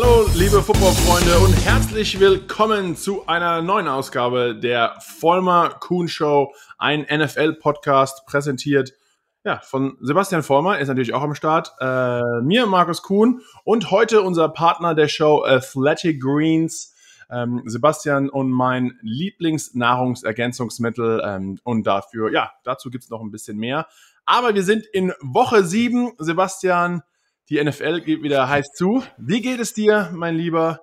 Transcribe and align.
Hallo, 0.00 0.28
liebe 0.36 0.62
Footballfreunde 0.62 1.40
und 1.40 1.52
herzlich 1.54 2.20
willkommen 2.20 2.94
zu 2.94 3.26
einer 3.26 3.62
neuen 3.62 3.88
Ausgabe 3.88 4.54
der 4.54 4.94
Vollmer 5.00 5.70
Kuhn 5.80 6.06
Show, 6.06 6.54
ein 6.78 7.00
NFL-Podcast 7.00 8.24
präsentiert 8.24 8.92
ja, 9.42 9.58
von 9.58 9.98
Sebastian 10.00 10.44
Vollmer, 10.44 10.78
ist 10.78 10.86
natürlich 10.86 11.14
auch 11.14 11.22
am 11.22 11.34
Start, 11.34 11.72
äh, 11.80 12.22
mir, 12.42 12.66
Markus 12.66 13.02
Kuhn 13.02 13.40
und 13.64 13.90
heute 13.90 14.22
unser 14.22 14.48
Partner 14.48 14.94
der 14.94 15.08
Show 15.08 15.42
Athletic 15.44 16.22
Greens, 16.22 16.94
ähm, 17.28 17.64
Sebastian 17.66 18.30
und 18.30 18.52
mein 18.52 18.96
Lieblingsnahrungsergänzungsmittel 19.02 21.22
ähm, 21.24 21.58
und 21.64 21.88
dafür, 21.88 22.30
ja, 22.30 22.52
dazu 22.62 22.90
gibt's 22.90 23.10
noch 23.10 23.20
ein 23.20 23.32
bisschen 23.32 23.58
mehr. 23.58 23.88
Aber 24.26 24.54
wir 24.54 24.62
sind 24.62 24.86
in 24.86 25.12
Woche 25.20 25.64
sieben, 25.64 26.12
Sebastian, 26.18 27.02
die 27.48 27.62
NFL 27.62 28.00
geht 28.02 28.22
wieder 28.22 28.48
heiß 28.48 28.72
zu. 28.72 29.02
Wie 29.16 29.40
geht 29.40 29.60
es 29.60 29.74
dir, 29.74 30.10
mein 30.14 30.36
Lieber? 30.36 30.80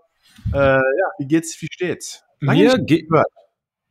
Äh, 0.53 0.57
ja, 0.57 0.79
wie 1.19 1.27
geht's, 1.27 1.61
wie 1.61 1.67
steht's? 1.71 2.23
Lange 2.39 2.63
Mir 2.63 2.79
geht 2.79 3.07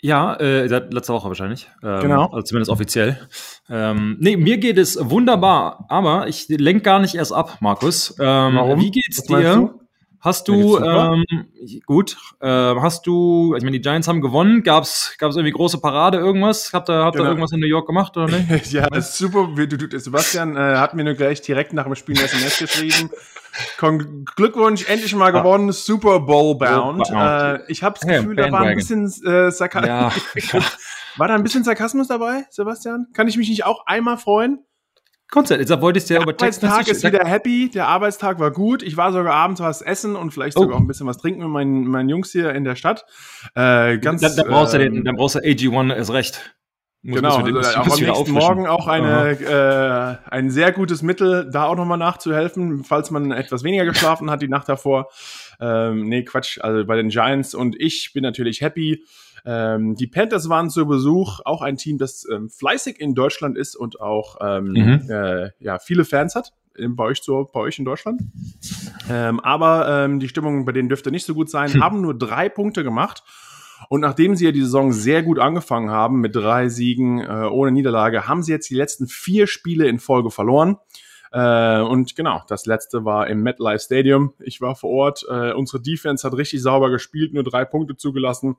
ja, 0.05 0.39
äh, 0.39 0.69
seit 0.69 0.93
letzter 0.93 1.15
Woche 1.15 1.29
wahrscheinlich. 1.29 1.71
Ähm, 1.83 2.01
genau. 2.01 2.27
Also 2.27 2.43
zumindest 2.43 2.71
offiziell. 2.71 3.27
Ähm, 3.71 4.19
nee, 4.21 4.37
mir 4.37 4.59
geht 4.59 4.77
es 4.77 4.99
wunderbar, 5.01 5.87
aber 5.89 6.29
ich 6.29 6.47
lenk 6.49 6.85
gar 6.85 6.99
nicht 6.99 7.15
erst 7.15 7.33
ab, 7.33 7.57
Markus. 7.61 8.11
Ähm, 8.21 8.55
Warum? 8.55 8.81
Wie 8.83 8.91
geht's 8.91 9.23
dir? 9.23 9.75
Hast 10.25 10.49
du, 10.49 10.79
ähm, 10.79 11.23
gut, 11.85 12.17
äh, 12.41 12.47
hast 12.49 13.07
du, 13.07 13.55
ich 13.59 13.63
meine, 13.63 13.77
die 13.77 13.83
Giants 13.83 14.09
haben 14.09 14.23
gewonnen, 14.23 14.63
gab's, 14.63 15.15
gab's 15.19 15.37
irgendwie 15.37 15.53
große 15.53 15.83
Parade, 15.83 16.17
irgendwas? 16.17 16.73
Habt 16.73 16.89
ihr, 16.89 17.05
habt 17.05 17.17
genau. 17.17 17.27
ihr 17.27 17.29
irgendwas 17.33 17.53
in 17.53 17.61
New 17.61 17.67
York 17.67 17.87
gemacht 17.87 18.17
oder 18.17 18.29
nicht? 18.39 18.49
ja, 18.73 18.89
das 18.89 19.11
ist 19.11 19.19
super. 19.19 19.51
Sebastian 19.99 20.57
äh, 20.57 20.77
hat 20.77 20.95
mir 20.95 21.05
nur 21.05 21.13
gleich 21.13 21.43
direkt 21.43 21.75
nach 21.75 21.85
dem 21.85 21.95
Spiel 21.95 22.17
eine 22.17 22.25
SMS 22.25 22.57
geschrieben. 22.57 23.11
Glückwunsch, 24.35 24.89
endlich 24.89 25.15
mal 25.15 25.31
gewonnen, 25.31 25.73
Super 25.73 26.21
Bowl 26.21 26.57
bound. 26.57 27.07
Äh, 27.11 27.71
ich 27.71 27.83
habe 27.83 27.99
das 28.01 28.09
Gefühl, 28.09 28.35
hey, 28.39 28.47
da 28.47 28.51
war 28.51 28.63
ein 28.63 28.77
bisschen 28.77 29.05
äh, 29.27 29.51
Sarkasmus. 29.51 30.53
Ja. 30.53 30.61
war 31.19 31.29
da 31.29 31.35
ein 31.35 31.43
bisschen 31.43 31.65
Sarkasmus 31.65 32.09
dabei, 32.09 32.47
Sebastian? 32.49 33.09
Kann 33.13 33.29
ich 33.29 33.37
mich 33.37 33.51
nicht 33.51 33.67
auch 33.67 33.85
einmal 33.85 34.17
freuen? 34.17 34.65
Konzert. 35.35 35.59
Jetzt 35.59 35.81
wollte 35.81 35.99
ich 35.99 36.05
dir 36.05 36.23
aber 36.23 36.33
Der 36.33 36.47
Arbeitstag 36.47 36.87
ist 36.87 37.03
wieder 37.03 37.25
happy. 37.25 37.69
Der 37.69 37.89
Arbeitstag 37.89 38.39
war 38.39 38.53
gut. 38.53 38.85
Ich 38.85 38.97
war 38.97 39.13
sogar 39.13 39.35
abends 39.35 39.61
was 39.61 39.83
essen 39.83 40.15
und 40.15 40.31
vielleicht 40.31 40.57
sogar 40.57 40.71
oh. 40.71 40.77
auch 40.77 40.81
ein 40.81 40.87
bisschen 40.87 41.09
was 41.09 41.19
trinken 41.19 41.41
mit 41.41 41.49
meinen, 41.49 41.89
meinen 41.89 42.09
Jungs 42.09 42.31
hier 42.31 42.55
in 42.55 42.63
der 42.63 42.77
Stadt. 42.77 43.05
Äh, 43.57 43.99
ganz, 43.99 44.21
dann, 44.21 44.37
dann, 44.37 44.47
brauchst 44.47 44.75
du 44.75 44.79
den, 44.79 44.95
ähm, 44.95 45.05
dann 45.05 45.17
brauchst 45.17 45.35
du 45.35 45.41
AG1 45.41 45.93
ist 45.95 46.13
recht. 46.13 46.55
Muss 47.03 47.17
genau, 47.17 47.37
also 47.37 47.81
auch 47.81 47.91
am 47.91 48.01
nächsten 48.01 48.31
Morgen 48.31 48.67
auch 48.69 48.87
eine, 48.87 49.33
äh, 49.33 50.31
ein 50.31 50.51
sehr 50.51 50.71
gutes 50.71 51.03
Mittel, 51.03 51.51
da 51.51 51.65
auch 51.65 51.77
nochmal 51.77 51.99
nachzuhelfen, 51.99 52.85
falls 52.85 53.11
man 53.11 53.33
etwas 53.33 53.65
weniger 53.65 53.85
geschlafen 53.85 54.31
hat 54.31 54.41
die 54.41 54.49
Nacht 54.49 54.69
davor. 54.69 55.09
Ähm, 55.61 56.09
nee, 56.09 56.23
Quatsch, 56.23 56.61
also 56.61 56.87
bei 56.87 56.97
den 56.97 57.09
Giants 57.09 57.55
und 57.55 57.79
ich 57.79 58.13
bin 58.15 58.23
natürlich 58.23 58.61
happy. 58.61 59.05
Ähm, 59.45 59.95
die 59.95 60.07
Panthers 60.07 60.49
waren 60.49 60.71
zu 60.71 60.87
Besuch, 60.87 61.41
auch 61.45 61.63
ein 61.63 61.77
Team, 61.77 61.99
das 61.99 62.27
ähm, 62.31 62.49
fleißig 62.49 63.01
in 63.01 63.15
Deutschland 63.15 63.59
ist 63.59 63.77
und 63.77 64.01
auch 64.01 64.39
ähm, 64.41 64.73
mhm. 64.73 65.11
äh, 65.11 65.51
ja, 65.59 65.79
viele 65.79 66.05
Fans 66.05 66.35
hat. 66.35 66.53
Bei 66.77 67.05
euch, 67.05 67.23
so, 67.23 67.49
bei 67.53 67.61
euch 67.61 67.79
in 67.79 67.85
Deutschland. 67.85 68.21
Ähm, 69.09 69.39
aber 69.39 69.89
ähm, 69.89 70.19
die 70.19 70.29
Stimmung 70.29 70.65
bei 70.65 70.73
denen 70.73 70.89
dürfte 70.89 71.13
nicht 71.13 71.25
so 71.25 71.33
gut 71.33 71.49
sein. 71.49 71.73
Hm. 71.73 71.81
Haben 71.81 72.01
nur 72.01 72.19
drei 72.19 72.49
Punkte 72.49 72.83
gemacht. 72.83 73.23
Und 73.89 74.01
nachdem 74.01 74.35
sie 74.35 74.47
ja 74.47 74.51
die 74.51 74.63
Saison 74.63 74.93
sehr 74.93 75.23
gut 75.23 75.39
angefangen 75.39 75.91
haben 75.91 76.21
mit 76.21 76.35
drei 76.35 76.69
Siegen 76.69 77.21
äh, 77.21 77.47
ohne 77.49 77.71
Niederlage, 77.71 78.27
haben 78.27 78.43
sie 78.43 78.51
jetzt 78.51 78.71
die 78.71 78.75
letzten 78.75 79.07
vier 79.07 79.47
Spiele 79.47 79.87
in 79.87 80.01
Folge 80.01 80.33
verloren. 80.33 80.79
Äh, 81.31 81.81
und 81.81 82.17
genau, 82.17 82.43
das 82.49 82.67
letzte 82.67 83.05
war 83.05 83.29
im 83.29 83.43
MetLife 83.43 83.81
Stadium. 83.81 84.35
Ich 84.41 84.61
war 84.61 84.75
vor 84.75 84.91
Ort. 84.91 85.25
Äh, 85.29 85.53
unsere 85.53 85.81
Defense 85.81 86.27
hat 86.27 86.37
richtig 86.37 86.63
sauber 86.63 86.91
gespielt, 86.91 87.35
nur 87.35 87.45
drei 87.45 87.65
Punkte 87.65 87.97
zugelassen. 87.97 88.57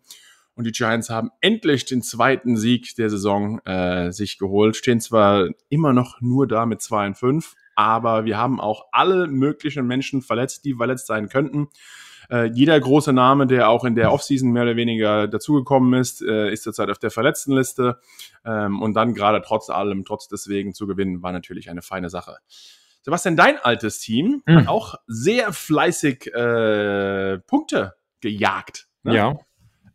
Und 0.55 0.65
die 0.65 0.71
Giants 0.71 1.09
haben 1.09 1.31
endlich 1.41 1.85
den 1.85 2.01
zweiten 2.01 2.55
Sieg 2.55 2.95
der 2.95 3.09
Saison 3.09 3.59
äh, 3.65 4.11
sich 4.11 4.37
geholt. 4.37 4.75
Stehen 4.75 5.01
zwar 5.01 5.49
immer 5.69 5.91
noch 5.91 6.21
nur 6.21 6.47
da 6.47 6.65
mit 6.65 6.81
2 6.81 7.07
und 7.07 7.17
5, 7.17 7.55
aber 7.75 8.25
wir 8.25 8.37
haben 8.37 8.61
auch 8.61 8.85
alle 8.91 9.27
möglichen 9.27 9.85
Menschen 9.85 10.21
verletzt, 10.21 10.63
die 10.63 10.75
verletzt 10.75 11.07
sein 11.07 11.27
könnten. 11.27 11.67
Äh, 12.29 12.45
jeder 12.53 12.79
große 12.79 13.13
Name, 13.13 13.47
der 13.47 13.69
auch 13.69 13.83
in 13.83 13.95
der 13.95 14.11
Offseason 14.11 14.51
mehr 14.51 14.63
oder 14.63 14.75
weniger 14.75 15.27
dazugekommen 15.27 15.99
ist, 15.99 16.21
äh, 16.21 16.51
ist 16.51 16.63
zurzeit 16.63 16.89
auf 16.89 16.97
der 16.97 17.11
Verletztenliste. 17.11 17.99
Ähm, 18.45 18.81
und 18.81 18.93
dann 18.93 19.13
gerade 19.13 19.41
trotz 19.45 19.69
allem, 19.69 20.05
trotz 20.05 20.27
deswegen 20.27 20.73
zu 20.73 20.87
gewinnen, 20.87 21.21
war 21.21 21.31
natürlich 21.31 21.69
eine 21.69 21.81
feine 21.81 22.09
Sache. 22.09 22.37
Sebastian, 23.03 23.35
dein 23.35 23.59
altes 23.59 23.99
Team 23.99 24.41
mhm. 24.45 24.55
hat 24.55 24.67
auch 24.67 24.95
sehr 25.05 25.53
fleißig 25.53 26.33
äh, 26.33 27.37
Punkte 27.39 27.93
gejagt. 28.21 28.87
Ne? 29.03 29.15
Ja. 29.15 29.37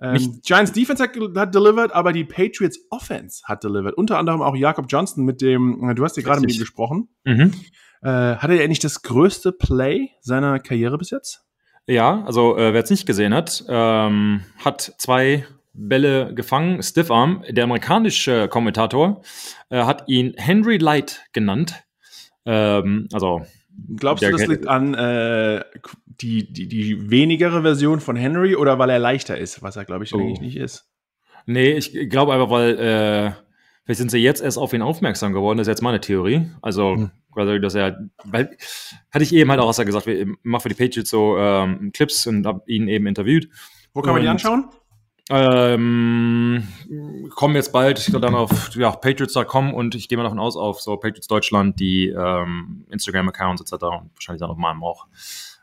Ähm, 0.02 0.40
Giants 0.44 0.72
Defense 0.72 1.02
hat, 1.02 1.10
hat, 1.36 1.54
delivered, 1.54 1.92
aber 1.92 2.12
die 2.12 2.24
Patriots 2.24 2.78
Offense 2.90 3.42
hat 3.44 3.64
delivered. 3.64 3.94
Unter 3.94 4.18
anderem 4.18 4.40
auch 4.40 4.56
Jakob 4.56 4.86
Johnson 4.88 5.24
mit 5.24 5.40
dem, 5.40 5.90
äh, 5.90 5.94
du 5.94 6.04
hast 6.04 6.16
ja 6.16 6.22
gerade 6.22 6.40
mit 6.40 6.52
ihm 6.52 6.58
gesprochen. 6.58 7.08
Mhm. 7.24 7.52
Äh, 8.02 8.36
hatte 8.36 8.54
er 8.54 8.68
nicht 8.68 8.82
das 8.82 9.02
größte 9.02 9.52
Play 9.52 10.10
seiner 10.20 10.58
Karriere 10.58 10.96
bis 10.96 11.10
jetzt? 11.10 11.44
Ja, 11.86 12.24
also 12.24 12.56
äh, 12.56 12.72
wer 12.72 12.82
es 12.82 12.90
nicht 12.90 13.06
gesehen 13.06 13.34
hat, 13.34 13.64
ähm, 13.68 14.44
hat 14.64 14.94
zwei 14.98 15.46
Bälle 15.72 16.34
gefangen, 16.34 16.82
Stiffarm. 16.82 17.44
Der 17.48 17.64
amerikanische 17.64 18.48
Kommentator 18.48 19.22
äh, 19.68 19.84
hat 19.84 20.08
ihn 20.08 20.34
Henry 20.36 20.78
Light 20.78 21.26
genannt. 21.32 21.84
Ähm, 22.46 23.08
also 23.12 23.42
Glaubst 23.96 24.24
du, 24.24 24.30
das 24.30 24.46
liegt 24.46 24.66
an 24.66 24.94
äh, 24.94 25.64
die, 26.06 26.52
die, 26.52 26.68
die 26.68 27.10
wenigere 27.10 27.62
Version 27.62 28.00
von 28.00 28.16
Henry 28.16 28.56
oder 28.56 28.78
weil 28.78 28.90
er 28.90 28.98
leichter 28.98 29.38
ist, 29.38 29.62
was 29.62 29.76
er, 29.76 29.84
glaube 29.84 30.04
ich, 30.04 30.14
oh. 30.14 30.18
eigentlich 30.18 30.40
nicht 30.40 30.56
ist? 30.56 30.88
Nee, 31.46 31.72
ich 31.72 32.10
glaube 32.10 32.32
einfach, 32.32 32.50
weil 32.50 32.78
äh, 32.78 33.32
vielleicht 33.84 33.98
sind 33.98 34.10
sie 34.10 34.18
jetzt 34.18 34.42
erst 34.42 34.58
auf 34.58 34.72
ihn 34.72 34.82
aufmerksam 34.82 35.32
geworden, 35.32 35.58
das 35.58 35.66
ist 35.66 35.72
jetzt 35.72 35.82
meine 35.82 36.00
Theorie. 36.00 36.50
Also, 36.62 36.94
hm. 36.96 37.10
also 37.34 37.58
dass 37.58 37.74
er, 37.74 37.98
weil, 38.24 38.56
hatte 39.10 39.24
ich 39.24 39.34
eben 39.34 39.50
halt 39.50 39.60
auch 39.60 39.68
gesagt, 39.68 40.06
ich 40.06 40.26
mache 40.42 40.62
für 40.62 40.68
die 40.68 40.74
Patriots 40.74 41.10
so 41.10 41.38
ähm, 41.38 41.90
Clips 41.92 42.26
und 42.26 42.46
habe 42.46 42.62
ihn 42.66 42.88
eben 42.88 43.06
interviewt. 43.06 43.48
Wo 43.92 44.02
kann 44.02 44.12
man 44.12 44.22
die 44.22 44.28
anschauen? 44.28 44.70
Ähm, 45.30 46.66
kommen 47.36 47.54
jetzt 47.54 47.72
bald 47.72 48.12
dann 48.12 48.34
auf 48.34 48.74
ja, 48.74 48.90
patriots.com 48.90 49.72
und 49.72 49.94
ich 49.94 50.08
gehe 50.08 50.18
mal 50.18 50.24
davon 50.24 50.40
aus 50.40 50.56
auf 50.56 50.80
so 50.80 50.96
Patriots 50.96 51.28
Deutschland, 51.28 51.78
die 51.78 52.08
ähm, 52.08 52.84
Instagram-Accounts 52.90 53.62
etc. 53.62 53.84
und 53.84 54.10
wahrscheinlich 54.14 54.40
dann 54.40 54.50
auf 54.50 54.56
meinem 54.56 54.82
auch. 54.82 55.06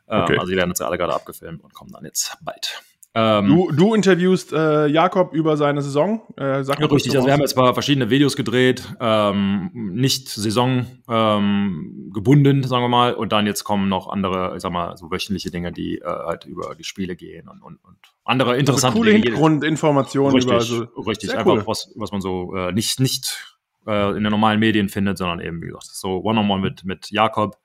Ähm, 0.07 0.21
okay. 0.23 0.37
Also 0.37 0.51
die 0.51 0.57
werden 0.57 0.69
jetzt 0.69 0.81
alle 0.81 0.97
gerade 0.97 1.13
abgefilmt 1.13 1.63
und 1.63 1.73
kommen 1.73 1.91
dann 1.91 2.05
jetzt 2.05 2.37
bald. 2.41 2.81
Ähm, 3.19 3.47
du, 3.47 3.71
du 3.71 3.95
interviewst 3.95 4.53
äh, 4.53 4.85
Jakob 4.85 5.33
über 5.33 5.57
seine 5.57 5.81
Saison. 5.81 6.21
Äh, 6.37 6.63
sag 6.63 6.79
ja, 6.79 6.85
richtig, 6.85 7.15
also 7.15 7.25
wir 7.25 7.33
haben 7.33 7.41
jetzt 7.41 7.57
mal 7.57 7.73
verschiedene 7.73 8.11
Videos 8.11 8.35
gedreht, 8.35 8.83
ähm, 8.99 9.71
nicht 9.73 10.29
Saison 10.29 10.85
ähm, 11.09 12.11
sagen 12.13 12.83
wir 12.83 12.89
mal, 12.89 13.15
und 13.15 13.31
dann 13.31 13.47
jetzt 13.47 13.63
kommen 13.63 13.89
noch 13.89 14.07
andere, 14.07 14.53
ich 14.55 14.61
sag 14.61 14.71
mal, 14.71 14.95
so 14.97 15.09
wöchentliche 15.09 15.49
Dinge, 15.49 15.71
die 15.71 15.97
äh, 15.97 16.05
halt 16.05 16.45
über 16.45 16.75
die 16.75 16.83
Spiele 16.83 17.15
gehen 17.15 17.47
und, 17.47 17.63
und, 17.63 17.83
und 17.83 17.97
andere 18.23 18.51
also 18.51 18.59
interessante 18.59 18.87
also 18.87 18.99
coole 18.99 19.11
Dinge. 19.13 19.23
Hintergrundinformationen 19.23 20.33
richtig, 20.35 20.51
über 20.51 20.59
also, 20.59 20.83
richtig, 21.07 21.35
einfach 21.35 21.53
cool. 21.53 21.63
was, 21.65 21.91
was 21.95 22.11
man 22.11 22.21
so 22.21 22.55
äh, 22.55 22.71
nicht, 22.71 22.99
nicht 22.99 23.57
äh, 23.87 24.15
in 24.15 24.23
den 24.23 24.31
normalen 24.31 24.59
Medien 24.59 24.89
findet, 24.89 25.17
sondern 25.17 25.39
eben, 25.39 25.59
wie 25.63 25.67
gesagt, 25.67 25.85
so 25.85 26.19
One-on-One 26.19 26.43
-on 26.43 26.57
-one 26.57 26.61
mit, 26.61 26.85
mit 26.85 27.09
Jakob. 27.09 27.57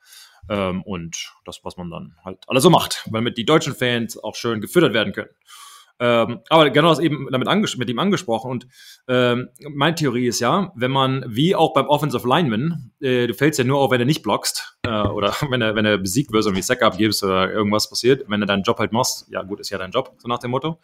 Ähm, 0.48 0.82
und 0.82 1.32
das, 1.44 1.60
was 1.64 1.76
man 1.76 1.90
dann 1.90 2.16
halt 2.24 2.38
alles 2.48 2.62
so 2.62 2.70
macht, 2.70 3.06
weil 3.10 3.22
mit 3.22 3.38
die 3.38 3.44
deutschen 3.44 3.74
Fans 3.74 4.18
auch 4.18 4.34
schön 4.34 4.60
gefüttert 4.60 4.92
werden 4.92 5.12
können. 5.12 5.30
Ähm, 6.02 6.40
aber 6.48 6.70
genau 6.70 6.88
das 6.88 6.98
eben 6.98 7.28
damit 7.30 7.46
mit 7.78 7.88
ihm 7.88 7.98
angesprochen. 8.00 8.50
Und 8.50 8.66
ähm, 9.06 9.50
meine 9.70 9.94
Theorie 9.94 10.26
ist 10.26 10.40
ja, 10.40 10.72
wenn 10.74 10.90
man, 10.90 11.24
wie 11.28 11.54
auch 11.54 11.74
beim 11.74 11.86
Offensive 11.86 12.26
Lineman, 12.26 12.90
äh, 13.00 13.28
du 13.28 13.34
fällst 13.34 13.60
ja 13.60 13.64
nur 13.64 13.78
auf, 13.78 13.92
wenn 13.92 14.00
du 14.00 14.04
nicht 14.04 14.24
blockst 14.24 14.78
äh, 14.84 14.90
oder 14.90 15.32
wenn 15.50 15.60
du, 15.60 15.76
wenn 15.76 15.84
du 15.84 15.98
besiegt 15.98 16.32
wirst, 16.32 16.48
irgendwie 16.48 16.62
Sack 16.62 16.82
abgibst 16.82 17.22
oder 17.22 17.52
irgendwas 17.52 17.88
passiert. 17.88 18.24
Wenn 18.26 18.40
du 18.40 18.46
deinen 18.46 18.64
Job 18.64 18.80
halt 18.80 18.90
machst, 18.90 19.26
ja 19.30 19.42
gut, 19.42 19.60
ist 19.60 19.70
ja 19.70 19.78
dein 19.78 19.92
Job, 19.92 20.12
so 20.18 20.26
nach 20.26 20.40
dem 20.40 20.50
Motto. 20.50 20.80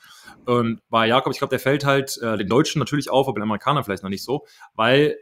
Und 0.46 0.80
bei 0.88 1.08
Jakob, 1.08 1.32
ich 1.32 1.38
glaube, 1.38 1.50
der 1.50 1.58
fällt 1.58 1.84
halt 1.84 2.16
äh, 2.22 2.36
den 2.36 2.46
Deutschen 2.46 2.78
natürlich 2.78 3.10
auf, 3.10 3.26
aber 3.26 3.40
den 3.40 3.42
Amerikanern 3.42 3.82
vielleicht 3.82 4.04
noch 4.04 4.10
nicht 4.10 4.22
so, 4.22 4.46
weil 4.74 5.16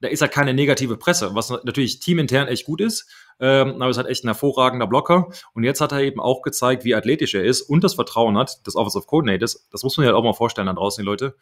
da 0.00 0.08
ist 0.08 0.20
halt 0.20 0.32
keine 0.32 0.54
negative 0.54 0.96
Presse, 0.96 1.34
was 1.34 1.50
natürlich 1.50 2.00
teamintern 2.00 2.48
echt 2.48 2.66
gut 2.66 2.80
ist, 2.80 3.08
ähm, 3.40 3.80
aber 3.82 3.90
es 3.90 3.98
hat 3.98 4.06
echt 4.06 4.24
ein 4.24 4.28
hervorragender 4.28 4.86
Blocker. 4.86 5.28
Und 5.54 5.64
jetzt 5.64 5.80
hat 5.80 5.92
er 5.92 6.00
eben 6.00 6.20
auch 6.20 6.42
gezeigt, 6.42 6.84
wie 6.84 6.94
athletisch 6.94 7.34
er 7.34 7.44
ist 7.44 7.62
und 7.62 7.84
das 7.84 7.94
Vertrauen 7.94 8.36
hat, 8.38 8.66
des 8.66 8.76
Offensive 8.76 9.06
Coordinators. 9.06 9.68
Das 9.70 9.82
muss 9.82 9.96
man 9.96 10.04
ja 10.04 10.12
halt 10.12 10.18
auch 10.18 10.24
mal 10.24 10.32
vorstellen 10.32 10.66
da 10.66 10.72
draußen, 10.72 11.02
die 11.02 11.06
Leute. 11.06 11.36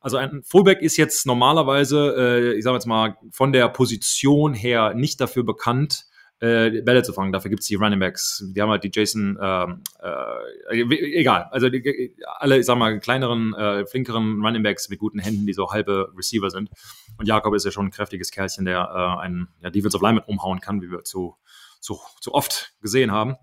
Also 0.00 0.18
ein 0.18 0.42
Fullback 0.42 0.82
ist 0.82 0.96
jetzt 0.96 1.26
normalerweise, 1.26 2.14
äh, 2.18 2.58
ich 2.58 2.64
sage 2.64 2.76
jetzt 2.76 2.86
mal, 2.86 3.16
von 3.30 3.52
der 3.52 3.68
Position 3.68 4.52
her 4.52 4.92
nicht 4.94 5.20
dafür 5.20 5.44
bekannt, 5.44 6.06
äh, 6.44 6.82
Bälle 6.82 7.02
zu 7.02 7.12
fangen. 7.12 7.32
Dafür 7.32 7.48
gibt's 7.48 7.66
die 7.66 7.76
Running 7.76 7.98
Backs. 7.98 8.44
Die 8.54 8.60
haben 8.60 8.70
halt 8.70 8.84
die 8.84 8.90
Jason, 8.92 9.38
ähm, 9.40 9.82
äh, 10.02 10.82
egal. 11.18 11.48
Also 11.50 11.70
die, 11.70 12.14
alle, 12.38 12.58
ich 12.58 12.66
sag 12.66 12.76
mal, 12.76 13.00
kleineren, 13.00 13.54
äh, 13.54 13.86
flinkeren 13.86 14.44
Running 14.44 14.62
Backs 14.62 14.88
mit 14.90 14.98
guten 14.98 15.18
Händen, 15.18 15.46
die 15.46 15.54
so 15.54 15.70
halbe 15.70 16.12
Receiver 16.16 16.50
sind. 16.50 16.70
Und 17.18 17.26
Jakob 17.26 17.54
ist 17.54 17.64
ja 17.64 17.70
schon 17.70 17.86
ein 17.86 17.90
kräftiges 17.90 18.30
Kerlchen, 18.30 18.66
der 18.66 18.78
äh, 18.78 19.22
einen 19.22 19.48
ja, 19.62 19.70
Defensive 19.70 20.04
Lineman 20.04 20.24
umhauen 20.26 20.60
kann, 20.60 20.82
wie 20.82 20.90
wir 20.90 21.04
zu, 21.04 21.36
zu, 21.80 21.98
zu 22.20 22.34
oft 22.34 22.74
gesehen 22.82 23.10
haben. 23.10 23.36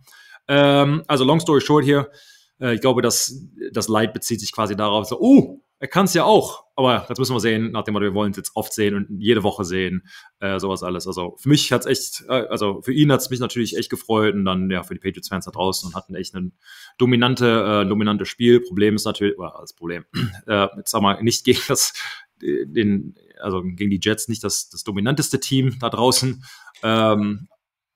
Ähm, 0.48 1.04
also 1.08 1.24
long 1.24 1.40
story 1.40 1.62
short 1.62 1.84
hier, 1.84 2.12
äh, 2.60 2.76
ich 2.76 2.82
glaube, 2.82 3.02
dass 3.02 3.34
das 3.72 3.88
Leid 3.88 4.14
bezieht 4.14 4.40
sich 4.40 4.52
quasi 4.52 4.76
darauf, 4.76 5.08
so, 5.08 5.20
oh, 5.20 5.62
er 5.82 5.88
kann 5.88 6.06
es 6.06 6.14
ja 6.14 6.26
auch, 6.26 6.66
aber 6.76 7.08
das 7.10 7.18
müssen 7.18 7.36
wir 7.36 7.40
sehen, 7.40 7.72
nachdem 7.72 7.96
wir 7.96 8.14
wollen 8.14 8.30
es 8.30 8.38
jetzt 8.38 8.52
oft 8.54 8.72
sehen 8.72 8.94
und 8.94 9.08
jede 9.20 9.42
Woche 9.42 9.66
sehen, 9.66 10.08
äh, 10.40 10.60
sowas 10.60 10.84
alles. 10.84 11.08
Also 11.08 11.36
für 11.40 11.50
mich 11.50 11.72
hat 11.72 11.82
es 11.82 11.88
echt, 11.88 12.30
äh, 12.30 12.46
also 12.50 12.84
für 12.84 12.94
ihn 12.94 13.12
hat 13.12 13.22
es 13.22 13.32
mich 13.32 13.40
natürlich 13.40 13.76
echt 13.76 13.90
gefreut 13.90 14.36
und 14.36 14.46
dann 14.46 14.70
ja 14.70 14.84
für 14.84 14.94
die 14.94 15.00
Patriots-Fans 15.00 15.46
da 15.46 15.52
draußen 15.52 15.88
und 15.88 15.96
hatten 15.96 16.14
echt 16.14 16.36
ein 16.36 16.54
dominante, 17.00 17.82
äh, 17.84 17.90
dominantes 17.90 18.30
Spiel. 18.30 18.60
Problem 18.60 18.96
ist 18.96 19.06
natürlich, 19.06 19.40
oder 19.40 19.58
das 19.60 19.74
Problem, 19.74 20.06
äh, 20.46 20.68
jetzt 20.78 20.92
sag 20.92 21.02
mal, 21.02 21.22
nicht 21.24 21.46
gegen 21.46 21.62
das, 21.68 21.94
den, 22.40 23.16
also 23.42 23.64
gegen 23.64 23.90
die 23.90 24.00
Jets 24.00 24.28
nicht 24.28 24.44
das, 24.44 24.70
das 24.70 24.84
dominanteste 24.84 25.40
Team 25.40 25.80
da 25.80 25.90
draußen. 25.90 26.44
Ähm, 26.84 27.48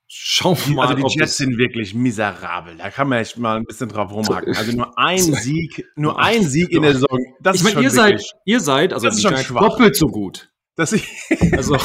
Schauen 0.08 0.56
wir 0.64 0.74
mal. 0.76 0.86
Also 0.86 1.02
die 1.02 1.18
Jets 1.18 1.36
sind 1.36 1.58
wirklich 1.58 1.92
miserabel. 1.94 2.76
Da 2.76 2.90
kann 2.90 3.08
man 3.08 3.18
echt 3.18 3.38
mal 3.38 3.56
ein 3.56 3.64
bisschen 3.64 3.88
drauf 3.88 4.12
rumhacken. 4.12 4.56
Also 4.56 4.72
nur 4.72 4.96
ein 4.96 5.18
Sieg, 5.20 5.84
nur 5.96 6.20
ein 6.20 6.44
Sieg 6.44 6.70
in 6.70 6.82
der 6.82 6.92
Saison. 6.92 7.18
Das 7.40 7.56
ich 7.56 7.64
meine, 7.64 7.82
ihr 7.82 7.90
seid, 7.90 8.22
ihr 8.44 8.60
seid, 8.60 8.92
also 8.92 9.06
das 9.06 9.16
ist 9.16 9.22
schon 9.22 9.36
schwach. 9.36 9.62
doppelt 9.62 9.96
so 9.96 10.06
gut. 10.06 10.50
Das 10.76 10.92
ich, 10.92 11.08
also. 11.52 11.76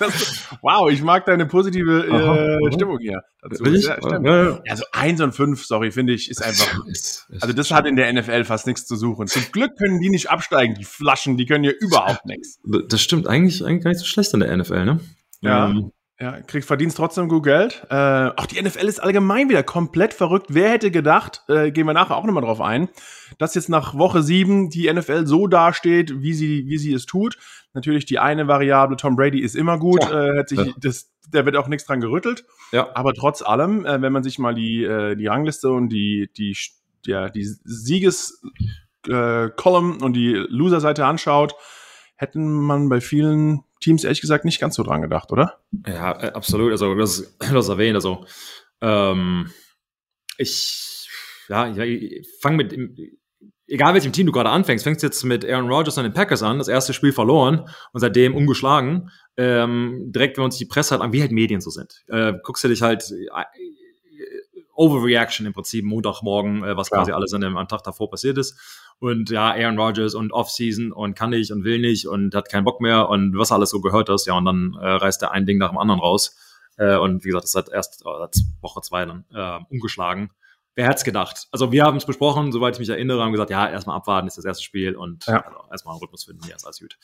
wow, 0.62 0.88
ich 0.90 1.02
mag 1.02 1.26
deine 1.26 1.44
positive 1.46 2.06
äh, 2.06 2.12
aha, 2.12 2.72
Stimmung 2.72 2.98
hier. 3.00 3.20
Dazu. 3.42 3.64
Ja, 3.64 3.98
ja, 4.20 4.44
ja. 4.44 4.62
Also 4.68 4.84
eins 4.92 5.20
und 5.20 5.32
fünf, 5.32 5.66
sorry, 5.66 5.90
finde 5.90 6.14
ich, 6.14 6.30
ist 6.30 6.42
einfach. 6.42 6.80
Also 7.40 7.52
das 7.52 7.70
hat 7.72 7.84
in 7.86 7.96
der 7.96 8.12
NFL 8.12 8.44
fast 8.44 8.66
nichts 8.66 8.86
zu 8.86 8.96
suchen. 8.96 9.26
Zum 9.26 9.42
Glück 9.50 9.76
können 9.76 10.00
die 10.00 10.08
nicht 10.08 10.30
absteigen, 10.30 10.76
die 10.76 10.84
Flaschen, 10.84 11.36
die 11.36 11.46
können 11.46 11.64
hier 11.64 11.74
überhaupt 11.80 12.24
nichts. 12.26 12.60
Das 12.88 13.02
stimmt 13.02 13.26
eigentlich, 13.26 13.64
eigentlich 13.64 13.82
gar 13.82 13.90
nicht 13.90 14.00
so 14.00 14.06
schlecht 14.06 14.32
in 14.34 14.40
der 14.40 14.56
NFL, 14.56 14.84
ne? 14.84 15.00
Ja. 15.40 15.68
Ähm, 15.68 15.90
ja, 16.20 16.40
kriegst 16.40 16.66
verdienst 16.66 16.96
trotzdem 16.96 17.28
gut 17.28 17.44
Geld. 17.44 17.86
Äh, 17.90 18.30
auch 18.36 18.46
die 18.46 18.60
NFL 18.60 18.86
ist 18.86 19.00
allgemein 19.00 19.48
wieder 19.48 19.62
komplett 19.62 20.12
verrückt. 20.12 20.46
Wer 20.48 20.70
hätte 20.70 20.90
gedacht, 20.90 21.44
äh, 21.48 21.70
gehen 21.70 21.86
wir 21.86 21.92
nachher 21.92 22.16
auch 22.16 22.24
nochmal 22.24 22.42
drauf 22.42 22.60
ein, 22.60 22.88
dass 23.38 23.54
jetzt 23.54 23.68
nach 23.68 23.96
Woche 23.96 24.22
sieben 24.22 24.68
die 24.68 24.92
NFL 24.92 25.26
so 25.26 25.46
dasteht, 25.46 26.20
wie 26.20 26.32
sie, 26.32 26.66
wie 26.66 26.78
sie 26.78 26.92
es 26.92 27.06
tut. 27.06 27.38
Natürlich 27.72 28.04
die 28.04 28.18
eine 28.18 28.48
Variable, 28.48 28.96
Tom 28.96 29.14
Brady 29.14 29.38
ist 29.38 29.54
immer 29.54 29.78
gut, 29.78 30.02
ja. 30.02 30.24
äh, 30.24 30.38
hat 30.40 30.48
sich, 30.48 30.58
ja. 30.58 30.72
das, 30.78 31.12
der 31.32 31.44
wird 31.46 31.56
auch 31.56 31.68
nichts 31.68 31.86
dran 31.86 32.00
gerüttelt. 32.00 32.44
Ja. 32.72 32.88
Aber 32.94 33.14
trotz 33.14 33.40
allem, 33.40 33.86
äh, 33.86 34.02
wenn 34.02 34.12
man 34.12 34.24
sich 34.24 34.40
mal 34.40 34.54
die, 34.54 34.82
äh, 34.82 35.14
die 35.14 35.28
Rangliste 35.28 35.70
und 35.70 35.88
die, 35.88 36.30
die, 36.36 36.56
ja, 37.06 37.28
die 37.28 37.44
Sieges 37.44 38.42
äh, 39.06 39.50
und 39.64 40.12
die 40.14 40.32
Loser-Seite 40.48 41.06
anschaut, 41.06 41.54
hätten 42.16 42.50
man 42.50 42.88
bei 42.88 43.00
vielen 43.00 43.62
Teams 43.80 44.04
ehrlich 44.04 44.20
gesagt 44.20 44.44
nicht 44.44 44.60
ganz 44.60 44.76
so 44.76 44.82
dran 44.82 45.02
gedacht, 45.02 45.32
oder? 45.32 45.60
Ja, 45.86 46.20
äh, 46.22 46.32
absolut. 46.32 46.72
Also, 46.72 46.94
das, 46.94 47.36
das 47.52 47.68
erwähnt. 47.68 47.96
Also, 47.96 48.26
ähm, 48.80 49.50
ich, 50.36 51.08
ja, 51.48 51.68
ich 51.68 52.28
fange 52.40 52.56
mit, 52.58 52.72
egal 53.68 53.94
welchem 53.94 54.12
Team 54.12 54.26
du 54.26 54.32
gerade 54.32 54.50
anfängst, 54.50 54.84
fängst 54.84 55.02
jetzt 55.02 55.24
mit 55.24 55.44
Aaron 55.44 55.70
Rodgers 55.70 55.98
und 55.98 56.04
den 56.04 56.12
Packers 56.12 56.42
an, 56.42 56.58
das 56.58 56.68
erste 56.68 56.92
Spiel 56.92 57.12
verloren 57.12 57.68
und 57.92 58.00
seitdem 58.00 58.34
ungeschlagen. 58.34 59.10
Ähm, 59.36 60.10
direkt, 60.12 60.36
wenn 60.36 60.44
uns 60.44 60.56
die 60.56 60.66
Presse 60.66 60.92
halt 60.92 61.02
an, 61.02 61.12
wie 61.12 61.20
halt 61.20 61.32
Medien 61.32 61.60
so 61.60 61.70
sind. 61.70 62.04
Äh, 62.08 62.34
guckst 62.42 62.64
du 62.64 62.68
dich 62.68 62.82
halt 62.82 63.04
äh, 63.10 63.44
Overreaction 64.74 65.46
im 65.46 65.52
Prinzip 65.52 65.84
Montagmorgen, 65.84 66.64
äh, 66.64 66.76
was 66.76 66.90
ja. 66.90 66.98
quasi 66.98 67.12
alles 67.12 67.32
an 67.34 67.40
dem 67.40 67.56
am 67.56 67.68
Tag 67.68 67.82
davor 67.82 68.10
passiert 68.10 68.38
ist. 68.38 68.58
Und 69.00 69.30
ja, 69.30 69.52
Aaron 69.52 69.78
Rodgers 69.78 70.14
und 70.14 70.32
Offseason 70.32 70.90
und 70.90 71.14
kann 71.14 71.30
nicht 71.30 71.52
und 71.52 71.64
will 71.64 71.78
nicht 71.78 72.06
und 72.08 72.34
hat 72.34 72.48
keinen 72.48 72.64
Bock 72.64 72.80
mehr 72.80 73.08
und 73.08 73.36
was 73.38 73.52
alles 73.52 73.70
so 73.70 73.80
gehört 73.80 74.08
hast, 74.08 74.26
ja, 74.26 74.34
und 74.34 74.44
dann 74.44 74.76
äh, 74.80 74.86
reißt 74.86 75.22
er 75.22 75.30
ein 75.30 75.46
Ding 75.46 75.58
nach 75.58 75.70
dem 75.70 75.78
anderen 75.78 76.00
raus. 76.00 76.36
Äh, 76.78 76.96
und 76.96 77.24
wie 77.24 77.28
gesagt, 77.28 77.44
das 77.44 77.54
hat 77.54 77.68
erst 77.68 78.02
äh, 78.02 78.42
Woche 78.60 78.80
zwei 78.80 79.04
dann 79.04 79.24
äh, 79.32 79.60
umgeschlagen. 79.70 80.30
Wer 80.74 80.86
hätte 80.86 80.96
es 80.96 81.04
gedacht? 81.04 81.48
Also 81.50 81.72
wir 81.72 81.84
haben 81.84 81.96
es 81.96 82.06
besprochen, 82.06 82.52
soweit 82.52 82.74
ich 82.74 82.78
mich 82.78 82.88
erinnere, 82.88 83.22
haben 83.22 83.32
gesagt, 83.32 83.50
ja, 83.50 83.68
erstmal 83.68 83.96
abwarten, 83.96 84.28
ist 84.28 84.38
das 84.38 84.44
erste 84.44 84.62
Spiel 84.62 84.94
und 84.94 85.26
ja. 85.26 85.44
also, 85.44 85.58
erstmal 85.70 85.94
einen 85.94 86.00
Rhythmus 86.00 86.24
finden, 86.24 86.46
ja, 86.48 86.54
ist 86.54 86.64
alles 86.64 86.78
gut. 86.78 86.96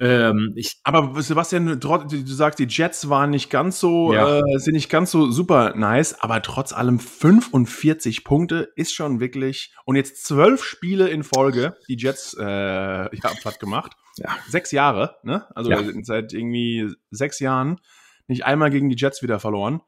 Ähm, 0.00 0.56
aber 0.82 1.22
Sebastian, 1.22 1.78
du 1.78 2.26
sagst, 2.26 2.58
die 2.58 2.66
Jets 2.68 3.08
waren 3.08 3.30
nicht 3.30 3.48
ganz 3.48 3.78
so, 3.78 4.12
ja. 4.12 4.40
äh, 4.40 4.58
sind 4.58 4.74
nicht 4.74 4.90
ganz 4.90 5.12
so 5.12 5.30
super 5.30 5.74
nice, 5.76 6.20
aber 6.20 6.42
trotz 6.42 6.72
allem 6.72 6.98
45 6.98 8.24
Punkte 8.24 8.72
ist 8.74 8.92
schon 8.92 9.20
wirklich 9.20 9.72
und 9.84 9.94
jetzt 9.94 10.24
zwölf 10.24 10.64
Spiele 10.64 11.08
in 11.08 11.22
Folge, 11.22 11.76
die 11.88 11.96
Jets 11.96 12.36
äh, 12.38 12.44
ja, 12.44 13.30
platt 13.40 13.60
gemacht. 13.60 13.92
Ja. 14.16 14.36
Sechs 14.48 14.72
Jahre, 14.72 15.16
ne? 15.22 15.46
Also 15.54 15.70
ja. 15.70 15.80
seit 16.02 16.32
irgendwie 16.32 16.92
sechs 17.10 17.38
Jahren 17.38 17.80
nicht 18.26 18.44
einmal 18.44 18.70
gegen 18.70 18.88
die 18.88 18.96
Jets 18.96 19.22
wieder 19.22 19.38
verloren. 19.38 19.80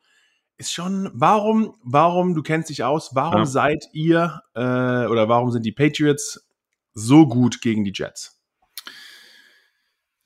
Ist 0.57 0.73
schon, 0.73 1.11
warum, 1.13 1.75
warum, 1.83 2.35
du 2.35 2.43
kennst 2.43 2.71
dich 2.71 2.85
aus, 2.85 3.15
warum 3.15 3.45
seid 3.45 3.85
ihr 3.93 4.41
äh, 4.55 5.07
oder 5.07 5.29
warum 5.29 5.51
sind 5.51 5.67
die 5.67 5.73
Patriots 5.73 6.49
so 6.95 7.27
gut 7.27 7.61
gegen 7.61 7.85
die 7.85 7.93
Jets? 7.95 8.36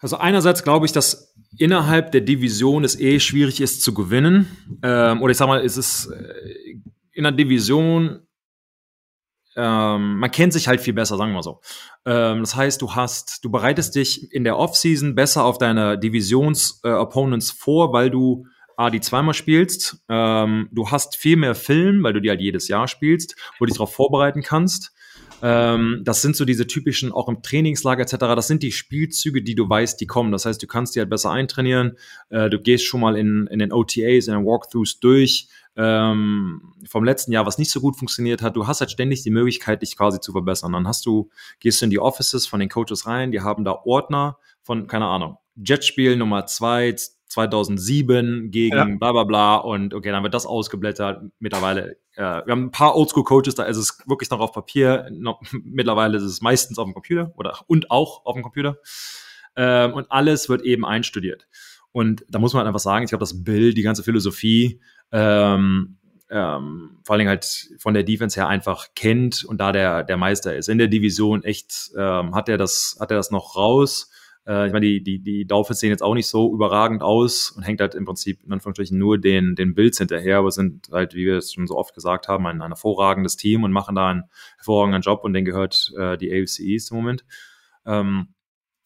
Also 0.00 0.16
einerseits 0.16 0.62
glaube 0.62 0.86
ich, 0.86 0.92
dass 0.92 1.34
innerhalb 1.56 2.12
der 2.12 2.22
Division 2.22 2.84
es 2.84 2.98
eh 2.98 3.20
schwierig 3.20 3.60
ist 3.60 3.82
zu 3.82 3.94
gewinnen. 3.94 4.46
Ähm, 4.82 5.22
oder 5.22 5.30
ich 5.30 5.36
sag 5.36 5.46
mal, 5.46 5.64
es 5.64 5.76
ist 5.76 6.06
äh, 6.06 6.80
in 7.12 7.24
der 7.24 7.32
Division, 7.32 8.26
ähm, 9.56 10.18
man 10.18 10.30
kennt 10.30 10.52
sich 10.52 10.68
halt 10.68 10.80
viel 10.80 10.94
besser, 10.94 11.16
sagen 11.16 11.32
wir 11.32 11.42
so. 11.42 11.60
Ähm, 12.06 12.40
das 12.40 12.56
heißt, 12.56 12.80
du 12.80 12.94
hast, 12.94 13.44
du 13.44 13.50
bereitest 13.50 13.94
dich 13.94 14.32
in 14.32 14.44
der 14.44 14.56
Offseason 14.56 15.14
besser 15.14 15.44
auf 15.44 15.58
deine 15.58 15.98
Divisions-Opponents 15.98 17.50
äh, 17.50 17.54
vor, 17.56 17.92
weil 17.92 18.10
du 18.10 18.46
A, 18.76 18.88
die 18.88 19.00
zweimal 19.00 19.34
spielst. 19.34 20.02
Ähm, 20.08 20.70
du 20.72 20.90
hast 20.90 21.16
viel 21.16 21.36
mehr 21.36 21.54
Film, 21.54 22.02
weil 22.02 22.14
du 22.14 22.20
die 22.20 22.30
halt 22.30 22.40
jedes 22.40 22.68
Jahr 22.68 22.88
spielst, 22.88 23.36
wo 23.58 23.66
du 23.66 23.66
dich 23.66 23.76
darauf 23.76 23.92
vorbereiten 23.92 24.42
kannst. 24.42 24.92
Ähm, 25.42 26.02
das 26.04 26.22
sind 26.22 26.36
so 26.36 26.44
diese 26.44 26.66
typischen, 26.66 27.12
auch 27.12 27.28
im 27.28 27.42
Trainingslager 27.42 28.02
etc., 28.02 28.16
das 28.18 28.46
sind 28.46 28.62
die 28.62 28.72
Spielzüge, 28.72 29.42
die 29.42 29.54
du 29.54 29.68
weißt, 29.68 30.00
die 30.00 30.06
kommen. 30.06 30.32
Das 30.32 30.44
heißt, 30.46 30.62
du 30.62 30.66
kannst 30.66 30.94
die 30.94 31.00
halt 31.00 31.10
besser 31.10 31.30
eintrainieren. 31.30 31.96
Äh, 32.28 32.50
du 32.50 32.60
gehst 32.60 32.84
schon 32.84 33.00
mal 33.00 33.16
in, 33.16 33.46
in 33.48 33.58
den 33.58 33.72
OTAs, 33.72 34.28
in 34.28 34.34
den 34.34 34.44
Walkthroughs 34.44 35.00
durch. 35.00 35.48
Ähm, 35.76 36.74
vom 36.84 37.04
letzten 37.04 37.32
Jahr, 37.32 37.46
was 37.46 37.58
nicht 37.58 37.70
so 37.70 37.80
gut 37.80 37.96
funktioniert 37.96 38.42
hat, 38.42 38.56
du 38.56 38.66
hast 38.66 38.80
halt 38.80 38.90
ständig 38.90 39.22
die 39.22 39.30
Möglichkeit, 39.30 39.82
dich 39.82 39.96
quasi 39.96 40.20
zu 40.20 40.32
verbessern. 40.32 40.72
Dann 40.72 40.88
hast 40.88 41.06
du, 41.06 41.30
gehst 41.60 41.80
du 41.80 41.84
in 41.86 41.90
die 41.90 42.00
Offices 42.00 42.46
von 42.46 42.60
den 42.60 42.68
Coaches 42.68 43.06
rein, 43.06 43.32
die 43.32 43.40
haben 43.40 43.64
da 43.64 43.72
Ordner 43.84 44.38
von, 44.62 44.86
keine 44.88 45.06
Ahnung, 45.06 45.38
Jetspiel 45.56 46.16
Nummer 46.16 46.46
zwei, 46.46 46.94
2007 47.30 48.50
gegen 48.50 48.76
ja. 48.76 48.84
bla 48.84 49.12
bla 49.12 49.24
bla 49.24 49.56
und 49.56 49.94
okay, 49.94 50.10
dann 50.10 50.24
wird 50.24 50.34
das 50.34 50.46
ausgeblättert. 50.46 51.22
Mittlerweile, 51.38 51.96
äh, 52.16 52.22
wir 52.44 52.50
haben 52.50 52.64
ein 52.64 52.70
paar 52.72 52.96
Oldschool-Coaches, 52.96 53.54
da 53.54 53.62
ist 53.64 53.76
es 53.76 54.02
wirklich 54.06 54.28
noch 54.30 54.40
auf 54.40 54.52
Papier. 54.52 55.08
Noch, 55.12 55.40
mittlerweile 55.64 56.18
ist 56.18 56.24
es 56.24 56.40
meistens 56.40 56.78
auf 56.78 56.86
dem 56.86 56.94
Computer 56.94 57.32
oder 57.36 57.60
und 57.68 57.90
auch 57.90 58.26
auf 58.26 58.34
dem 58.34 58.42
Computer. 58.42 58.78
Ähm, 59.54 59.94
und 59.94 60.10
alles 60.10 60.48
wird 60.48 60.62
eben 60.62 60.84
einstudiert. 60.84 61.46
Und 61.92 62.24
da 62.28 62.40
muss 62.40 62.52
man 62.52 62.60
halt 62.60 62.68
einfach 62.68 62.80
sagen, 62.80 63.04
ich 63.04 63.10
glaube, 63.10 63.22
das 63.22 63.44
Bild, 63.44 63.76
die 63.76 63.82
ganze 63.82 64.02
Philosophie, 64.02 64.80
ähm, 65.12 65.98
ähm, 66.30 66.98
vor 67.04 67.14
allen 67.14 67.20
Dingen 67.20 67.30
halt 67.30 67.70
von 67.78 67.94
der 67.94 68.02
Defense 68.02 68.38
her 68.38 68.48
einfach 68.48 68.88
kennt 68.94 69.44
und 69.44 69.58
da 69.58 69.70
der, 69.70 70.02
der 70.02 70.16
Meister 70.16 70.56
ist. 70.56 70.68
In 70.68 70.78
der 70.78 70.88
Division 70.88 71.44
echt 71.44 71.92
ähm, 71.96 72.34
hat 72.34 72.48
er 72.48 72.58
das, 72.58 72.96
hat 73.00 73.10
er 73.12 73.16
das 73.16 73.30
noch 73.30 73.56
raus 73.56 74.10
äh, 74.46 74.66
ich 74.66 74.72
meine, 74.72 74.86
die, 74.86 75.02
die, 75.02 75.22
die 75.22 75.46
Dolphins 75.46 75.80
sehen 75.80 75.90
jetzt 75.90 76.02
auch 76.02 76.14
nicht 76.14 76.26
so 76.26 76.52
überragend 76.52 77.02
aus 77.02 77.50
und 77.50 77.62
hängt 77.62 77.80
halt 77.80 77.94
im 77.94 78.04
Prinzip 78.04 78.42
in 78.44 78.52
Anführungsstrichen 78.52 78.98
nur 78.98 79.18
den, 79.18 79.54
den 79.54 79.74
Bills 79.74 79.98
hinterher, 79.98 80.38
aber 80.38 80.50
sind 80.50 80.88
halt, 80.90 81.14
wie 81.14 81.26
wir 81.26 81.36
es 81.36 81.52
schon 81.52 81.66
so 81.66 81.76
oft 81.76 81.94
gesagt 81.94 82.28
haben, 82.28 82.46
ein, 82.46 82.60
ein 82.62 82.70
hervorragendes 82.70 83.36
Team 83.36 83.64
und 83.64 83.72
machen 83.72 83.94
da 83.94 84.08
einen 84.08 84.24
hervorragenden 84.56 85.02
Job 85.02 85.24
und 85.24 85.32
denen 85.32 85.44
gehört 85.44 85.92
äh, 85.96 86.16
die 86.16 86.32
AFC 86.32 86.60
East 86.60 86.90
im 86.90 86.96
Moment. 86.96 87.24
Ähm, 87.86 88.34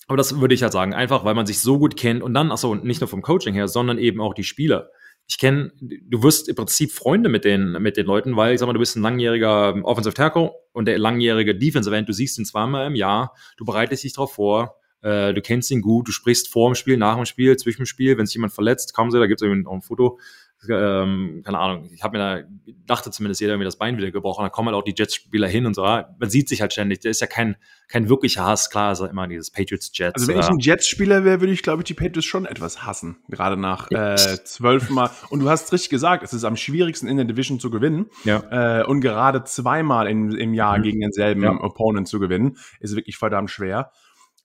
aber 0.06 0.16
das 0.16 0.38
würde 0.38 0.54
ich 0.54 0.62
halt 0.62 0.72
sagen, 0.72 0.92
einfach 0.92 1.24
weil 1.24 1.34
man 1.34 1.46
sich 1.46 1.60
so 1.60 1.78
gut 1.78 1.96
kennt 1.96 2.22
und 2.22 2.34
dann, 2.34 2.52
achso, 2.52 2.74
nicht 2.74 3.00
nur 3.00 3.08
vom 3.08 3.22
Coaching 3.22 3.54
her, 3.54 3.68
sondern 3.68 3.98
eben 3.98 4.20
auch 4.20 4.34
die 4.34 4.44
Spieler. 4.44 4.90
Ich 5.26 5.38
kenne, 5.38 5.72
du 5.80 6.22
wirst 6.22 6.50
im 6.50 6.56
Prinzip 6.56 6.92
Freunde 6.92 7.30
mit 7.30 7.46
den, 7.46 7.72
mit 7.80 7.96
den 7.96 8.04
Leuten, 8.04 8.36
weil 8.36 8.52
ich 8.52 8.60
sag 8.60 8.66
mal, 8.66 8.74
du 8.74 8.78
bist 8.78 8.96
ein 8.96 9.02
langjähriger 9.02 9.82
Offensive 9.84 10.14
Tackle 10.14 10.52
und 10.72 10.86
der 10.86 10.98
langjährige 10.98 11.54
Defensive 11.56 11.96
End, 11.96 12.08
du 12.08 12.12
siehst 12.12 12.38
ihn 12.38 12.44
zweimal 12.44 12.86
im 12.86 12.94
Jahr, 12.94 13.34
du 13.56 13.64
bereitest 13.64 14.04
dich 14.04 14.12
darauf 14.12 14.34
vor, 14.34 14.76
äh, 15.04 15.34
du 15.34 15.42
kennst 15.42 15.70
ihn 15.70 15.82
gut, 15.82 16.08
du 16.08 16.12
sprichst 16.12 16.50
vor 16.50 16.70
dem 16.70 16.74
Spiel, 16.74 16.96
nach 16.96 17.16
dem 17.16 17.26
Spiel, 17.26 17.56
zwischen 17.56 17.82
dem 17.82 17.86
Spiel, 17.86 18.16
wenn 18.16 18.26
sich 18.26 18.34
jemand 18.34 18.54
verletzt, 18.54 18.94
kommen 18.94 19.10
sie, 19.10 19.18
da 19.18 19.26
gibt 19.26 19.42
es 19.42 19.48
auch 19.66 19.72
ein 19.72 19.82
Foto, 19.82 20.18
ähm, 20.66 21.42
keine 21.44 21.58
Ahnung, 21.58 21.90
ich 21.92 22.02
habe 22.02 22.16
mir 22.16 22.46
da, 22.66 22.72
dachte 22.86 23.10
zumindest 23.10 23.42
jeder 23.42 23.58
mir 23.58 23.64
das 23.64 23.76
Bein 23.76 23.98
wieder 23.98 24.10
gebrochen, 24.10 24.44
da 24.44 24.48
kommen 24.48 24.68
halt 24.68 24.76
auch 24.76 24.84
die 24.84 24.94
Jets-Spieler 24.96 25.46
hin 25.46 25.66
und 25.66 25.74
so, 25.74 25.82
man 25.82 26.30
sieht 26.30 26.48
sich 26.48 26.62
halt 26.62 26.72
ständig, 26.72 27.00
der 27.00 27.10
ist 27.10 27.20
ja 27.20 27.26
kein, 27.26 27.56
kein 27.88 28.08
wirklicher 28.08 28.46
Hass, 28.46 28.70
klar 28.70 28.92
ist 28.92 29.00
er 29.00 29.10
immer 29.10 29.28
dieses 29.28 29.50
Patriots-Jets. 29.50 30.14
Also 30.14 30.28
wenn 30.28 30.38
ich 30.38 30.48
ein 30.48 30.58
Jets-Spieler 30.58 31.22
wäre, 31.24 31.40
würde 31.40 31.52
ich, 31.52 31.62
glaube 31.62 31.82
ich, 31.82 31.84
die 31.84 31.94
Patriots 31.94 32.24
schon 32.24 32.46
etwas 32.46 32.86
hassen, 32.86 33.18
gerade 33.28 33.58
nach 33.58 33.90
äh, 33.90 34.16
zwölf 34.44 34.88
Mal, 34.88 35.10
und 35.28 35.40
du 35.40 35.50
hast 35.50 35.70
richtig 35.72 35.90
gesagt, 35.90 36.22
es 36.22 36.32
ist 36.32 36.44
am 36.44 36.56
schwierigsten 36.56 37.08
in 37.08 37.18
der 37.18 37.26
Division 37.26 37.60
zu 37.60 37.68
gewinnen, 37.68 38.06
ja. 38.24 38.80
äh, 38.80 38.86
und 38.86 39.02
gerade 39.02 39.44
zweimal 39.44 40.08
in, 40.08 40.32
im 40.32 40.54
Jahr 40.54 40.78
mhm. 40.78 40.82
gegen 40.82 41.00
denselben 41.00 41.42
ja. 41.42 41.52
Opponent 41.60 42.08
zu 42.08 42.18
gewinnen, 42.20 42.56
ist 42.80 42.96
wirklich 42.96 43.18
verdammt 43.18 43.50
schwer. 43.50 43.92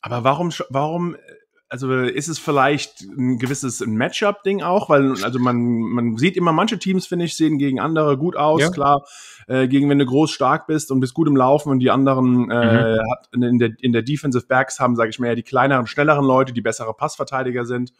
Aber 0.02 0.24
warum, 0.24 0.52
warum, 0.70 1.16
also 1.70 1.94
ist 2.02 2.28
es 2.28 2.40
vielleicht 2.40 3.02
ein 3.02 3.38
gewisses 3.38 3.86
Matchup-Ding 3.86 4.64
auch, 4.64 4.90
weil 4.90 5.24
also 5.24 5.40
man, 5.40 5.58
man 5.60 6.18
sieht 6.18 6.36
immer, 6.36 6.52
manche 6.52 6.80
Teams, 6.80 7.06
finde 7.06 7.26
ich, 7.26 7.38
sehen 7.38 7.60
gegen 7.60 7.80
andere 7.80 8.18
gut 8.18 8.36
aus, 8.36 8.62
ja. 8.62 8.70
klar, 8.72 9.06
äh, 9.48 9.68
gegen 9.68 9.90
wenn 9.90 10.00
du 10.00 10.06
groß 10.06 10.32
stark 10.32 10.68
bist 10.68 10.92
und 10.92 11.00
bist 11.00 11.14
gut 11.14 11.28
im 11.28 11.36
Laufen 11.36 11.70
und 11.70 11.80
die 11.80 11.92
anderen 11.92 12.50
äh, 12.50 12.96
mhm. 12.96 13.12
hat 13.12 13.30
in, 13.34 13.60
der, 13.60 13.72
in 13.80 13.94
der 13.94 14.02
Defensive 14.02 14.48
Backs 14.48 14.80
haben, 14.80 14.96
sage 14.96 15.12
ich 15.12 15.20
mal, 15.20 15.28
ja 15.28 15.36
die 15.36 15.44
kleineren, 15.44 15.86
schnelleren 15.86 16.26
Leute, 16.26 16.54
die 16.54 16.62
bessere 16.62 16.94
Passverteidiger 16.94 17.66
sind. 17.66 17.94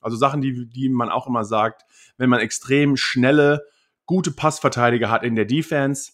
Also 0.00 0.16
Sachen, 0.16 0.40
die, 0.40 0.68
die 0.68 0.88
man 0.88 1.08
auch 1.08 1.26
immer 1.26 1.44
sagt, 1.44 1.82
wenn 2.16 2.30
man 2.30 2.38
extrem 2.38 2.96
schnelle, 2.96 3.64
gute 4.04 4.30
Passverteidiger 4.30 5.10
hat 5.10 5.24
in 5.24 5.34
der 5.34 5.46
Defense, 5.46 6.12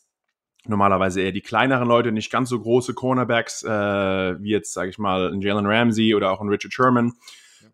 normalerweise 0.66 1.20
eher 1.20 1.32
die 1.32 1.40
kleineren 1.40 1.88
Leute, 1.88 2.12
nicht 2.12 2.30
ganz 2.30 2.48
so 2.48 2.60
große 2.60 2.94
Cornerbacks, 2.94 3.62
äh, 3.64 3.68
wie 4.42 4.50
jetzt, 4.50 4.72
sage 4.72 4.90
ich 4.90 4.98
mal, 4.98 5.32
ein 5.32 5.40
Jalen 5.40 5.66
Ramsey 5.66 6.14
oder 6.14 6.30
auch 6.30 6.40
ein 6.40 6.48
Richard 6.48 6.72
Sherman, 6.72 7.14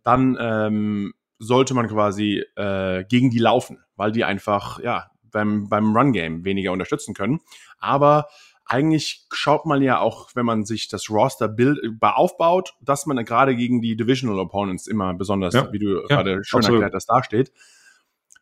dann 0.03 0.37
ähm, 0.41 1.15
sollte 1.39 1.75
man 1.75 1.89
quasi 1.89 2.45
äh, 2.57 3.05
gegen 3.05 3.31
die 3.31 3.39
laufen, 3.39 3.79
weil 3.97 4.13
die 4.13 4.25
einfach 4.25 4.81
ja 4.81 5.11
beim, 5.31 5.69
beim 5.69 5.97
Run-Game 5.97 6.45
weniger 6.45 6.73
unterstützen 6.73 7.15
können. 7.15 7.41
Aber 7.79 8.29
eigentlich 8.65 9.27
schaut 9.33 9.65
man 9.67 9.83
ja 9.83 9.99
auch, 9.99 10.31
wenn 10.35 10.45
man 10.45 10.65
sich 10.65 10.89
das 10.89 11.11
Roster 11.11 11.49
Bild 11.49 11.79
aufbaut, 12.01 12.75
dass 12.81 13.07
man 13.07 13.23
gerade 13.25 13.57
gegen 13.57 13.81
die 13.81 13.97
Divisional 13.97 14.39
Opponents 14.39 14.87
immer 14.87 15.15
besonders, 15.15 15.55
ja, 15.55 15.73
wie 15.73 15.79
du 15.79 16.01
ja, 16.01 16.07
gerade 16.07 16.45
schön 16.45 16.59
absolut. 16.59 16.83
erklärt 16.83 16.95
hast, 16.95 17.07
dasteht. 17.07 17.53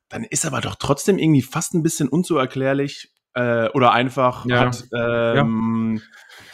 Dann 0.08 0.24
ist 0.24 0.46
aber 0.46 0.60
doch 0.60 0.76
trotzdem 0.76 1.18
irgendwie 1.18 1.42
fast 1.42 1.74
ein 1.74 1.82
bisschen 1.82 2.08
unzuerklärlich, 2.08 3.12
äh, 3.36 3.68
oder 3.74 3.92
einfach 3.92 4.46
ja. 4.46 4.60
hat 4.60 4.84
ähm, 4.94 6.00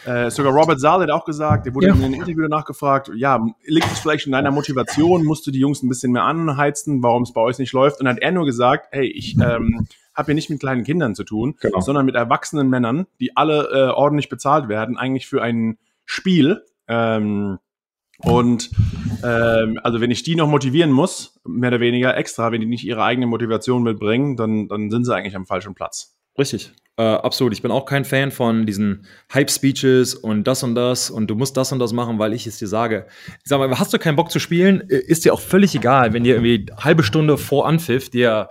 ja. 0.05 0.25
äh, 0.25 0.31
sogar 0.31 0.51
Robert 0.51 0.81
Saal 0.81 1.01
hat 1.01 1.09
auch 1.11 1.23
gesagt, 1.23 1.65
der 1.65 1.73
wurde 1.73 1.87
ja. 1.87 1.93
in 1.93 2.03
einem 2.03 2.13
Interview 2.13 2.41
danach 2.41 2.65
gefragt, 2.65 3.09
ja, 3.15 3.43
liegt 3.65 3.87
es 3.91 3.99
vielleicht 3.99 4.25
in 4.25 4.33
deiner 4.33 4.51
Motivation, 4.51 5.23
musst 5.23 5.47
du 5.47 5.51
die 5.51 5.59
Jungs 5.59 5.81
ein 5.81 5.89
bisschen 5.89 6.11
mehr 6.11 6.23
anheizen, 6.23 7.01
warum 7.01 7.23
es 7.23 7.31
bei 7.31 7.39
euch 7.39 7.57
nicht 7.57 7.71
läuft? 7.71 7.99
Und 7.99 8.05
dann 8.05 8.17
hat 8.17 8.21
er 8.21 8.33
nur 8.33 8.45
gesagt, 8.45 8.89
hey, 8.91 9.07
ich 9.07 9.37
ähm, 9.39 9.87
habe 10.13 10.25
hier 10.27 10.35
nicht 10.35 10.49
mit 10.49 10.59
kleinen 10.59 10.83
Kindern 10.83 11.15
zu 11.15 11.23
tun, 11.23 11.55
genau. 11.61 11.79
sondern 11.79 12.05
mit 12.05 12.15
erwachsenen 12.15 12.69
Männern, 12.69 13.07
die 13.21 13.37
alle 13.37 13.69
äh, 13.71 13.89
ordentlich 13.89 14.27
bezahlt 14.27 14.67
werden, 14.67 14.97
eigentlich 14.97 15.25
für 15.25 15.41
ein 15.41 15.77
Spiel. 16.05 16.65
Ähm, 16.89 17.59
und 18.17 18.71
ähm, 19.23 19.79
also 19.83 20.01
wenn 20.01 20.11
ich 20.11 20.23
die 20.23 20.35
noch 20.35 20.49
motivieren 20.49 20.91
muss, 20.91 21.39
mehr 21.45 21.69
oder 21.69 21.79
weniger 21.79 22.15
extra, 22.17 22.51
wenn 22.51 22.59
die 22.59 22.67
nicht 22.67 22.85
ihre 22.85 23.03
eigene 23.03 23.27
Motivation 23.27 23.83
mitbringen, 23.83 24.35
dann, 24.35 24.67
dann 24.67 24.91
sind 24.91 25.05
sie 25.05 25.15
eigentlich 25.15 25.35
am 25.35 25.45
falschen 25.45 25.75
Platz. 25.75 26.13
Richtig. 26.37 26.73
Äh, 26.97 27.03
absolut. 27.03 27.53
Ich 27.53 27.61
bin 27.61 27.71
auch 27.71 27.85
kein 27.85 28.05
Fan 28.05 28.31
von 28.31 28.65
diesen 28.65 29.07
Hype-Speeches 29.33 30.13
und 30.13 30.43
das 30.45 30.61
und 30.63 30.75
das 30.75 31.09
und 31.09 31.27
du 31.27 31.35
musst 31.35 31.57
das 31.57 31.71
und 31.71 31.79
das 31.79 31.91
machen, 31.91 32.19
weil 32.19 32.33
ich 32.33 32.45
es 32.45 32.59
dir 32.59 32.67
sage. 32.67 33.07
Ich 33.43 33.49
sag 33.49 33.57
mal, 33.57 33.79
hast 33.79 33.93
du 33.93 33.99
keinen 33.99 34.15
Bock 34.15 34.29
zu 34.31 34.39
spielen, 34.39 34.87
äh, 34.89 34.97
ist 34.97 35.25
dir 35.25 35.33
auch 35.33 35.41
völlig 35.41 35.73
egal, 35.75 36.13
wenn 36.13 36.23
dir 36.23 36.35
irgendwie 36.35 36.71
halbe 36.77 37.03
Stunde 37.03 37.37
vor 37.37 37.67
Anpfiff 37.67 38.09
dir 38.09 38.49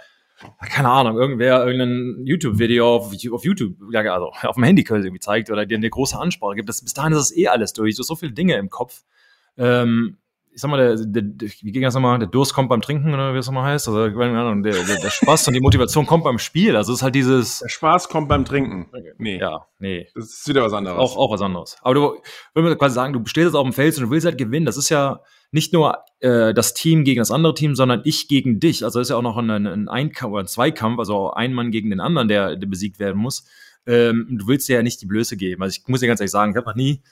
keine 0.60 0.88
Ahnung, 0.88 1.16
irgendwer 1.16 1.64
irgendein 1.64 2.26
YouTube-Video 2.26 2.96
auf, 2.96 3.12
auf, 3.30 3.44
YouTube, 3.44 3.76
also 3.94 4.32
auf 4.42 4.54
dem 4.56 4.64
Handy 4.64 4.84
irgendwie 4.88 5.20
zeigt 5.20 5.50
oder 5.50 5.66
dir 5.66 5.76
eine 5.76 5.90
große 5.90 6.18
Ansprache 6.18 6.56
gibt. 6.56 6.68
Das, 6.68 6.82
bis 6.82 6.94
dahin 6.94 7.12
ist 7.12 7.18
das 7.18 7.36
eh 7.36 7.48
alles 7.48 7.72
durch. 7.72 7.94
Du 7.94 8.00
hast 8.00 8.08
so 8.08 8.16
viele 8.16 8.32
Dinge 8.32 8.56
im 8.56 8.70
Kopf. 8.70 9.02
Ähm, 9.56 10.18
ich 10.54 10.60
sag 10.60 10.70
mal, 10.70 10.76
der, 10.76 11.06
der, 11.06 11.22
der, 11.22 11.48
wie 11.48 11.72
ging 11.72 11.82
das 11.82 11.94
nochmal? 11.94 12.18
Der 12.18 12.28
Durst 12.28 12.52
kommt 12.52 12.68
beim 12.68 12.80
Trinken 12.80 13.14
oder 13.14 13.34
wie 13.34 13.38
es 13.38 13.46
nochmal 13.46 13.72
heißt? 13.72 13.88
Also, 13.88 14.08
der, 14.08 14.62
der, 14.62 14.62
der 14.62 15.10
Spaß 15.10 15.48
und 15.48 15.54
die 15.54 15.60
Motivation 15.60 16.06
kommt 16.06 16.24
beim 16.24 16.38
Spiel. 16.38 16.76
Also 16.76 16.92
es 16.92 16.98
ist 16.98 17.02
halt 17.02 17.14
dieses. 17.14 17.60
Der 17.60 17.68
Spaß 17.68 18.08
kommt 18.08 18.28
beim 18.28 18.44
Trinken. 18.44 18.88
Nee. 19.18 19.38
Ja, 19.38 19.66
nee. 19.78 20.08
Das 20.14 20.24
ist 20.24 20.48
wieder 20.48 20.62
was 20.62 20.72
anderes. 20.72 20.98
Auch, 20.98 21.16
auch 21.16 21.32
was 21.32 21.40
anderes. 21.40 21.76
Aber 21.82 21.94
du, 21.94 22.00
würde 22.54 22.68
man 22.68 22.78
quasi 22.78 22.94
sagen, 22.94 23.12
du 23.12 23.24
stehst 23.24 23.46
jetzt 23.46 23.54
auf 23.54 23.64
dem 23.64 23.72
Feld 23.72 23.96
und 23.96 24.04
du 24.04 24.10
willst 24.10 24.26
halt 24.26 24.38
gewinnen. 24.38 24.66
Das 24.66 24.76
ist 24.76 24.90
ja 24.90 25.20
nicht 25.52 25.72
nur 25.72 25.98
äh, 26.20 26.52
das 26.52 26.74
Team 26.74 27.04
gegen 27.04 27.18
das 27.18 27.30
andere 27.30 27.54
Team, 27.54 27.74
sondern 27.74 28.02
ich 28.04 28.28
gegen 28.28 28.60
dich. 28.60 28.84
Also 28.84 28.98
das 28.98 29.06
ist 29.06 29.10
ja 29.10 29.16
auch 29.16 29.22
noch 29.22 29.36
ein, 29.36 29.50
ein 29.50 29.88
Einkampf 29.88 30.32
oder 30.32 30.42
ein 30.42 30.48
Zweikampf, 30.48 30.98
also 30.98 31.32
ein 31.32 31.52
Mann 31.52 31.70
gegen 31.70 31.90
den 31.90 32.00
anderen, 32.00 32.28
der, 32.28 32.56
der 32.56 32.66
besiegt 32.66 32.98
werden 32.98 33.18
muss. 33.20 33.44
Ähm, 33.86 34.26
du 34.30 34.46
willst 34.46 34.68
dir 34.68 34.76
ja 34.76 34.82
nicht 34.82 35.00
die 35.02 35.06
Blöße 35.06 35.36
geben. 35.36 35.62
Also 35.62 35.78
ich 35.78 35.88
muss 35.88 36.00
dir 36.00 36.06
ganz 36.06 36.20
ehrlich 36.20 36.30
sagen, 36.30 36.52
ich 36.52 36.56
habe 36.56 36.68
noch 36.68 36.76
nie 36.76 37.02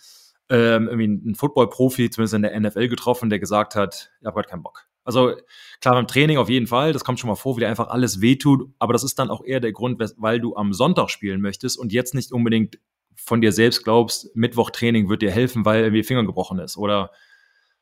ähm, 0.51 0.89
irgendwie 0.89 1.05
einen 1.05 1.35
Football-Profi, 1.37 2.11
zumindest 2.11 2.35
in 2.35 2.43
der 2.43 2.59
NFL, 2.59 2.89
getroffen, 2.89 3.31
der 3.31 3.39
gesagt 3.39 3.77
hat, 3.77 4.11
ich 4.21 4.27
habe 4.27 4.35
gerade 4.35 4.49
keinen 4.49 4.63
Bock. 4.63 4.87
Also 5.05 5.35
klar, 5.81 5.95
beim 5.95 6.09
Training 6.09 6.39
auf 6.39 6.49
jeden 6.49 6.67
Fall, 6.67 6.93
das 6.93 7.05
kommt 7.05 7.21
schon 7.21 7.29
mal 7.29 7.37
vor, 7.37 7.57
wie 7.57 7.61
dir 7.61 7.69
einfach 7.69 7.89
alles 7.89 8.21
wehtut, 8.21 8.69
aber 8.79 8.93
das 8.93 9.05
ist 9.05 9.19
dann 9.19 9.31
auch 9.31 9.45
eher 9.45 9.61
der 9.61 9.73
Grund, 9.73 9.99
weil 10.17 10.41
du 10.41 10.57
am 10.57 10.73
Sonntag 10.73 11.09
spielen 11.11 11.41
möchtest 11.41 11.79
und 11.79 11.93
jetzt 11.93 12.15
nicht 12.15 12.33
unbedingt 12.33 12.79
von 13.15 13.41
dir 13.41 13.53
selbst 13.53 13.85
glaubst, 13.85 14.35
Mittwoch-Training 14.35 15.09
wird 15.09 15.23
dir 15.23 15.31
helfen, 15.31 15.65
weil 15.65 15.85
irgendwie 15.85 16.03
Finger 16.03 16.25
gebrochen 16.25 16.59
ist 16.59 16.77
oder 16.77 17.11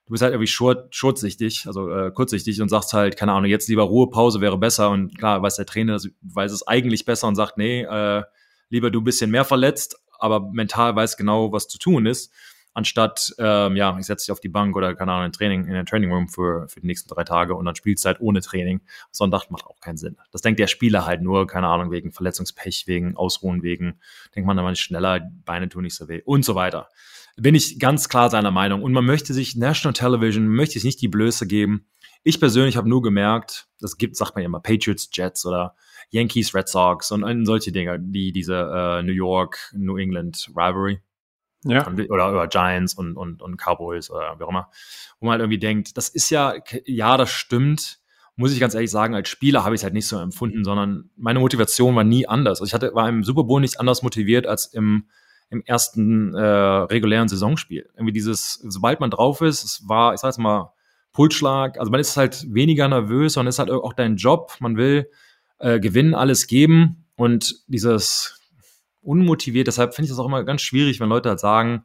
du 0.07 0.13
bist 0.13 0.23
halt 0.23 0.33
irgendwie 0.33 0.47
short, 0.47 0.95
shortsichtig, 0.95 1.67
also 1.67 1.91
äh, 1.91 2.11
kurzsichtig 2.11 2.61
und 2.61 2.69
sagst 2.69 2.93
halt, 2.93 3.17
keine 3.17 3.33
Ahnung, 3.33 3.51
jetzt 3.51 3.69
lieber 3.69 3.85
Ruhepause 3.85 4.41
wäre 4.41 4.59
besser 4.59 4.91
und 4.91 5.17
klar, 5.19 5.43
weiß 5.43 5.57
der 5.57 5.67
Trainer, 5.67 5.99
weiß 6.21 6.53
es 6.53 6.67
eigentlich 6.67 7.05
besser 7.05 7.29
und 7.29 7.35
sagt, 7.35 7.57
nee, 7.57 7.83
äh, 7.83 8.23
lieber 8.69 8.91
du 8.91 9.01
ein 9.01 9.05
bisschen 9.05 9.31
mehr 9.31 9.45
verletzt, 9.45 9.99
aber 10.19 10.51
mental 10.53 10.97
weiß 10.97 11.17
genau, 11.17 11.53
was 11.53 11.69
zu 11.69 11.79
tun 11.79 12.07
ist 12.07 12.33
anstatt, 12.75 13.35
ähm, 13.39 13.77
ja, 13.77 13.97
ich 13.99 14.07
setze 14.07 14.27
dich 14.27 14.33
auf 14.33 14.41
die 14.41 14.49
Bank 14.49 14.77
oder, 14.77 14.95
keine 14.95 15.13
Ahnung, 15.13 15.27
in 15.27 15.33
Training, 15.33 15.65
in 15.67 15.75
den 15.75 15.87
Training 15.87 16.13
Room 16.13 16.29
für, 16.29 16.69
für 16.69 16.81
die 16.81 16.87
nächsten 16.87 17.09
drei 17.09 17.25
Tage 17.25 17.55
und 17.55 17.65
dann 17.65 17.75
Spielzeit 17.75 18.21
ohne 18.21 18.41
Training. 18.41 18.81
Sonntag 19.11 19.51
macht 19.51 19.67
auch 19.67 19.81
keinen 19.81 19.97
Sinn. 19.97 20.17
Das 20.33 20.43
denkt 20.43 20.61
der 20.61 20.67
Spieler 20.67 21.07
halt 21.07 21.23
nur, 21.23 21.47
keine 21.47 21.67
Ahnung, 21.67 21.91
wegen 21.91 22.13
Verletzungspech, 22.13 22.85
wegen 22.87 23.17
Ausruhen, 23.17 23.63
wegen, 23.63 24.01
denkt 24.35 24.47
man 24.47 24.57
dann 24.57 24.65
mal 24.65 24.77
schneller, 24.77 25.21
Beine 25.45 25.69
tun 25.69 25.83
nicht 25.83 25.97
so 25.97 26.09
weh 26.09 26.23
und 26.25 26.45
so 26.45 26.55
weiter. 26.55 26.89
Bin 27.37 27.55
ich 27.55 27.79
ganz 27.79 28.09
klar 28.09 28.31
seiner 28.31 28.51
Meinung. 28.51 28.83
Und 28.83 28.93
man 28.93 29.05
möchte 29.05 29.33
sich 29.33 29.57
National 29.57 29.93
Television, 29.93 30.49
möchte 30.49 30.75
sich 30.75 30.85
nicht 30.85 31.01
die 31.01 31.09
Blöße 31.09 31.47
geben. 31.47 31.87
Ich 32.25 32.41
persönlich 32.41 32.77
habe 32.77 32.89
nur 32.89 33.01
gemerkt, 33.01 33.69
das 33.81 33.97
gibt, 33.97 34.17
sagt 34.17 34.35
man 34.35 34.43
ja 34.43 34.47
immer, 34.47 34.61
Patriots, 34.61 35.09
Jets 35.13 35.47
oder 35.47 35.77
Yankees, 36.11 36.55
Red 36.55 36.69
Sox 36.69 37.13
und, 37.13 37.23
und 37.23 37.47
solche 37.47 37.71
Dinge, 37.71 37.99
die 38.01 38.33
diese 38.33 38.55
äh, 38.55 39.03
New 39.03 39.13
York, 39.13 39.73
New 39.73 39.97
England 39.97 40.49
Rivalry 40.51 41.01
ja. 41.65 41.87
Oder, 41.87 42.31
oder 42.31 42.47
Giants 42.47 42.95
und, 42.95 43.17
und, 43.17 43.43
und 43.43 43.57
Cowboys 43.57 44.11
oder 44.11 44.39
wie 44.39 44.45
auch 44.45 44.51
immer. 44.51 44.71
Wo 45.19 45.27
man 45.27 45.33
halt 45.33 45.41
irgendwie 45.43 45.59
denkt, 45.59 45.97
das 45.97 46.09
ist 46.09 46.31
ja, 46.31 46.55
ja, 46.85 47.17
das 47.17 47.31
stimmt. 47.31 47.99
Muss 48.37 48.53
ich 48.53 48.61
ganz 48.61 48.75
ehrlich 48.75 48.91
sagen, 48.91 49.17
als 49.17 49.29
Spieler 49.29 49.65
habe 49.65 49.75
ich 49.75 49.81
es 49.81 49.83
halt 49.83 49.95
nicht 49.95 50.07
so 50.07 50.19
empfunden, 50.19 50.63
sondern 50.63 51.11
meine 51.17 51.41
Motivation 51.41 51.97
war 51.97 52.05
nie 52.05 52.29
anders. 52.29 52.61
Also 52.61 52.69
ich 52.69 52.75
hatte, 52.75 52.95
war 52.95 53.09
im 53.09 53.25
Super 53.25 53.45
Bowl 53.45 53.61
nicht 53.61 53.81
anders 53.81 54.03
motiviert 54.03 54.47
als 54.47 54.67
im, 54.67 55.09
im 55.51 55.63
ersten 55.65 56.35
äh, 56.35 56.41
regulären 56.41 57.27
Saisonspiel. 57.27 57.91
Irgendwie 57.95 58.13
dieses, 58.13 58.55
sobald 58.55 59.01
man 59.01 59.11
drauf 59.11 59.41
ist, 59.41 59.65
es 59.65 59.89
war, 59.89 60.15
ich 60.15 60.21
sag 60.21 60.29
jetzt 60.29 60.39
mal, 60.39 60.73
Pulsschlag, 61.13 61.81
also 61.81 61.91
man 61.91 61.99
ist 61.99 62.17
halt 62.17 62.47
weniger 62.53 62.87
nervös, 62.87 63.33
sondern 63.33 63.49
ist 63.49 63.59
halt 63.59 63.71
auch 63.71 63.93
dein 63.95 64.17
Job, 64.17 64.55
man 64.61 64.77
will 64.77 65.11
äh, 65.59 65.81
gewinnen, 65.81 66.15
alles 66.15 66.47
geben 66.47 67.07
und 67.17 67.65
dieses, 67.67 68.38
unmotiviert. 69.01 69.67
Deshalb 69.67 69.95
finde 69.95 70.07
ich 70.07 70.11
das 70.11 70.19
auch 70.19 70.27
immer 70.27 70.45
ganz 70.45 70.63
schwierig, 70.63 71.01
wenn 71.01 71.09
Leute 71.09 71.29
halt 71.29 71.41
sagen, 71.41 71.85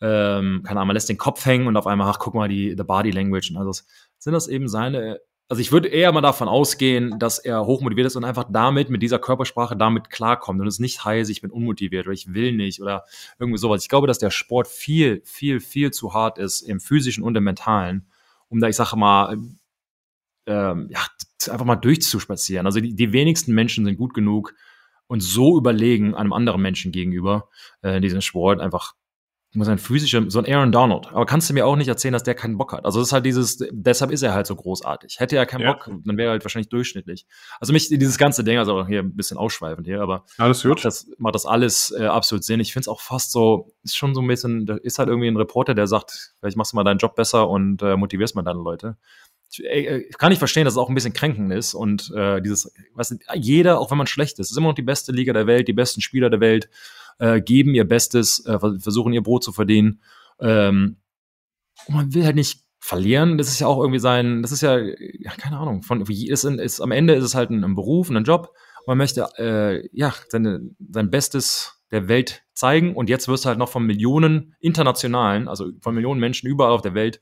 ähm, 0.00 0.62
keine 0.64 0.80
Ahnung, 0.80 0.88
man 0.88 0.94
lässt 0.94 1.08
den 1.08 1.18
Kopf 1.18 1.44
hängen 1.44 1.66
und 1.66 1.76
auf 1.76 1.86
einmal, 1.86 2.10
ach, 2.10 2.18
guck 2.18 2.34
mal, 2.34 2.48
die 2.48 2.74
the 2.76 2.84
Body 2.84 3.10
Language. 3.10 3.50
Und 3.50 3.58
also 3.58 3.82
sind 4.18 4.32
das 4.32 4.48
eben 4.48 4.68
seine, 4.68 5.20
also 5.48 5.60
ich 5.60 5.72
würde 5.72 5.88
eher 5.88 6.12
mal 6.12 6.20
davon 6.20 6.48
ausgehen, 6.48 7.18
dass 7.18 7.38
er 7.38 7.66
hochmotiviert 7.66 8.06
ist 8.06 8.16
und 8.16 8.24
einfach 8.24 8.46
damit, 8.50 8.88
mit 8.88 9.02
dieser 9.02 9.18
Körpersprache 9.18 9.76
damit 9.76 10.08
klarkommt 10.08 10.60
und 10.60 10.66
es 10.66 10.78
nicht 10.78 11.04
heißt, 11.04 11.28
ich 11.28 11.42
bin 11.42 11.50
unmotiviert 11.50 12.06
oder 12.06 12.14
ich 12.14 12.32
will 12.32 12.52
nicht 12.52 12.80
oder 12.80 13.04
irgendwie 13.38 13.58
sowas. 13.58 13.82
Ich 13.82 13.88
glaube, 13.88 14.06
dass 14.06 14.18
der 14.18 14.30
Sport 14.30 14.68
viel, 14.68 15.22
viel, 15.24 15.60
viel 15.60 15.90
zu 15.90 16.14
hart 16.14 16.38
ist 16.38 16.62
im 16.62 16.80
physischen 16.80 17.24
und 17.24 17.36
im 17.36 17.44
mentalen, 17.44 18.06
um 18.48 18.60
da, 18.60 18.68
ich 18.68 18.76
sage 18.76 18.96
mal, 18.96 19.36
ähm, 20.46 20.88
ja, 20.90 21.00
einfach 21.50 21.66
mal 21.66 21.76
durchzuspazieren. 21.76 22.66
Also 22.66 22.80
die, 22.80 22.94
die 22.94 23.12
wenigsten 23.12 23.52
Menschen 23.52 23.84
sind 23.84 23.96
gut 23.96 24.14
genug, 24.14 24.54
und 25.10 25.24
so 25.24 25.58
überlegen 25.58 26.14
einem 26.14 26.32
anderen 26.32 26.62
Menschen 26.62 26.92
gegenüber 26.92 27.48
äh, 27.82 27.96
in 27.96 28.02
diesem 28.02 28.20
Sport 28.20 28.60
einfach 28.60 28.94
muss 29.52 29.66
ein 29.66 29.78
physischer, 29.78 30.30
so 30.30 30.38
ein 30.38 30.46
Aaron 30.46 30.70
Donald. 30.70 31.08
Aber 31.08 31.26
kannst 31.26 31.50
du 31.50 31.54
mir 31.54 31.66
auch 31.66 31.74
nicht 31.74 31.88
erzählen, 31.88 32.12
dass 32.12 32.22
der 32.22 32.36
keinen 32.36 32.56
Bock 32.56 32.72
hat. 32.72 32.84
Also 32.84 33.00
das 33.00 33.08
ist 33.08 33.12
halt 33.12 33.26
dieses, 33.26 33.58
deshalb 33.72 34.12
ist 34.12 34.22
er 34.22 34.32
halt 34.32 34.46
so 34.46 34.54
großartig. 34.54 35.18
Hätte 35.18 35.34
er 35.34 35.46
keinen 35.46 35.62
ja. 35.62 35.72
Bock, 35.72 35.90
dann 36.04 36.16
wäre 36.16 36.28
er 36.28 36.30
halt 36.30 36.44
wahrscheinlich 36.44 36.68
durchschnittlich. 36.68 37.26
Also 37.58 37.72
mich, 37.72 37.88
dieses 37.88 38.16
ganze 38.16 38.44
Ding, 38.44 38.58
also 38.58 38.86
hier 38.86 39.00
ein 39.00 39.16
bisschen 39.16 39.38
ausschweifend 39.38 39.88
hier, 39.88 40.02
aber 40.02 40.24
alles 40.38 40.62
gut. 40.62 40.70
Macht, 40.70 40.84
das, 40.84 41.10
macht 41.18 41.34
das 41.34 41.46
alles 41.46 41.92
äh, 41.98 42.04
absolut 42.04 42.44
Sinn. 42.44 42.60
Ich 42.60 42.72
finde 42.72 42.84
es 42.84 42.88
auch 42.88 43.00
fast 43.00 43.32
so, 43.32 43.72
ist 43.82 43.96
schon 43.96 44.14
so 44.14 44.20
ein 44.20 44.28
bisschen, 44.28 44.66
da 44.66 44.76
ist 44.76 45.00
halt 45.00 45.08
irgendwie 45.08 45.26
ein 45.26 45.36
Reporter, 45.36 45.74
der 45.74 45.88
sagt, 45.88 46.34
vielleicht 46.38 46.56
machst 46.56 46.72
du 46.72 46.76
mal 46.76 46.84
deinen 46.84 46.98
Job 46.98 47.16
besser 47.16 47.48
und 47.48 47.82
äh, 47.82 47.96
motivierst 47.96 48.36
mal 48.36 48.42
deine 48.42 48.60
Leute 48.60 48.98
kann 50.18 50.32
ich 50.32 50.38
verstehen, 50.38 50.64
dass 50.64 50.74
es 50.74 50.78
auch 50.78 50.88
ein 50.88 50.94
bisschen 50.94 51.12
kränkend 51.12 51.52
ist 51.52 51.74
und 51.74 52.12
äh, 52.14 52.40
dieses, 52.40 52.72
was 52.94 53.16
jeder, 53.34 53.80
auch 53.80 53.90
wenn 53.90 53.98
man 53.98 54.06
schlecht 54.06 54.38
ist, 54.38 54.50
ist 54.50 54.56
immer 54.56 54.68
noch 54.68 54.74
die 54.74 54.82
beste 54.82 55.12
Liga 55.12 55.32
der 55.32 55.46
Welt, 55.46 55.66
die 55.66 55.72
besten 55.72 56.00
Spieler 56.00 56.30
der 56.30 56.40
Welt 56.40 56.68
äh, 57.18 57.40
geben 57.40 57.74
ihr 57.74 57.86
Bestes, 57.86 58.44
äh, 58.46 58.58
versuchen 58.58 59.12
ihr 59.12 59.22
Brot 59.22 59.44
zu 59.44 59.52
verdienen. 59.52 60.02
Ähm, 60.40 60.96
und 61.86 61.94
man 61.94 62.14
will 62.14 62.24
halt 62.24 62.36
nicht 62.36 62.64
verlieren. 62.78 63.38
Das 63.38 63.48
ist 63.48 63.60
ja 63.60 63.66
auch 63.66 63.80
irgendwie 63.80 64.00
sein, 64.00 64.42
das 64.42 64.52
ist 64.52 64.62
ja, 64.62 64.78
ja 64.78 65.30
keine 65.36 65.58
Ahnung, 65.58 65.82
von 65.82 66.02
ist, 66.02 66.44
ist, 66.44 66.80
am 66.80 66.92
Ende 66.92 67.14
ist 67.14 67.24
es 67.24 67.34
halt 67.34 67.50
ein, 67.50 67.62
ein 67.62 67.74
Beruf, 67.74 68.10
ein 68.10 68.24
Job. 68.24 68.54
Man 68.86 68.98
möchte 68.98 69.28
äh, 69.36 69.88
ja 69.92 70.14
seine, 70.28 70.60
sein 70.90 71.10
Bestes 71.10 71.82
der 71.90 72.08
Welt 72.08 72.42
zeigen 72.54 72.94
und 72.94 73.08
jetzt 73.08 73.28
wirst 73.28 73.44
du 73.44 73.48
halt 73.48 73.58
noch 73.58 73.68
von 73.68 73.84
Millionen 73.84 74.54
internationalen, 74.60 75.48
also 75.48 75.70
von 75.80 75.94
Millionen 75.94 76.20
Menschen 76.20 76.48
überall 76.48 76.72
auf 76.72 76.82
der 76.82 76.94
Welt 76.94 77.20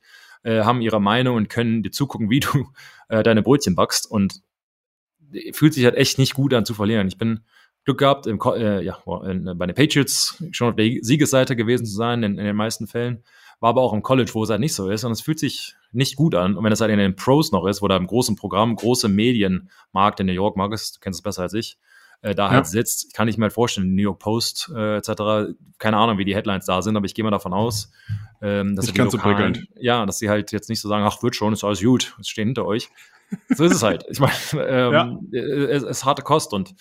äh, 0.48 0.64
haben 0.64 0.80
ihre 0.80 1.00
Meinung 1.00 1.36
und 1.36 1.50
können 1.50 1.82
dir 1.82 1.90
zugucken, 1.90 2.30
wie 2.30 2.40
du 2.40 2.68
äh, 3.08 3.22
deine 3.22 3.42
Brötchen 3.42 3.74
backst 3.74 4.10
und 4.10 4.40
fühlt 5.52 5.74
sich 5.74 5.84
halt 5.84 5.96
echt 5.96 6.18
nicht 6.18 6.32
gut 6.32 6.54
an 6.54 6.64
zu 6.64 6.72
verlieren. 6.72 7.06
Ich 7.06 7.18
bin 7.18 7.40
Glück 7.84 7.98
gehabt, 7.98 8.26
im, 8.26 8.40
äh, 8.56 8.82
ja, 8.82 8.98
in, 9.26 9.58
bei 9.58 9.66
den 9.66 9.74
Patriots 9.74 10.42
schon 10.52 10.70
auf 10.70 10.76
der 10.76 10.98
Siegesseite 11.02 11.54
gewesen 11.54 11.84
zu 11.84 11.94
sein, 11.94 12.22
in, 12.22 12.38
in, 12.38 12.44
den 12.44 12.56
meisten 12.56 12.86
Fällen. 12.86 13.22
War 13.60 13.70
aber 13.70 13.82
auch 13.82 13.92
im 13.92 14.02
College, 14.02 14.30
wo 14.34 14.44
es 14.44 14.50
halt 14.50 14.60
nicht 14.60 14.74
so 14.74 14.88
ist. 14.88 15.04
Und 15.04 15.12
es 15.12 15.20
fühlt 15.20 15.38
sich 15.38 15.74
nicht 15.92 16.16
gut 16.16 16.34
an. 16.34 16.56
Und 16.56 16.64
wenn 16.64 16.72
es 16.72 16.80
halt 16.80 16.92
in 16.92 16.98
den 16.98 17.16
Pros 17.16 17.52
noch 17.52 17.66
ist, 17.66 17.82
wo 17.82 17.88
da 17.88 17.96
im 17.96 18.06
großen 18.06 18.36
Programm, 18.36 18.76
große 18.76 19.08
Medienmarkt 19.08 20.20
in 20.20 20.26
New 20.26 20.32
York, 20.32 20.56
Markus, 20.56 20.92
du 20.92 21.00
kennst 21.00 21.18
es 21.18 21.22
besser 21.22 21.42
als 21.42 21.54
ich, 21.54 21.78
äh, 22.20 22.34
da 22.34 22.50
halt 22.50 22.66
sitzt, 22.66 23.14
kann 23.14 23.28
ich 23.28 23.36
mir 23.36 23.44
halt 23.44 23.52
vorstellen, 23.52 23.94
New 23.94 24.02
York 24.02 24.18
Post 24.18 24.70
äh, 24.74 24.96
etc., 24.96 25.54
keine 25.78 25.96
Ahnung, 25.96 26.18
wie 26.18 26.24
die 26.24 26.34
Headlines 26.34 26.66
da 26.66 26.82
sind, 26.82 26.96
aber 26.96 27.06
ich 27.06 27.14
gehe 27.14 27.24
mal 27.24 27.30
davon 27.30 27.52
aus, 27.52 27.90
ähm, 28.40 28.76
dass 28.76 28.86
nicht 28.86 28.96
ganz 28.96 29.12
so 29.12 29.18
Ja, 29.76 30.06
dass 30.06 30.18
sie 30.18 30.28
halt 30.28 30.52
jetzt 30.52 30.68
nicht 30.68 30.80
so 30.80 30.88
sagen, 30.88 31.04
ach, 31.04 31.22
wird 31.22 31.34
schon, 31.34 31.52
ist 31.52 31.64
alles 31.64 31.82
gut, 31.82 32.16
es 32.20 32.28
stehen 32.28 32.48
hinter 32.48 32.66
euch. 32.66 32.88
So 33.48 33.64
ist 33.64 33.74
es 33.74 33.82
halt. 33.82 34.04
Ich 34.08 34.20
meine, 34.20 34.34
ähm, 34.54 34.92
ja. 34.92 35.18
es, 35.32 35.82
es 35.82 35.98
ist 35.98 36.04
harte 36.04 36.22
Kost 36.22 36.52
und 36.52 36.74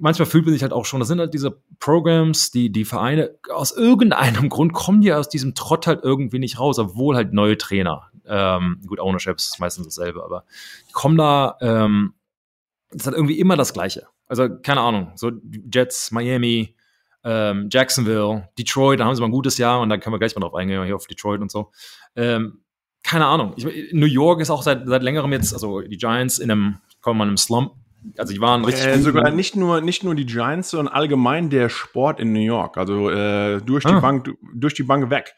manchmal 0.00 0.26
fühlt 0.26 0.44
man 0.44 0.52
sich 0.52 0.62
halt 0.62 0.72
auch 0.72 0.84
schon, 0.84 1.00
das 1.00 1.08
sind 1.08 1.18
halt 1.18 1.34
diese 1.34 1.60
Programs, 1.78 2.50
die, 2.50 2.70
die 2.70 2.84
Vereine, 2.84 3.36
aus 3.50 3.72
irgendeinem 3.72 4.48
Grund 4.48 4.72
kommen 4.72 5.00
die 5.00 5.12
aus 5.12 5.28
diesem 5.28 5.54
Trott 5.54 5.86
halt 5.86 6.02
irgendwie 6.02 6.38
nicht 6.38 6.58
raus, 6.58 6.78
obwohl 6.78 7.16
halt 7.16 7.32
neue 7.32 7.58
Trainer, 7.58 8.10
ähm, 8.26 8.80
gut, 8.86 9.00
Ownerships 9.00 9.46
ist 9.46 9.60
meistens 9.60 9.86
dasselbe, 9.86 10.24
aber 10.24 10.44
die 10.88 10.92
kommen 10.92 11.16
da, 11.16 11.56
ähm, 11.60 12.14
das 12.90 13.02
ist 13.02 13.06
halt 13.06 13.16
irgendwie 13.16 13.38
immer 13.38 13.56
das 13.56 13.72
Gleiche. 13.72 14.06
Also, 14.26 14.48
keine 14.48 14.80
Ahnung, 14.80 15.12
so 15.16 15.32
Jets, 15.72 16.10
Miami, 16.10 16.74
ähm, 17.24 17.68
Jacksonville, 17.72 18.48
Detroit, 18.58 19.00
da 19.00 19.06
haben 19.06 19.14
sie 19.14 19.20
mal 19.20 19.28
ein 19.28 19.32
gutes 19.32 19.58
Jahr 19.58 19.80
und 19.80 19.88
dann 19.88 20.00
können 20.00 20.14
wir 20.14 20.18
gleich 20.18 20.34
mal 20.34 20.40
drauf 20.40 20.54
eingehen, 20.54 20.84
hier 20.84 20.96
auf 20.96 21.06
Detroit 21.06 21.40
und 21.40 21.50
so. 21.50 21.70
Ähm, 22.16 22.60
keine 23.02 23.26
Ahnung. 23.26 23.54
Ich, 23.56 23.92
New 23.92 24.06
York 24.06 24.40
ist 24.40 24.50
auch 24.50 24.62
seit, 24.62 24.86
seit 24.86 25.02
längerem 25.02 25.32
jetzt, 25.32 25.52
also 25.52 25.80
die 25.80 25.96
Giants 25.96 26.38
in 26.38 26.50
einem, 26.50 26.78
kommen 27.00 27.18
mal 27.18 27.24
in 27.24 27.30
einem 27.30 27.36
Slump, 27.36 27.72
also 28.18 28.32
die 28.32 28.40
waren 28.40 28.64
richtig. 28.64 28.86
Äh, 28.86 28.98
sogar 28.98 29.30
nicht 29.30 29.56
nur, 29.56 29.80
nicht 29.80 30.04
nur 30.04 30.14
die 30.14 30.26
Giants, 30.26 30.70
sondern 30.70 30.92
allgemein 30.92 31.50
der 31.50 31.68
Sport 31.68 32.20
in 32.20 32.32
New 32.32 32.40
York. 32.40 32.76
Also 32.76 33.10
äh, 33.10 33.60
durch, 33.62 33.84
die 33.84 33.92
ah. 33.92 34.00
Bank, 34.00 34.30
durch 34.54 34.74
die 34.74 34.82
Bank 34.82 35.10
weg. 35.10 35.34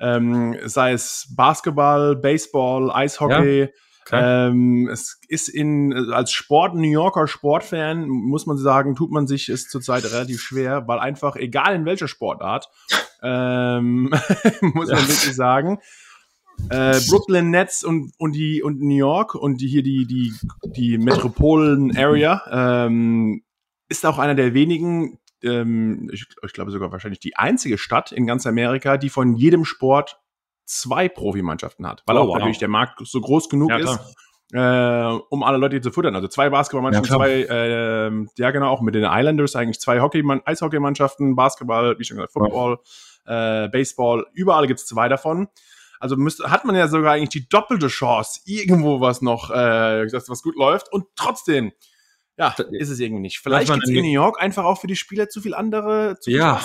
Ähm, 0.00 0.56
sei 0.64 0.92
es 0.92 1.32
Basketball, 1.36 2.16
Baseball, 2.16 2.90
Eishockey. 2.90 3.60
Ja. 3.60 3.68
Okay. 4.08 4.48
Ähm, 4.48 4.88
es 4.90 5.20
ist 5.28 5.48
in, 5.48 5.92
als 6.12 6.32
Sport, 6.32 6.74
New 6.74 6.90
Yorker 6.90 7.26
Sportfan, 7.26 8.08
muss 8.08 8.46
man 8.46 8.56
sagen, 8.56 8.94
tut 8.94 9.10
man 9.10 9.26
sich 9.26 9.50
es 9.50 9.68
zurzeit 9.68 10.04
relativ 10.04 10.40
schwer, 10.40 10.88
weil 10.88 10.98
einfach, 10.98 11.36
egal 11.36 11.74
in 11.74 11.84
welcher 11.84 12.08
Sportart, 12.08 12.70
ähm, 13.22 14.04
muss 14.62 14.88
man 14.88 14.98
wirklich 14.98 15.34
sagen, 15.34 15.78
äh, 16.70 16.98
Brooklyn 17.08 17.50
Nets 17.50 17.84
und, 17.84 18.12
und 18.18 18.32
die 18.32 18.62
und 18.62 18.80
New 18.80 18.96
York 18.96 19.34
und 19.34 19.60
die 19.60 19.68
hier 19.68 19.82
die 19.82 20.06
die 20.06 20.32
die 20.64 20.98
Metropolen 20.98 21.96
Area 21.96 22.42
ähm, 22.86 23.44
ist 23.88 24.04
auch 24.04 24.18
einer 24.18 24.34
der 24.34 24.54
wenigen 24.54 25.20
ähm, 25.42 26.10
ich, 26.12 26.26
ich 26.44 26.52
glaube 26.52 26.72
sogar 26.72 26.90
wahrscheinlich 26.90 27.20
die 27.20 27.36
einzige 27.36 27.78
Stadt 27.78 28.10
in 28.10 28.26
ganz 28.26 28.44
Amerika, 28.44 28.96
die 28.96 29.08
von 29.08 29.36
jedem 29.36 29.64
Sport 29.64 30.18
zwei 30.68 31.08
Profimannschaften 31.08 31.86
hat, 31.86 32.02
weil 32.06 32.16
oh, 32.16 32.20
auch 32.20 32.28
wow. 32.28 32.34
natürlich 32.36 32.58
der 32.58 32.68
Markt 32.68 33.00
so 33.04 33.20
groß 33.20 33.48
genug 33.48 33.70
ja, 33.70 33.78
ist, 33.78 33.98
äh, 34.52 35.18
um 35.30 35.42
alle 35.42 35.58
Leute 35.58 35.80
zu 35.80 35.90
futtern. 35.90 36.14
Also 36.14 36.28
zwei 36.28 36.50
Basketballmannschaften, 36.50 37.10
ja, 37.10 37.16
zwei, 37.16 37.46
äh, 37.48 38.26
ja 38.36 38.50
genau, 38.50 38.70
auch 38.70 38.82
mit 38.82 38.94
den 38.94 39.04
Islanders 39.04 39.56
eigentlich 39.56 39.80
zwei 39.80 40.00
Hockey 40.00 40.22
Eishockeymannschaften, 40.44 41.34
Basketball, 41.36 41.98
wie 41.98 42.04
schon 42.04 42.18
gesagt, 42.18 42.32
Football, 42.32 42.78
äh, 43.26 43.68
Baseball, 43.68 44.26
überall 44.34 44.66
gibt 44.66 44.80
es 44.80 44.86
zwei 44.86 45.08
davon. 45.08 45.48
Also 46.00 46.16
müsste, 46.16 46.50
hat 46.50 46.64
man 46.64 46.76
ja 46.76 46.86
sogar 46.86 47.14
eigentlich 47.14 47.30
die 47.30 47.48
doppelte 47.48 47.88
Chance, 47.88 48.40
irgendwo 48.44 49.00
was 49.00 49.20
noch, 49.20 49.50
äh, 49.50 50.06
dass 50.06 50.28
was 50.28 50.42
gut 50.42 50.54
läuft. 50.54 50.92
Und 50.92 51.06
trotzdem, 51.16 51.72
ja, 52.36 52.54
ist 52.70 52.88
es 52.88 53.00
irgendwie 53.00 53.22
nicht. 53.22 53.40
Vielleicht 53.40 53.72
gibt 53.72 53.84
es 53.84 53.90
in 53.90 53.96
New 53.96 54.12
York 54.12 54.40
einfach 54.40 54.64
auch 54.64 54.80
für 54.80 54.86
die 54.86 54.94
Spieler 54.94 55.28
zu 55.28 55.40
viel 55.40 55.54
andere. 55.54 56.18
Zu 56.20 56.30
viel 56.30 56.38
ja. 56.38 56.60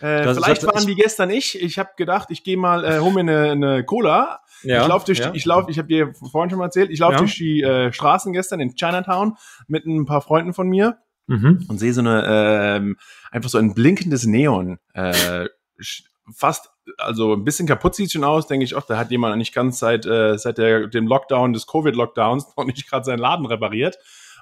Äh, 0.00 0.34
vielleicht 0.34 0.64
waren 0.64 0.86
die 0.86 0.94
gestern 0.94 1.30
ich. 1.30 1.60
Ich 1.60 1.78
habe 1.78 1.90
gedacht, 1.96 2.28
ich 2.30 2.44
gehe 2.44 2.56
mal, 2.56 2.84
äh, 2.84 2.98
hol 3.00 3.12
mir 3.12 3.20
eine, 3.20 3.50
eine 3.50 3.84
Cola. 3.84 4.40
Ja, 4.62 4.82
ich 4.82 4.88
laufe 4.88 5.06
durch, 5.06 5.18
ja. 5.18 5.32
ich 5.34 5.44
laufe, 5.44 5.70
ich 5.70 5.78
habe 5.78 5.88
dir 5.88 6.12
vorhin 6.14 6.50
schon 6.50 6.58
mal 6.58 6.66
erzählt, 6.66 6.90
ich 6.90 6.98
laufe 6.98 7.14
ja. 7.14 7.18
durch 7.18 7.36
die 7.36 7.62
äh, 7.62 7.92
Straßen 7.92 8.32
gestern 8.32 8.60
in 8.60 8.74
Chinatown 8.74 9.36
mit 9.66 9.86
ein 9.86 10.04
paar 10.04 10.20
Freunden 10.20 10.52
von 10.52 10.68
mir 10.68 10.98
mhm. 11.26 11.64
und 11.68 11.78
sehe 11.78 11.92
so 11.92 12.00
eine 12.00 12.24
ähm, 12.26 12.96
einfach 13.30 13.50
so 13.50 13.58
ein 13.58 13.74
blinkendes 13.74 14.26
Neon 14.26 14.78
äh, 14.94 15.46
fast, 16.34 16.70
also 16.98 17.34
ein 17.34 17.44
bisschen 17.44 17.66
kaputt 17.66 17.94
sieht 17.94 18.12
schon 18.12 18.24
aus, 18.24 18.46
denke 18.46 18.64
ich, 18.64 18.74
auch, 18.74 18.84
da 18.84 18.98
hat 18.98 19.10
jemand 19.10 19.36
nicht 19.38 19.54
ganz 19.54 19.78
seit, 19.78 20.06
äh, 20.06 20.36
seit 20.38 20.58
der, 20.58 20.86
dem 20.86 21.06
Lockdown, 21.06 21.52
des 21.52 21.66
Covid-Lockdowns 21.66 22.56
noch 22.56 22.64
nicht 22.64 22.88
gerade 22.88 23.04
seinen 23.04 23.18
Laden 23.18 23.46
repariert. 23.46 23.98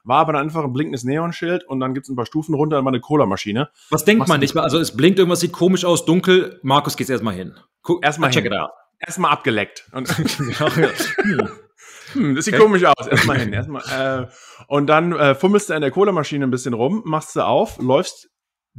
War 0.06 0.20
aber 0.20 0.34
dann 0.34 0.42
einfach 0.42 0.62
ein 0.62 0.72
blinkendes 0.72 1.02
Neonschild 1.02 1.64
und 1.64 1.80
dann 1.80 1.92
gibt's 1.92 2.08
ein 2.08 2.14
paar 2.14 2.26
Stufen 2.26 2.54
runter, 2.54 2.76
dann 2.76 2.84
mal 2.84 2.90
eine 2.90 3.00
Cola-Maschine. 3.00 3.70
Was 3.90 4.04
denkt 4.04 4.22
Was 4.22 4.28
man 4.28 4.38
nicht? 4.38 4.56
Also 4.56 4.78
es 4.78 4.96
blinkt 4.96 5.18
irgendwas, 5.18 5.40
sieht 5.40 5.52
komisch 5.52 5.84
aus, 5.84 6.04
dunkel. 6.04 6.60
Markus, 6.62 6.96
geht's 6.96 7.10
erstmal 7.10 7.34
hin. 7.34 7.54
Erstmal 8.02 8.30
check 8.30 8.44
hin. 8.44 8.52
it 8.52 8.58
out. 8.58 8.70
Erstmal 9.00 9.32
abgeleckt. 9.32 9.88
Und 9.92 10.08
hm. 10.18 11.48
hm, 12.12 12.34
das 12.36 12.44
sieht 12.44 12.54
okay. 12.54 12.62
komisch 12.62 12.84
aus. 12.84 13.06
Erstmal 13.08 13.38
hin. 13.38 13.52
Erstmal, 13.52 13.82
äh, 14.22 14.26
und 14.68 14.86
dann 14.86 15.12
äh, 15.12 15.34
fummelst 15.34 15.70
du 15.70 15.74
in 15.74 15.80
der 15.80 15.90
Cola-Maschine 15.90 16.46
ein 16.46 16.52
bisschen 16.52 16.74
rum, 16.74 17.02
machst 17.04 17.32
sie 17.32 17.44
auf, 17.44 17.78
läufst 17.78 18.30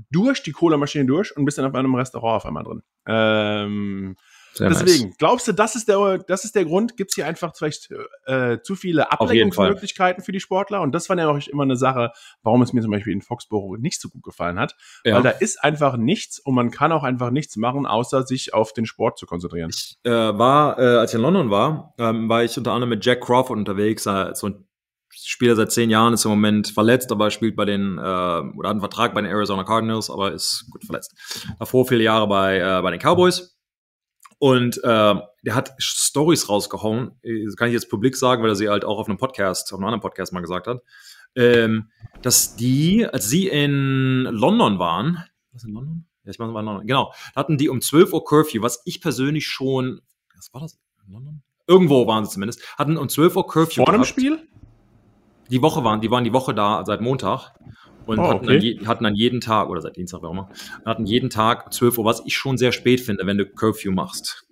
durch 0.09 0.43
die 0.43 0.53
Cola-Maschine 0.53 1.05
durch 1.05 1.35
und 1.35 1.43
bist 1.43 1.57
dann 1.57 1.65
auf 1.65 1.75
einem 1.75 1.93
Restaurant 1.93 2.37
auf 2.37 2.45
einmal 2.45 2.63
drin. 2.63 2.83
Ähm, 3.05 4.15
deswegen, 4.59 5.07
nice. 5.07 5.17
glaubst 5.17 5.47
du, 5.47 5.51
das 5.51 5.75
ist 5.75 5.87
der, 5.87 6.19
das 6.27 6.45
ist 6.45 6.55
der 6.55 6.65
Grund? 6.65 6.97
Gibt 6.97 7.11
es 7.11 7.15
hier 7.15 7.25
einfach 7.25 7.55
vielleicht 7.55 7.89
äh, 8.25 8.59
zu 8.61 8.75
viele 8.75 9.11
Ablenkungsmöglichkeiten 9.11 10.23
für 10.23 10.31
die 10.31 10.39
Sportler? 10.39 10.81
Und 10.81 10.93
das 10.93 11.09
war 11.09 11.17
ja 11.17 11.29
auch 11.29 11.39
immer 11.47 11.63
eine 11.63 11.77
Sache, 11.77 12.11
warum 12.43 12.61
es 12.61 12.73
mir 12.73 12.81
zum 12.81 12.91
Beispiel 12.91 13.13
in 13.13 13.21
Foxborough 13.21 13.77
nicht 13.77 14.01
so 14.01 14.09
gut 14.09 14.23
gefallen 14.23 14.59
hat. 14.59 14.75
Ja. 15.03 15.15
Weil 15.15 15.23
da 15.23 15.29
ist 15.29 15.63
einfach 15.63 15.97
nichts 15.97 16.39
und 16.39 16.55
man 16.55 16.71
kann 16.71 16.91
auch 16.91 17.03
einfach 17.03 17.31
nichts 17.31 17.55
machen, 17.57 17.85
außer 17.85 18.23
sich 18.23 18.53
auf 18.53 18.73
den 18.73 18.85
Sport 18.85 19.17
zu 19.17 19.25
konzentrieren. 19.25 19.69
Ich 19.73 19.97
äh, 20.03 20.11
war, 20.11 20.79
äh, 20.79 20.97
als 20.97 21.11
ich 21.11 21.15
in 21.15 21.21
London 21.21 21.49
war, 21.49 21.93
ähm, 21.97 22.29
war 22.29 22.43
ich 22.43 22.57
unter 22.57 22.71
anderem 22.71 22.89
mit 22.89 23.05
Jack 23.05 23.21
Crawford 23.21 23.57
unterwegs, 23.57 24.03
so 24.03 24.47
ein 24.47 24.67
Spieler 25.09 25.55
seit 25.55 25.71
zehn 25.71 25.89
Jahren, 25.89 26.13
ist 26.13 26.25
im 26.25 26.31
Moment 26.31 26.69
verletzt, 26.69 27.11
aber 27.11 27.31
spielt 27.31 27.55
bei 27.55 27.65
den, 27.65 27.97
äh, 27.97 28.01
oder 28.01 28.69
hat 28.69 28.71
einen 28.71 28.79
Vertrag 28.79 29.13
bei 29.13 29.21
den 29.21 29.29
Arizona 29.29 29.63
Cardinals, 29.63 30.09
aber 30.09 30.31
ist 30.33 30.67
gut 30.71 30.85
verletzt. 30.85 31.15
Davor 31.59 31.87
viele 31.87 32.03
Jahre 32.03 32.27
bei, 32.27 32.59
äh, 32.59 32.81
bei 32.81 32.91
den 32.91 32.99
Cowboys. 32.99 33.56
Und 34.39 34.77
äh, 34.83 35.15
der 35.43 35.55
hat 35.55 35.73
Stories 35.79 36.47
rausgehauen, 36.49 37.11
das 37.23 37.55
kann 37.55 37.69
ich 37.69 37.73
jetzt 37.73 37.89
publik 37.89 38.15
sagen, 38.15 38.43
weil 38.43 38.49
er 38.49 38.55
sie 38.55 38.69
halt 38.69 38.85
auch 38.85 38.99
auf 38.99 39.07
einem 39.07 39.17
Podcast, 39.17 39.73
auf 39.73 39.79
einem 39.79 39.85
anderen 39.85 40.01
Podcast 40.01 40.31
mal 40.31 40.41
gesagt 40.41 40.67
hat, 40.67 40.81
ähm, 41.35 41.89
dass 42.21 42.55
die, 42.55 43.05
als 43.05 43.29
sie 43.29 43.47
in 43.47 44.23
London 44.23 44.77
waren, 44.79 45.23
was 45.51 45.63
in 45.63 45.73
London? 45.73 46.05
Ja, 46.23 46.31
ich 46.31 46.39
meine, 46.39 46.53
war 46.53 46.61
in 46.61 46.65
London, 46.67 46.87
genau, 46.87 47.13
hatten 47.35 47.57
die 47.57 47.69
um 47.69 47.81
12 47.81 48.13
Uhr 48.13 48.25
Curfew, 48.25 48.61
was 48.61 48.81
ich 48.85 49.01
persönlich 49.01 49.47
schon, 49.47 50.01
was 50.35 50.53
war 50.53 50.61
das? 50.61 50.77
In 51.07 51.13
London? 51.13 51.41
Irgendwo 51.65 52.05
waren 52.05 52.25
sie 52.25 52.31
zumindest, 52.31 52.61
hatten 52.77 52.97
um 52.97 53.09
12 53.09 53.35
Uhr 53.35 53.47
Curfew. 53.47 53.83
Vor 53.83 53.93
dem 53.93 54.03
Spiel? 54.03 54.47
die 55.49 55.61
Woche 55.61 55.83
waren, 55.83 56.01
die 56.01 56.11
waren 56.11 56.23
die 56.23 56.33
Woche 56.33 56.53
da 56.53 56.83
seit 56.85 57.01
Montag 57.01 57.53
und 58.07 58.19
oh, 58.19 58.27
hatten, 58.27 58.47
dann 58.47 58.61
je, 58.61 58.85
hatten 58.85 59.03
dann 59.03 59.15
jeden 59.15 59.41
Tag, 59.41 59.69
oder 59.69 59.81
seit 59.81 59.97
Dienstag, 59.97 60.21
wie 60.21 60.27
auch 60.27 60.31
immer, 60.31 60.49
hatten 60.85 61.05
jeden 61.05 61.29
Tag 61.29 61.73
12 61.73 61.97
Uhr, 61.97 62.05
was 62.05 62.23
ich 62.25 62.35
schon 62.35 62.57
sehr 62.57 62.71
spät 62.71 63.01
finde, 63.01 63.25
wenn 63.25 63.37
du 63.37 63.45
Curfew 63.45 63.91
machst. 63.91 64.47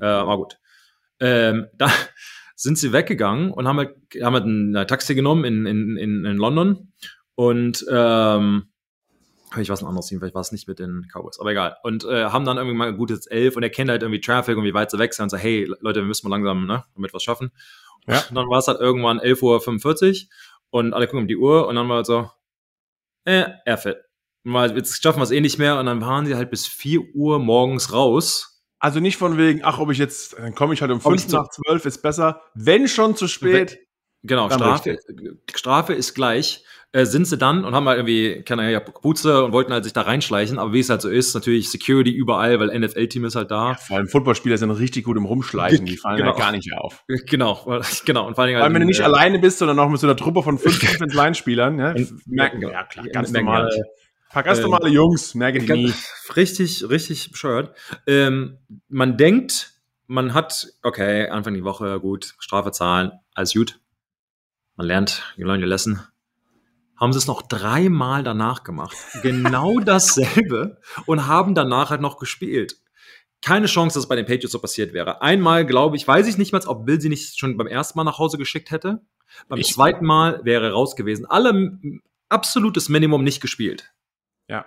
Äh, 0.00 0.06
aber 0.06 0.38
gut. 0.38 0.58
Ähm, 1.20 1.66
da 1.78 1.90
sind 2.56 2.78
sie 2.78 2.92
weggegangen 2.92 3.50
und 3.50 3.68
haben 3.68 3.78
halt, 3.78 3.96
haben 4.22 4.34
halt 4.34 4.46
ein 4.46 4.86
Taxi 4.86 5.14
genommen 5.14 5.44
in, 5.44 5.66
in, 5.66 5.96
in, 5.96 6.24
in 6.24 6.36
London 6.36 6.92
und 7.34 7.84
ähm, 7.90 8.68
ich 9.60 9.68
weiß 9.68 9.82
ein 9.82 9.88
anderes 9.88 10.06
Team, 10.06 10.18
vielleicht 10.18 10.34
war 10.34 10.40
es 10.40 10.52
nicht 10.52 10.66
mit 10.66 10.78
den 10.78 11.06
Cowboys, 11.12 11.38
aber 11.38 11.52
egal. 11.52 11.76
Und 11.82 12.04
äh, 12.04 12.24
haben 12.24 12.44
dann 12.44 12.56
irgendwie 12.56 12.76
mal 12.76 12.88
ein 12.88 12.96
gutes 12.96 13.26
elf 13.26 13.56
und 13.56 13.62
er 13.62 13.70
kennt 13.70 13.90
halt 13.90 14.02
irgendwie 14.02 14.20
Traffic 14.20 14.56
und 14.56 14.64
wie 14.64 14.74
weit 14.74 14.90
sie 14.90 14.98
weg 14.98 15.14
sind 15.14 15.24
und 15.24 15.30
so, 15.30 15.36
hey 15.36 15.64
Leute, 15.80 16.00
wir 16.00 16.06
müssen 16.06 16.28
mal 16.28 16.36
langsam 16.36 16.66
ne, 16.66 16.84
damit 16.94 17.14
was 17.14 17.22
schaffen. 17.22 17.52
Ja. 18.06 18.22
Und 18.28 18.34
dann 18.34 18.48
war 18.48 18.58
es 18.58 18.68
halt 18.68 18.80
irgendwann 18.80 19.20
11.45 19.20 20.24
Uhr 20.24 20.28
und 20.70 20.92
alle 20.92 21.06
gucken 21.06 21.20
um 21.20 21.28
die 21.28 21.36
Uhr 21.36 21.68
und 21.68 21.76
dann 21.76 21.88
war 21.88 21.96
halt 21.96 22.06
so, 22.06 22.30
äh, 23.24 23.44
Airfit. 23.64 23.96
Mal, 24.42 24.76
jetzt 24.76 25.02
schaffen 25.02 25.20
wir 25.20 25.24
es 25.24 25.30
eh 25.30 25.40
nicht 25.40 25.58
mehr 25.58 25.78
und 25.78 25.86
dann 25.86 26.00
waren 26.00 26.26
sie 26.26 26.34
halt 26.34 26.50
bis 26.50 26.66
4 26.66 27.14
Uhr 27.14 27.38
morgens 27.38 27.92
raus. 27.92 28.62
Also 28.78 29.00
nicht 29.00 29.16
von 29.16 29.38
wegen, 29.38 29.64
ach, 29.64 29.78
ob 29.78 29.90
ich 29.90 29.98
jetzt, 29.98 30.34
dann 30.34 30.54
komme 30.54 30.74
ich 30.74 30.82
halt 30.82 30.90
um 30.90 31.00
5 31.00 31.28
nach 31.28 31.48
12, 31.48 31.86
ist 31.86 32.02
besser. 32.02 32.42
Wenn 32.54 32.86
schon 32.86 33.16
zu 33.16 33.28
spät. 33.28 33.78
Genau, 34.22 34.50
Strafe, 34.50 34.98
Strafe 35.54 35.94
ist 35.94 36.14
gleich 36.14 36.64
äh, 36.94 37.06
sind 37.06 37.26
sie 37.26 37.36
dann 37.36 37.64
und 37.64 37.74
haben 37.74 37.88
halt 37.88 37.98
irgendwie, 37.98 38.44
keine 38.44 38.70
ja, 38.70 38.78
Kapuze 38.78 39.44
und 39.44 39.50
wollten 39.50 39.72
halt 39.72 39.82
sich 39.82 39.92
da 39.92 40.02
reinschleichen, 40.02 40.60
aber 40.60 40.72
wie 40.72 40.78
es 40.78 40.88
halt 40.88 41.02
so 41.02 41.10
ist, 41.10 41.34
natürlich 41.34 41.68
Security 41.68 42.12
überall, 42.12 42.60
weil 42.60 42.68
NFL-Team 42.78 43.24
ist 43.24 43.34
halt 43.34 43.50
da. 43.50 43.70
Ja, 43.70 43.74
vor 43.74 43.96
allem 43.96 44.06
Footballspieler 44.06 44.56
sind 44.58 44.70
richtig 44.70 45.04
gut 45.04 45.16
im 45.16 45.24
Rumschleichen, 45.24 45.86
die 45.86 45.96
fallen 45.96 46.18
genau. 46.18 46.30
ja 46.30 46.38
gar 46.38 46.52
nicht 46.52 46.72
auf. 46.72 47.04
Genau, 47.26 47.80
genau. 48.04 48.28
Und 48.28 48.36
vor 48.36 48.44
allem, 48.44 48.56
halt, 48.56 48.72
wenn 48.72 48.82
du 48.82 48.86
nicht 48.86 49.00
äh, 49.00 49.04
alleine 49.04 49.40
bist, 49.40 49.58
sondern 49.58 49.78
auch 49.80 49.88
mit 49.88 49.98
so 49.98 50.06
einer 50.06 50.14
Truppe 50.14 50.44
von 50.44 50.56
fünf 50.56 50.78
Defense-Line-Spielern, 50.80 51.78
ja, 51.80 51.94
merken, 52.26 52.62
ja 52.62 52.84
klar, 52.84 53.06
ganz 53.08 53.32
normale, 53.32 53.70
paar 54.30 54.44
ganz 54.44 54.58
ähm, 54.58 54.64
normale 54.64 54.88
Jungs, 54.88 55.34
merke 55.34 55.58
ich 55.58 55.68
nie. 55.68 55.92
Richtig, 56.36 56.88
richtig 56.88 57.32
bescheuert. 57.32 57.74
Ähm, 58.06 58.58
man 58.88 59.16
denkt, 59.16 59.72
man 60.06 60.32
hat, 60.32 60.68
okay, 60.84 61.28
Anfang 61.28 61.54
die 61.54 61.64
Woche, 61.64 61.98
gut, 61.98 62.34
Strafe 62.38 62.70
zahlen, 62.70 63.10
alles 63.34 63.52
gut. 63.52 63.80
Man 64.76 64.86
lernt, 64.86 65.34
you 65.36 65.44
learn 65.44 65.60
your 65.60 65.68
lesson. 65.68 66.00
Haben 67.04 67.12
sie 67.12 67.18
es 67.18 67.26
noch 67.26 67.42
dreimal 67.42 68.22
danach 68.22 68.64
gemacht. 68.64 68.96
Genau 69.20 69.78
dasselbe 69.84 70.78
und 71.04 71.26
haben 71.26 71.54
danach 71.54 71.90
halt 71.90 72.00
noch 72.00 72.16
gespielt. 72.16 72.78
Keine 73.42 73.66
Chance, 73.66 73.92
dass 73.92 74.04
es 74.04 74.08
bei 74.08 74.16
den 74.16 74.24
Patriots 74.24 74.52
so 74.52 74.58
passiert 74.58 74.94
wäre. 74.94 75.20
Einmal, 75.20 75.66
glaube 75.66 75.96
ich, 75.96 76.08
weiß 76.08 76.26
ich 76.26 76.38
nicht 76.38 76.54
mal, 76.54 76.62
ob 76.66 76.86
Bill 76.86 76.98
sie 76.98 77.10
nicht 77.10 77.38
schon 77.38 77.58
beim 77.58 77.66
ersten 77.66 77.98
Mal 77.98 78.04
nach 78.04 78.18
Hause 78.18 78.38
geschickt 78.38 78.70
hätte. 78.70 79.02
Beim 79.48 79.58
ich 79.58 79.74
zweiten 79.74 80.06
Mal 80.06 80.40
wäre 80.46 80.72
raus 80.72 80.96
gewesen. 80.96 81.26
Alle 81.26 81.78
absolutes 82.30 82.88
Minimum 82.88 83.22
nicht 83.22 83.42
gespielt. 83.42 83.92
Ja. 84.48 84.64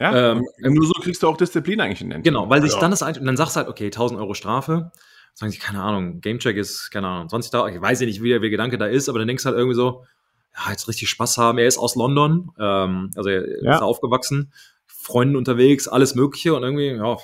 Ja, 0.00 0.34
ähm, 0.34 0.46
nur 0.60 0.86
so 0.86 0.92
kriegst 1.02 1.24
du 1.24 1.26
auch 1.26 1.36
Disziplin 1.36 1.80
eigentlich 1.80 2.00
in 2.00 2.10
den 2.10 2.22
Genau, 2.22 2.48
weil 2.48 2.62
sich 2.62 2.74
ja. 2.74 2.78
dann 2.78 2.92
das 2.92 3.02
und 3.02 3.24
dann 3.24 3.36
sagst 3.36 3.56
du 3.56 3.58
halt, 3.58 3.68
okay, 3.68 3.86
1000 3.86 4.20
Euro 4.20 4.34
Strafe. 4.34 4.92
Sagen 5.34 5.50
sie, 5.50 5.58
keine 5.58 5.82
Ahnung, 5.82 6.20
Gamecheck 6.20 6.56
ist, 6.56 6.92
keine 6.92 7.08
Ahnung, 7.08 7.26
20.000, 7.26 7.74
ich 7.74 7.80
weiß 7.80 7.98
ja 8.02 8.06
nicht, 8.06 8.22
wie 8.22 8.28
der, 8.28 8.38
wie 8.38 8.42
der 8.42 8.50
Gedanke 8.50 8.78
da 8.78 8.86
ist, 8.86 9.08
aber 9.08 9.18
dann 9.18 9.26
denkst 9.26 9.42
du 9.42 9.48
halt 9.48 9.58
irgendwie 9.58 9.74
so, 9.74 10.04
ja, 10.54 10.70
jetzt 10.70 10.88
richtig 10.88 11.08
Spaß 11.08 11.38
haben. 11.38 11.58
Er 11.58 11.66
ist 11.66 11.78
aus 11.78 11.94
London, 11.94 12.52
ähm, 12.58 13.10
also 13.16 13.30
er 13.30 13.62
ja. 13.62 13.74
ist 13.76 13.82
aufgewachsen, 13.82 14.52
Freunden 14.86 15.36
unterwegs, 15.36 15.88
alles 15.88 16.14
Mögliche 16.14 16.54
und 16.54 16.62
irgendwie, 16.62 16.88
ja, 16.88 17.16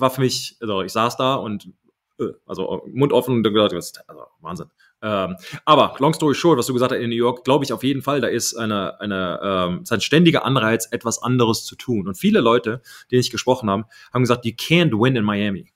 war 0.00 0.10
für 0.10 0.20
mich, 0.20 0.56
also 0.60 0.82
ich 0.82 0.92
saß 0.92 1.16
da 1.16 1.34
und, 1.34 1.70
äh, 2.18 2.28
also 2.46 2.82
Mund 2.92 3.12
offen 3.12 3.34
und 3.34 3.42
dann 3.42 3.52
gedacht, 3.52 3.74
also 4.06 4.22
Wahnsinn. 4.40 4.70
Ähm, 5.02 5.36
aber 5.64 5.94
long 5.98 6.14
story 6.14 6.34
short, 6.34 6.58
was 6.58 6.66
du 6.66 6.72
gesagt 6.72 6.92
hast 6.92 6.98
in 6.98 7.10
New 7.10 7.16
York, 7.16 7.44
glaube 7.44 7.64
ich 7.64 7.72
auf 7.72 7.84
jeden 7.84 8.00
Fall, 8.00 8.20
da 8.20 8.28
ist 8.28 8.56
eine, 8.56 8.98
eine 9.00 9.40
ähm, 9.42 9.82
ist 9.82 9.92
ein 9.92 10.00
ständiger 10.00 10.44
Anreiz, 10.44 10.88
etwas 10.90 11.22
anderes 11.22 11.64
zu 11.64 11.76
tun. 11.76 12.08
Und 12.08 12.16
viele 12.16 12.40
Leute, 12.40 12.80
die 13.10 13.16
ich 13.16 13.30
gesprochen 13.30 13.68
habe, 13.68 13.84
haben 14.12 14.22
gesagt, 14.22 14.46
you 14.46 14.52
can't 14.52 14.92
win 14.92 15.16
in 15.16 15.24
Miami. 15.24 15.72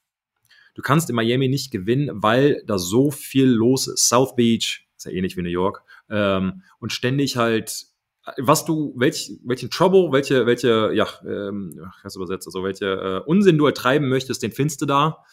Du 0.75 0.83
kannst 0.83 1.11
in 1.11 1.17
Miami 1.17 1.49
nicht 1.49 1.71
gewinnen, 1.71 2.11
weil 2.23 2.63
da 2.67 2.79
so 2.79 3.11
viel 3.11 3.47
los 3.47 3.89
ist. 3.89 4.09
South 4.09 4.37
Beach 4.37 4.89
ist 4.97 5.05
ja 5.05 5.13
ähnlich 5.13 5.37
wie 5.37 5.43
New 5.43 5.49
York 5.49 5.83
ähm, 6.11 6.63
und 6.79 6.93
ständig 6.93 7.37
halt 7.37 7.91
was 8.37 8.65
du, 8.65 8.93
welch, 8.97 9.33
welchen 9.45 9.71
Trouble, 9.71 10.13
welche, 10.13 10.47
welche, 10.47 10.93
ja, 10.93 11.07
ähm, 11.25 11.81
was 12.03 12.17
übersetzt, 12.17 12.47
also 12.47 12.63
welche 12.63 12.87
äh, 12.87 13.29
Unsinn 13.29 13.59
du 13.59 13.67
ertreiben 13.67 14.09
möchtest, 14.09 14.43
den 14.43 14.53
findest 14.53 14.83
du 14.83 14.87
da. 14.87 15.25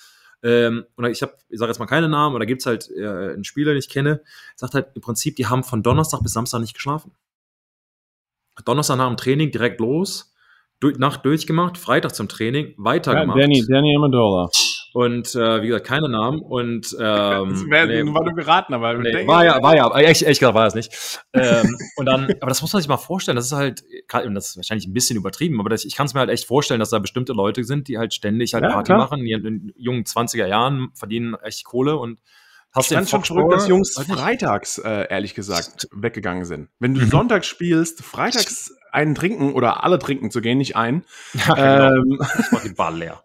Ähm, 0.43 0.85
und 0.95 1.05
ich 1.05 1.21
habe, 1.21 1.33
ich 1.49 1.59
sage 1.59 1.71
jetzt 1.71 1.79
mal 1.79 1.85
keine 1.85 2.09
Namen, 2.09 2.35
oder 2.35 2.45
gibt 2.45 2.61
es 2.61 2.65
halt 2.65 2.89
äh, 2.95 3.33
einen 3.33 3.43
Spieler, 3.43 3.71
den 3.73 3.79
ich 3.79 3.89
kenne, 3.89 4.21
sagt 4.55 4.73
halt 4.73 4.87
im 4.93 5.01
Prinzip, 5.01 5.35
die 5.35 5.47
haben 5.47 5.63
von 5.63 5.83
Donnerstag 5.83 6.21
bis 6.21 6.33
Samstag 6.33 6.59
nicht 6.59 6.75
geschlafen. 6.75 7.11
Donnerstag 8.65 8.97
nach 8.97 9.07
dem 9.07 9.17
Training 9.17 9.51
direkt 9.51 9.79
los, 9.79 10.33
durch, 10.79 10.97
Nacht 10.97 11.25
durchgemacht, 11.25 11.77
Freitag 11.77 12.15
zum 12.15 12.27
Training, 12.27 12.73
weitergemacht. 12.77 13.37
Ja, 13.37 13.43
Danny, 13.43 13.65
Danny 13.67 13.95
Amendola. 13.95 14.49
Und 14.97 15.35
äh, 15.35 15.61
wie 15.61 15.67
gesagt, 15.67 15.85
keine 15.85 16.09
Namen. 16.09 16.39
Und 16.39 16.91
ähm, 16.99 17.49
das 17.51 17.69
wäre 17.69 17.85
nee, 17.85 18.13
war 18.15 18.23
nur 18.23 18.33
geraten, 18.33 18.73
aber 18.73 18.95
nee, 18.95 19.27
war 19.27 19.45
ja, 19.45 19.61
war 19.61 19.75
ja, 19.75 19.95
echt, 19.95 20.23
echt 20.23 20.39
gesagt 20.39 20.55
war 20.55 20.65
es 20.65 20.73
nicht. 20.73 21.21
ähm, 21.33 21.77
und 21.97 22.07
dann, 22.07 22.23
aber 22.41 22.47
das 22.47 22.63
muss 22.63 22.73
man 22.73 22.81
sich 22.81 22.89
mal 22.89 22.97
vorstellen. 22.97 23.35
Das 23.35 23.45
ist 23.45 23.51
halt, 23.51 23.83
das 24.07 24.49
ist 24.49 24.57
wahrscheinlich 24.57 24.87
ein 24.87 24.93
bisschen 24.93 25.15
übertrieben, 25.15 25.59
aber 25.59 25.69
das, 25.69 25.85
ich 25.85 25.95
kann 25.95 26.07
es 26.07 26.15
mir 26.15 26.21
halt 26.21 26.31
echt 26.31 26.47
vorstellen, 26.47 26.79
dass 26.79 26.89
da 26.89 26.97
bestimmte 26.97 27.33
Leute 27.33 27.63
sind, 27.63 27.87
die 27.87 27.99
halt 27.99 28.11
ständig 28.15 28.55
halt 28.55 28.63
ja, 28.63 28.71
Party 28.71 28.87
klar. 28.87 28.97
machen, 28.97 29.23
die 29.23 29.33
in 29.33 29.71
jungen 29.77 30.03
20er 30.03 30.47
Jahren 30.47 30.89
verdienen 30.95 31.35
echt 31.43 31.63
Kohle 31.63 31.97
und 31.97 32.19
Hast 32.73 32.91
du 32.91 33.05
schon 33.05 33.23
verrückt, 33.23 33.53
dass 33.53 33.67
Jungs 33.67 33.93
freitags, 33.93 34.79
äh, 34.79 35.07
ehrlich 35.09 35.35
gesagt, 35.35 35.87
weggegangen 35.91 36.45
sind. 36.45 36.69
Wenn 36.79 36.95
du 36.95 37.01
mhm. 37.01 37.09
sonntags 37.09 37.47
spielst, 37.47 38.03
freitags 38.03 38.75
einen 38.91 39.15
trinken 39.15 39.53
oder 39.53 39.83
alle 39.83 39.99
trinken 39.99 40.31
zu 40.31 40.41
gehen, 40.41 40.57
nicht 40.57 40.75
ein. 40.75 41.03
Ja, 41.33 41.53
genau. 41.53 42.01
ähm, 42.01 42.19
ich 42.39 42.51
mach 42.51 42.63
die 42.63 42.73
Bar 42.73 42.91
leer. 42.91 43.23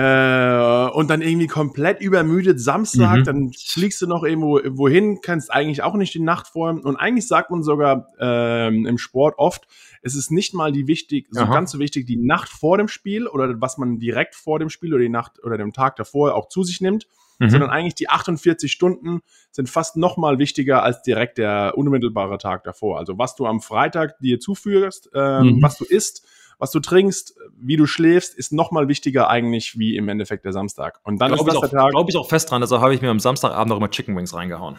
Äh, 0.00 0.90
und 0.92 1.10
dann 1.10 1.20
irgendwie 1.20 1.46
komplett 1.46 2.00
übermüdet 2.00 2.58
Samstag, 2.58 3.18
mhm. 3.18 3.24
dann 3.24 3.52
fliegst 3.52 4.00
du 4.00 4.06
noch 4.06 4.24
irgendwo 4.24 4.60
wohin, 4.70 5.20
kannst 5.20 5.52
eigentlich 5.52 5.82
auch 5.82 5.94
nicht 5.94 6.14
die 6.14 6.20
Nacht 6.20 6.48
vorher. 6.48 6.82
Und 6.82 6.96
eigentlich 6.96 7.28
sagt 7.28 7.50
man 7.50 7.62
sogar 7.62 8.08
ähm, 8.18 8.86
im 8.86 8.96
Sport 8.96 9.34
oft, 9.36 9.66
es 10.00 10.14
ist 10.14 10.30
nicht 10.30 10.54
mal 10.54 10.72
die 10.72 10.86
wichtig, 10.86 11.26
so 11.30 11.40
Aha. 11.40 11.52
ganz 11.52 11.72
so 11.72 11.78
wichtig, 11.78 12.06
die 12.06 12.16
Nacht 12.16 12.48
vor 12.48 12.78
dem 12.78 12.88
Spiel 12.88 13.26
oder 13.26 13.60
was 13.60 13.76
man 13.76 13.98
direkt 13.98 14.34
vor 14.34 14.58
dem 14.58 14.70
Spiel 14.70 14.94
oder 14.94 15.02
die 15.02 15.10
Nacht 15.10 15.42
oder 15.44 15.58
dem 15.58 15.74
Tag 15.74 15.96
davor 15.96 16.34
auch 16.34 16.48
zu 16.48 16.62
sich 16.62 16.80
nimmt, 16.80 17.06
mhm. 17.38 17.50
sondern 17.50 17.68
eigentlich 17.68 17.94
die 17.94 18.08
48 18.08 18.72
Stunden 18.72 19.20
sind 19.50 19.68
fast 19.68 19.98
noch 19.98 20.16
mal 20.16 20.38
wichtiger 20.38 20.82
als 20.82 21.02
direkt 21.02 21.36
der 21.36 21.74
unmittelbare 21.76 22.38
Tag 22.38 22.64
davor. 22.64 22.98
Also 22.98 23.18
was 23.18 23.34
du 23.34 23.44
am 23.44 23.60
Freitag 23.60 24.18
dir 24.20 24.40
zuführst, 24.40 25.10
ähm, 25.14 25.56
mhm. 25.56 25.62
was 25.62 25.76
du 25.76 25.84
isst, 25.84 26.26
was 26.60 26.70
du 26.70 26.78
trinkst, 26.78 27.34
wie 27.58 27.76
du 27.76 27.86
schläfst, 27.86 28.34
ist 28.34 28.52
noch 28.52 28.70
mal 28.70 28.86
wichtiger 28.86 29.28
eigentlich 29.28 29.78
wie 29.78 29.96
im 29.96 30.08
Endeffekt 30.08 30.44
der 30.44 30.52
Samstag. 30.52 31.00
Und 31.04 31.20
dann 31.20 31.32
glaub 31.32 31.40
ist 31.40 31.54
das 31.54 31.56
auch, 31.56 31.60
der 31.62 31.70
Tag. 31.70 31.90
Glaube 31.90 32.10
ich 32.10 32.16
auch 32.16 32.28
fest 32.28 32.50
dran, 32.50 32.62
also 32.62 32.80
habe 32.80 32.94
ich 32.94 33.00
mir 33.00 33.10
am 33.10 33.18
Samstagabend 33.18 33.70
noch 33.70 33.78
immer 33.78 33.90
Chicken 33.90 34.16
Wings 34.16 34.34
reingehauen. 34.34 34.78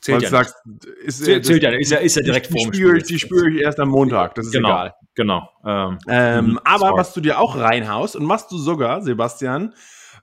Zählt 0.00 0.22
ja 0.22 0.30
sagst, 0.30 0.56
ist, 1.04 1.22
Zählt, 1.24 1.44
zählt 1.44 1.62
ja, 1.62 1.70
ist 1.72 1.90
ja, 1.90 1.98
ist 1.98 2.16
ja 2.16 2.22
direkt 2.22 2.46
vor 2.46 2.58
dem 2.58 2.72
Spiel. 2.72 3.02
Die 3.02 3.18
spüre 3.18 3.50
ich 3.50 3.60
erst 3.60 3.78
am 3.78 3.90
Montag, 3.90 4.34
das 4.34 4.46
ist 4.46 4.52
genau, 4.52 4.70
egal. 4.70 4.94
Genau. 5.14 5.48
Ähm, 5.64 5.98
ähm, 6.08 6.60
aber 6.64 6.92
was 6.96 7.12
du 7.12 7.20
dir 7.20 7.38
auch 7.38 7.56
reinhaust 7.56 8.16
und 8.16 8.26
was 8.26 8.48
du 8.48 8.56
sogar, 8.56 9.02
Sebastian, 9.02 9.74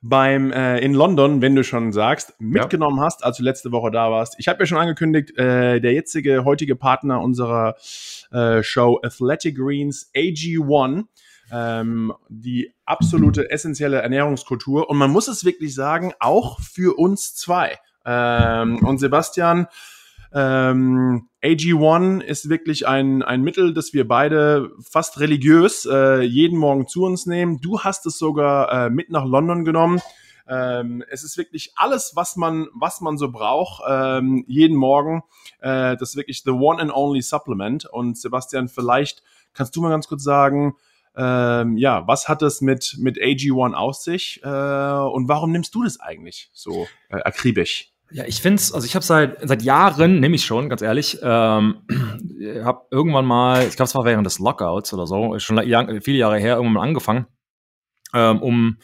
beim 0.02 0.52
äh, 0.52 0.80
in 0.80 0.94
London, 0.94 1.42
wenn 1.42 1.56
du 1.56 1.64
schon 1.64 1.92
sagst, 1.92 2.34
mitgenommen 2.40 2.98
ja. 2.98 3.06
hast, 3.06 3.24
als 3.24 3.38
du 3.38 3.44
letzte 3.44 3.72
Woche 3.72 3.92
da 3.92 4.10
warst. 4.10 4.36
Ich 4.40 4.48
habe 4.48 4.60
ja 4.60 4.66
schon 4.66 4.78
angekündigt, 4.78 5.38
äh, 5.38 5.80
der 5.80 5.94
jetzige, 5.94 6.44
heutige 6.44 6.76
Partner 6.76 7.22
unserer 7.22 7.76
äh, 8.32 8.64
Show 8.64 9.00
Athletic 9.04 9.58
Greens 9.58 10.12
AG1 10.16 11.06
ähm, 11.52 12.14
die 12.30 12.74
absolute 12.86 13.50
essentielle 13.52 14.02
Ernährungskultur. 14.02 14.90
Und 14.90 14.98
man 14.98 15.12
muss 15.12 15.28
es 15.28 15.46
wirklich 15.46 15.74
sagen, 15.76 16.14
auch 16.20 16.60
für 16.60 16.98
uns 16.98 17.36
zwei. 17.36 17.78
Ähm, 18.06 18.86
und 18.86 19.00
Sebastian, 19.00 19.68
ähm, 20.34 21.30
AG1 21.44 22.22
ist 22.22 22.50
wirklich 22.50 22.88
ein, 22.88 23.24
ein 23.24 23.42
Mittel, 23.44 23.74
das 23.74 23.94
wir 23.94 24.08
beide 24.08 24.72
fast 24.82 25.20
religiös 25.20 25.88
äh, 25.90 26.22
jeden 26.22 26.58
Morgen 26.58 26.88
zu 26.88 27.04
uns 27.04 27.26
nehmen. 27.26 27.60
Du 27.62 27.80
hast 27.82 28.06
es 28.06 28.18
sogar 28.18 28.88
äh, 28.88 28.90
mit 28.90 29.10
nach 29.10 29.26
London 29.26 29.64
genommen. 29.64 30.02
Ähm, 30.50 31.04
es 31.10 31.24
ist 31.24 31.38
wirklich 31.38 31.74
alles, 31.76 32.14
was 32.16 32.36
man, 32.36 32.68
was 32.74 33.02
man 33.02 33.18
so 33.18 33.32
braucht, 33.32 33.84
ähm, 33.90 34.44
jeden 34.48 34.78
Morgen. 34.78 35.24
Äh, 35.60 35.98
das 35.98 36.10
ist 36.10 36.16
wirklich 36.16 36.44
the 36.44 36.52
one 36.52 36.82
and 36.82 36.92
only 36.94 37.22
supplement. 37.22 37.86
Und 37.86 38.18
Sebastian, 38.18 38.68
vielleicht 38.68 39.24
kannst 39.54 39.76
du 39.76 39.82
mal 39.82 39.90
ganz 39.90 40.08
kurz 40.08 40.24
sagen, 40.24 40.76
ähm, 41.16 41.78
ja, 41.78 42.08
was 42.08 42.30
hat 42.30 42.44
es 42.44 42.62
mit, 42.62 42.96
mit 43.00 43.18
AG1 43.18 43.74
aus 43.74 44.04
sich 44.04 44.40
äh, 44.44 44.48
und 44.48 45.28
warum 45.28 45.52
nimmst 45.52 45.74
du 45.74 45.84
das 45.84 46.00
eigentlich 46.00 46.50
so 46.54 46.88
äh, 47.10 47.22
akribisch? 47.24 47.92
Ja, 48.12 48.24
ich 48.26 48.42
finde 48.42 48.62
es, 48.62 48.72
also 48.72 48.86
ich 48.86 48.96
habe 48.96 49.04
seit 49.04 49.46
seit 49.46 49.64
Jahren, 49.64 50.20
nehme 50.20 50.36
ich 50.36 50.46
schon, 50.46 50.70
ganz 50.70 50.82
ehrlich, 50.82 51.18
ähm, 51.22 51.82
habe 52.64 52.86
irgendwann 52.92 53.26
mal, 53.26 53.68
ich 53.68 53.76
glaube, 53.76 53.88
es 53.88 53.96
war 53.96 54.06
während 54.06 54.26
des 54.26 54.40
Lockouts 54.40 54.94
oder 54.94 55.08
so, 55.08 55.38
schon 55.40 55.60
viele 56.02 56.18
Jahre 56.18 56.38
her, 56.38 56.56
irgendwann 56.56 56.74
mal 56.74 56.88
angefangen, 56.88 57.26
ähm, 58.14 58.42
um, 58.42 58.78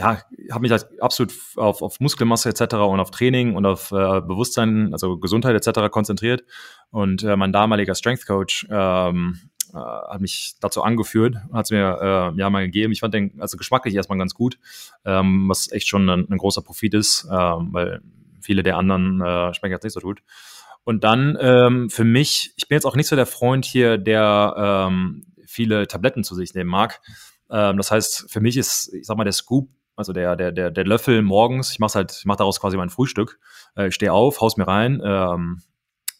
ja, 0.00 0.22
habe 0.50 0.62
mich 0.62 0.70
halt 0.70 0.86
absolut 1.00 1.32
auf, 1.56 1.82
auf 1.82 2.00
Muskelmasse 2.00 2.48
etc. 2.48 2.74
und 2.76 3.00
auf 3.00 3.10
Training 3.10 3.54
und 3.54 3.66
auf 3.66 3.92
äh, 3.92 4.20
Bewusstsein, 4.20 4.92
also 4.92 5.18
Gesundheit 5.18 5.54
etc. 5.54 5.90
konzentriert. 5.90 6.44
Und 6.90 7.22
äh, 7.22 7.36
mein 7.36 7.52
damaliger 7.52 7.94
Strength 7.94 8.26
Coach 8.26 8.66
ähm, 8.70 9.38
äh, 9.72 9.76
hat 9.76 10.20
mich 10.20 10.54
dazu 10.60 10.82
angeführt, 10.82 11.36
hat 11.52 11.66
es 11.66 11.70
mir 11.70 12.32
äh, 12.34 12.38
ja 12.38 12.48
mal 12.50 12.64
gegeben. 12.64 12.92
Ich 12.92 13.00
fand 13.00 13.14
den 13.14 13.40
also 13.40 13.56
geschmacklich 13.56 13.94
erstmal 13.94 14.18
ganz 14.18 14.34
gut, 14.34 14.58
ähm, 15.04 15.48
was 15.48 15.70
echt 15.70 15.86
schon 15.86 16.08
ein, 16.08 16.26
ein 16.30 16.38
großer 16.38 16.62
Profit 16.62 16.94
ist, 16.94 17.28
ähm, 17.30 17.68
weil 17.72 18.00
viele 18.40 18.62
der 18.62 18.78
anderen 18.78 19.20
äh, 19.20 19.52
schmecken 19.52 19.74
jetzt 19.74 19.84
nicht 19.84 19.92
so 19.92 20.00
gut. 20.00 20.22
Und 20.84 21.04
dann 21.04 21.36
ähm, 21.40 21.90
für 21.90 22.04
mich, 22.04 22.54
ich 22.56 22.68
bin 22.68 22.76
jetzt 22.76 22.86
auch 22.86 22.96
nicht 22.96 23.06
so 23.06 23.16
der 23.16 23.26
Freund 23.26 23.66
hier, 23.66 23.98
der 23.98 24.88
ähm, 24.88 25.26
viele 25.44 25.86
Tabletten 25.86 26.24
zu 26.24 26.34
sich 26.34 26.54
nehmen 26.54 26.70
mag. 26.70 27.02
Ähm, 27.50 27.76
das 27.76 27.90
heißt, 27.90 28.30
für 28.30 28.40
mich 28.40 28.56
ist, 28.56 28.94
ich 28.94 29.06
sag 29.06 29.16
mal, 29.16 29.24
der 29.24 29.32
Scoop, 29.32 29.68
also 30.00 30.12
der, 30.12 30.34
der, 30.36 30.50
der, 30.50 30.70
der 30.70 30.84
Löffel 30.84 31.22
morgens, 31.22 31.72
ich 31.72 31.78
mache 31.78 31.94
halt, 31.94 32.12
ich 32.12 32.24
mache 32.24 32.38
daraus 32.38 32.60
quasi 32.60 32.76
mein 32.76 32.90
Frühstück. 32.90 33.38
Äh, 33.76 33.88
ich 33.88 33.94
stehe 33.94 34.12
auf, 34.12 34.40
haus 34.40 34.56
mir 34.56 34.66
rein, 34.66 35.00
ähm, 35.04 35.62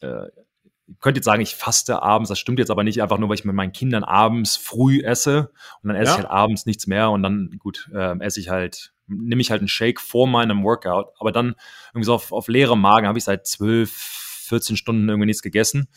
äh, 0.01 0.29
ich 0.87 0.99
könnte 1.01 1.19
jetzt 1.19 1.25
sagen, 1.25 1.41
ich 1.41 1.55
faste 1.55 2.03
abends, 2.03 2.29
das 2.29 2.39
stimmt 2.39 2.59
jetzt 2.59 2.71
aber 2.71 2.85
nicht, 2.85 3.01
einfach 3.01 3.19
nur, 3.19 3.29
weil 3.29 3.37
ich 3.37 3.45
mit 3.45 3.55
meinen 3.55 3.73
Kindern 3.73 4.03
abends 4.05 4.57
früh 4.57 5.01
esse 5.03 5.51
und 5.83 5.89
dann 5.89 5.97
esse 5.97 6.11
ja. 6.11 6.19
ich 6.19 6.23
halt 6.23 6.31
abends 6.31 6.67
nichts 6.67 6.87
mehr 6.87 7.11
und 7.11 7.23
dann, 7.23 7.57
gut, 7.59 7.89
äh, 7.95 8.19
esse 8.21 8.41
ich 8.41 8.49
halt, 8.49 8.93
nehme 9.07 9.41
ich 9.41 9.51
halt 9.51 9.61
einen 9.61 9.69
Shake 9.69 10.01
vor 10.01 10.27
meinem 10.27 10.65
Workout, 10.65 11.13
aber 11.19 11.33
dann 11.33 11.55
irgendwie 11.91 12.07
so 12.07 12.15
auf, 12.15 12.33
auf 12.33 12.49
leerem 12.49 12.81
Magen 12.81 13.07
habe 13.07 13.19
ich 13.19 13.25
seit 13.25 13.47
zwölf, 13.47 13.93
14 13.93 14.77
Stunden 14.77 15.09
irgendwie 15.09 15.27
nichts 15.27 15.43
gegessen. 15.43 15.89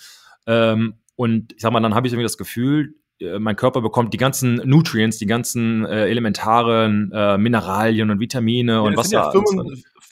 Ähm, 0.45 0.99
und 1.15 1.53
ich 1.53 1.61
sag 1.61 1.71
mal, 1.71 1.79
dann 1.79 1.95
habe 1.95 2.07
ich 2.07 2.13
irgendwie 2.13 2.25
das 2.25 2.37
Gefühl, 2.37 2.95
mein 3.39 3.55
Körper 3.55 3.81
bekommt 3.81 4.13
die 4.13 4.17
ganzen 4.17 4.55
Nutrients, 4.65 5.17
die 5.17 5.25
ganzen 5.25 5.85
äh, 5.85 6.07
elementaren 6.07 7.11
äh, 7.13 7.37
Mineralien 7.37 8.09
und 8.09 8.19
Vitamine 8.19 8.73
ja, 8.73 8.79
und 8.81 8.97
was 8.97 9.11
ja 9.11 9.31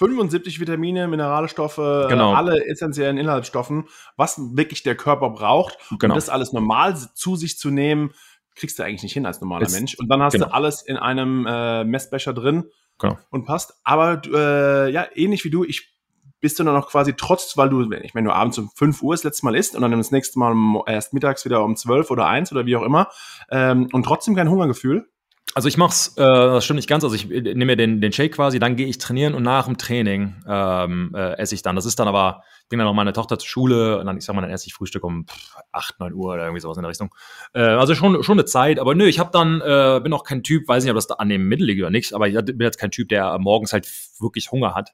75 0.01 0.59
Vitamine, 0.59 1.07
Mineralstoffe, 1.07 1.75
genau. 1.75 2.33
alle 2.33 2.65
essentiellen 2.65 3.17
Inhaltsstoffen, 3.17 3.87
was 4.17 4.39
wirklich 4.55 4.81
der 4.81 4.95
Körper 4.95 5.29
braucht. 5.29 5.77
Genau. 5.99 6.13
Und 6.13 6.15
das 6.15 6.27
alles 6.27 6.53
normal 6.53 6.97
zu 7.13 7.35
sich 7.35 7.59
zu 7.59 7.69
nehmen, 7.69 8.11
kriegst 8.55 8.79
du 8.79 8.83
eigentlich 8.83 9.03
nicht 9.03 9.13
hin 9.13 9.27
als 9.27 9.41
normaler 9.41 9.67
es, 9.67 9.73
Mensch. 9.73 9.95
Und 9.99 10.07
dann 10.09 10.21
hast 10.23 10.33
genau. 10.33 10.47
du 10.47 10.53
alles 10.53 10.81
in 10.81 10.97
einem 10.97 11.45
äh, 11.47 11.83
Messbecher 11.83 12.33
drin. 12.33 12.65
genau. 12.97 13.17
und 13.29 13.45
passt. 13.45 13.75
Aber 13.83 14.21
äh, 14.25 14.91
ja, 14.91 15.05
ähnlich 15.13 15.43
wie 15.45 15.51
du, 15.51 15.63
ich 15.63 15.93
bist 16.41 16.59
du 16.59 16.63
dann 16.63 16.73
noch 16.73 16.89
quasi 16.89 17.13
trotz, 17.13 17.55
weil 17.55 17.69
du, 17.69 17.91
ich 17.91 18.13
meine, 18.13 18.27
du 18.27 18.33
abends 18.33 18.57
um 18.57 18.69
5 18.75 19.01
Uhr 19.01 19.13
das 19.13 19.23
letzte 19.23 19.45
Mal 19.45 19.55
isst 19.55 19.75
und 19.75 19.81
dann 19.81 19.91
das 19.91 20.11
nächste 20.11 20.39
Mal 20.39 20.53
erst 20.87 21.13
mittags 21.13 21.45
wieder 21.45 21.63
um 21.63 21.75
12 21.75 22.11
oder 22.11 22.27
1 22.27 22.51
oder 22.51 22.65
wie 22.65 22.75
auch 22.75 22.83
immer 22.83 23.09
ähm, 23.49 23.87
und 23.93 24.03
trotzdem 24.03 24.35
kein 24.35 24.49
Hungergefühl? 24.49 25.07
Also 25.53 25.67
ich 25.67 25.77
mach's, 25.77 26.15
äh, 26.15 26.23
das 26.23 26.63
stimmt 26.63 26.77
nicht 26.77 26.87
ganz. 26.87 27.03
Also 27.03 27.13
ich 27.13 27.29
äh, 27.29 27.41
nehme 27.41 27.65
mir 27.65 27.75
den, 27.75 27.99
den 27.99 28.13
Shake 28.13 28.35
quasi, 28.35 28.59
dann 28.59 28.77
gehe 28.77 28.87
ich 28.87 28.99
trainieren 28.99 29.33
und 29.33 29.43
nach 29.43 29.65
dem 29.65 29.77
Training 29.77 30.35
ähm, 30.47 31.11
äh, 31.13 31.37
esse 31.37 31.55
ich 31.55 31.61
dann. 31.61 31.75
Das 31.75 31.85
ist 31.85 31.99
dann 31.99 32.07
aber, 32.07 32.43
bringe 32.69 32.81
dann 32.81 32.87
noch 32.87 32.93
meine 32.93 33.11
Tochter 33.11 33.37
zur 33.37 33.49
Schule 33.49 33.99
und 33.99 34.05
dann, 34.05 34.17
ich 34.17 34.23
sag 34.23 34.33
mal, 34.33 34.41
dann 34.41 34.51
esse 34.51 34.67
ich 34.67 34.73
Frühstück 34.73 35.03
um 35.03 35.25
8, 35.73 35.99
9 35.99 36.13
Uhr 36.13 36.33
oder 36.33 36.43
irgendwie 36.43 36.61
sowas 36.61 36.77
in 36.77 36.83
der 36.83 36.89
Richtung. 36.89 37.13
Äh, 37.53 37.61
also 37.63 37.95
schon, 37.95 38.23
schon 38.23 38.39
eine 38.39 38.45
Zeit, 38.45 38.79
aber 38.79 38.95
nö, 38.95 39.05
ich 39.05 39.19
habe 39.19 39.31
dann, 39.33 39.59
äh, 39.59 39.99
bin 40.01 40.13
auch 40.13 40.23
kein 40.23 40.41
Typ, 40.41 40.69
weiß 40.69 40.83
nicht, 40.83 40.91
ob 40.91 40.95
das 40.95 41.07
da 41.07 41.15
an 41.15 41.27
dem 41.27 41.49
Mittel 41.49 41.65
liegt 41.65 41.81
oder 41.81 41.91
nicht, 41.91 42.13
aber 42.13 42.29
ich 42.29 42.35
bin 42.35 42.61
jetzt 42.61 42.79
kein 42.79 42.91
Typ, 42.91 43.09
der 43.09 43.37
morgens 43.39 43.73
halt 43.73 43.89
wirklich 44.19 44.51
Hunger 44.51 44.73
hat. 44.73 44.93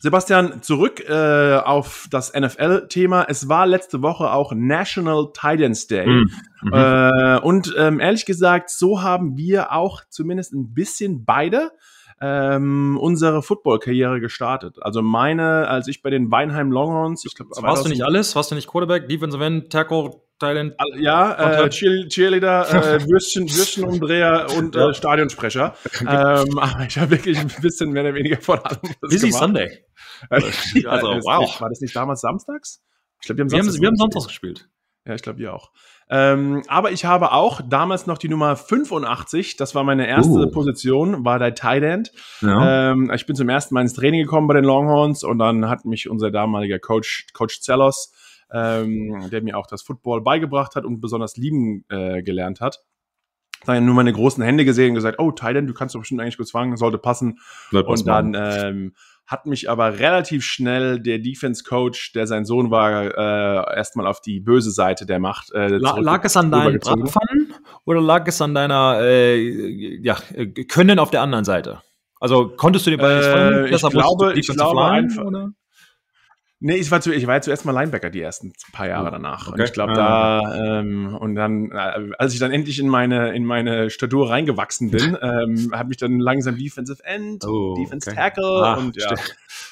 Sebastian, 0.00 0.62
zurück 0.62 1.00
äh, 1.08 1.56
auf 1.56 2.06
das 2.10 2.32
NFL-Thema. 2.32 3.26
Es 3.28 3.48
war 3.48 3.66
letzte 3.66 4.00
Woche 4.00 4.32
auch 4.32 4.52
National 4.54 5.32
Titans 5.32 5.88
Day. 5.88 6.06
Mhm. 6.06 6.30
Äh, 6.72 7.38
und 7.40 7.74
ähm, 7.76 7.98
ehrlich 7.98 8.24
gesagt, 8.24 8.70
so 8.70 9.02
haben 9.02 9.36
wir 9.36 9.72
auch 9.72 10.02
zumindest 10.08 10.52
ein 10.52 10.72
bisschen 10.72 11.24
beide 11.24 11.72
ähm, 12.20 12.98
unsere 13.00 13.42
Football-Karriere 13.42 14.20
gestartet. 14.20 14.76
Also 14.80 15.02
meine, 15.02 15.68
als 15.68 15.88
ich 15.88 16.02
bei 16.02 16.10
den 16.10 16.30
Weinheim 16.30 16.72
Longhorns, 16.72 17.24
ich 17.24 17.34
glaube, 17.34 17.50
warst 17.60 17.84
du 17.84 17.88
nicht 17.88 18.02
alles? 18.02 18.34
Warst 18.36 18.50
du 18.50 18.54
nicht 18.54 18.68
Quarterback, 18.68 19.08
Defensive 19.08 19.44
End, 19.44 19.70
Tackle, 19.70 20.12
Thailand. 20.38 20.74
Ja, 20.96 21.62
äh, 21.62 21.68
Cheer 21.68 22.08
Cheerleader, 22.08 22.68
äh, 22.70 23.00
Würstchen, 23.08 23.48
Würstchenumdreher 23.48 24.46
und 24.56 24.76
äh, 24.76 24.94
Stadionsprecher. 24.94 25.74
ähm, 26.00 26.58
aber 26.58 26.86
ich 26.86 26.98
habe 26.98 27.10
wirklich 27.10 27.38
ein 27.38 27.50
bisschen 27.60 27.90
mehr 27.90 28.02
oder 28.02 28.14
weniger 28.14 28.40
von 28.40 28.58
allem 28.60 28.78
Busy 29.00 29.28
gemacht. 29.28 29.42
Sunday. 29.42 29.84
also, 30.30 31.08
wow. 31.24 31.60
War 31.60 31.68
das 31.68 31.80
nicht 31.80 31.94
damals 31.94 32.20
samstags? 32.20 32.82
Ich 33.20 33.26
glaube, 33.26 33.38
wir 33.38 33.44
haben, 33.44 33.66
wir 33.66 33.72
haben, 33.72 33.80
wir 33.80 33.88
haben 33.88 33.96
samstags 33.96 34.28
gespielt. 34.28 34.68
Ja, 35.04 35.14
ich 35.14 35.22
glaube, 35.22 35.38
wir 35.38 35.54
auch. 35.54 35.70
Ähm, 36.10 36.62
aber 36.68 36.92
ich 36.92 37.04
habe 37.04 37.32
auch 37.32 37.60
damals 37.66 38.06
noch 38.06 38.18
die 38.18 38.28
Nummer 38.28 38.56
85, 38.56 39.56
das 39.56 39.74
war 39.74 39.84
meine 39.84 40.06
erste 40.06 40.32
uh. 40.32 40.50
Position, 40.50 41.24
war 41.24 41.38
der 41.38 41.54
Tight 41.54 41.82
End. 41.82 42.12
Ja. 42.40 42.92
Ähm, 42.92 43.10
ich 43.14 43.26
bin 43.26 43.36
zum 43.36 43.48
ersten 43.48 43.74
Mal 43.74 43.82
ins 43.82 43.94
Training 43.94 44.22
gekommen 44.22 44.48
bei 44.48 44.54
den 44.54 44.64
Longhorns 44.64 45.24
und 45.24 45.38
dann 45.38 45.68
hat 45.68 45.84
mich 45.84 46.08
unser 46.08 46.30
damaliger 46.30 46.78
Coach, 46.78 47.26
Coach 47.32 47.60
Zellos, 47.60 48.12
ähm, 48.52 49.28
der 49.30 49.42
mir 49.42 49.56
auch 49.58 49.66
das 49.66 49.82
Football 49.82 50.22
beigebracht 50.22 50.74
hat 50.74 50.84
und 50.84 51.00
besonders 51.00 51.36
lieben 51.36 51.84
äh, 51.88 52.22
gelernt 52.22 52.60
hat. 52.60 52.80
Dann 53.66 53.84
nur 53.84 53.94
meine 53.94 54.12
großen 54.12 54.42
Hände 54.42 54.64
gesehen 54.64 54.90
und 54.90 54.94
gesagt, 54.94 55.18
oh, 55.18 55.32
Thailand, 55.32 55.68
du 55.68 55.74
kannst 55.74 55.94
doch 55.94 56.00
bestimmt 56.00 56.20
eigentlich 56.20 56.38
gut 56.38 56.50
fangen, 56.50 56.76
sollte 56.76 56.98
passen. 56.98 57.40
und 57.72 58.06
dann 58.06 58.34
ähm, 58.34 58.94
hat 59.26 59.44
mich 59.44 59.68
aber 59.68 59.98
relativ 59.98 60.42
schnell 60.42 61.00
der 61.00 61.18
Defense 61.18 61.62
Coach, 61.62 62.12
der 62.12 62.26
sein 62.26 62.46
Sohn 62.46 62.70
war, 62.70 63.04
äh, 63.04 63.76
erstmal 63.76 64.06
auf 64.06 64.22
die 64.22 64.40
böse 64.40 64.70
Seite 64.70 65.04
der 65.04 65.18
Macht. 65.18 65.52
Äh, 65.52 65.68
lag 65.76 66.24
es 66.24 66.36
an 66.36 66.50
deinen 66.50 66.78
Bratpfannen 66.78 67.52
oder 67.84 68.00
lag 68.00 68.26
es 68.26 68.40
an 68.40 68.54
deiner 68.54 69.00
äh, 69.02 70.00
ja, 70.00 70.16
Können 70.68 70.98
auf 70.98 71.10
der 71.10 71.20
anderen 71.20 71.44
Seite? 71.44 71.82
Also 72.20 72.48
konntest 72.48 72.86
du 72.86 72.90
dir 72.90 72.96
bei 72.98 73.12
äh, 73.12 73.74
ich 73.74 73.82
glaube, 73.82 74.32
ich 74.34 74.48
glaube 74.48 74.84
einfach, 74.84 75.24
oder? 75.24 75.50
Nee, 76.60 76.76
ich 76.76 76.90
war, 76.90 77.00
zu, 77.00 77.12
ich 77.12 77.26
war 77.26 77.36
ja 77.36 77.40
zuerst 77.40 77.64
mal 77.64 77.72
Linebacker 77.72 78.10
die 78.10 78.20
ersten 78.20 78.52
paar 78.72 78.88
Jahre 78.88 79.12
danach. 79.12 79.48
Okay. 79.48 79.60
Und 79.60 79.64
ich 79.64 79.72
glaube, 79.72 79.92
ah. 79.92 80.40
da, 80.42 80.80
ähm, 80.80 81.14
und 81.14 81.36
dann, 81.36 81.70
äh, 81.70 82.10
als 82.18 82.34
ich 82.34 82.40
dann 82.40 82.50
endlich 82.50 82.80
in 82.80 82.88
meine, 82.88 83.32
in 83.32 83.44
meine 83.44 83.90
Statur 83.90 84.30
reingewachsen 84.30 84.90
bin, 84.90 85.16
ähm, 85.22 85.70
habe 85.72 85.92
ich 85.92 85.98
dann 85.98 86.18
langsam 86.18 86.56
Defensive 86.56 87.04
End, 87.04 87.44
oh, 87.46 87.76
Defense 87.76 88.10
okay. 88.10 88.18
Tackle 88.18 88.44
ah, 88.44 88.74
und 88.74 88.96
ja, 88.96 89.14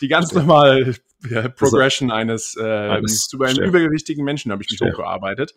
die 0.01 0.07
ganz 0.07 0.33
normal 0.33 0.95
ja, 1.29 1.49
Progression 1.49 2.13
also, 2.13 2.21
eines, 2.21 2.57
äh, 2.57 3.03
zu 3.07 3.41
einem 3.41 3.65
übergewichtigen 3.65 4.25
Menschen 4.25 4.53
habe 4.53 4.63
ich 4.63 4.71
mich 4.71 4.81
hochgearbeitet 4.81 5.55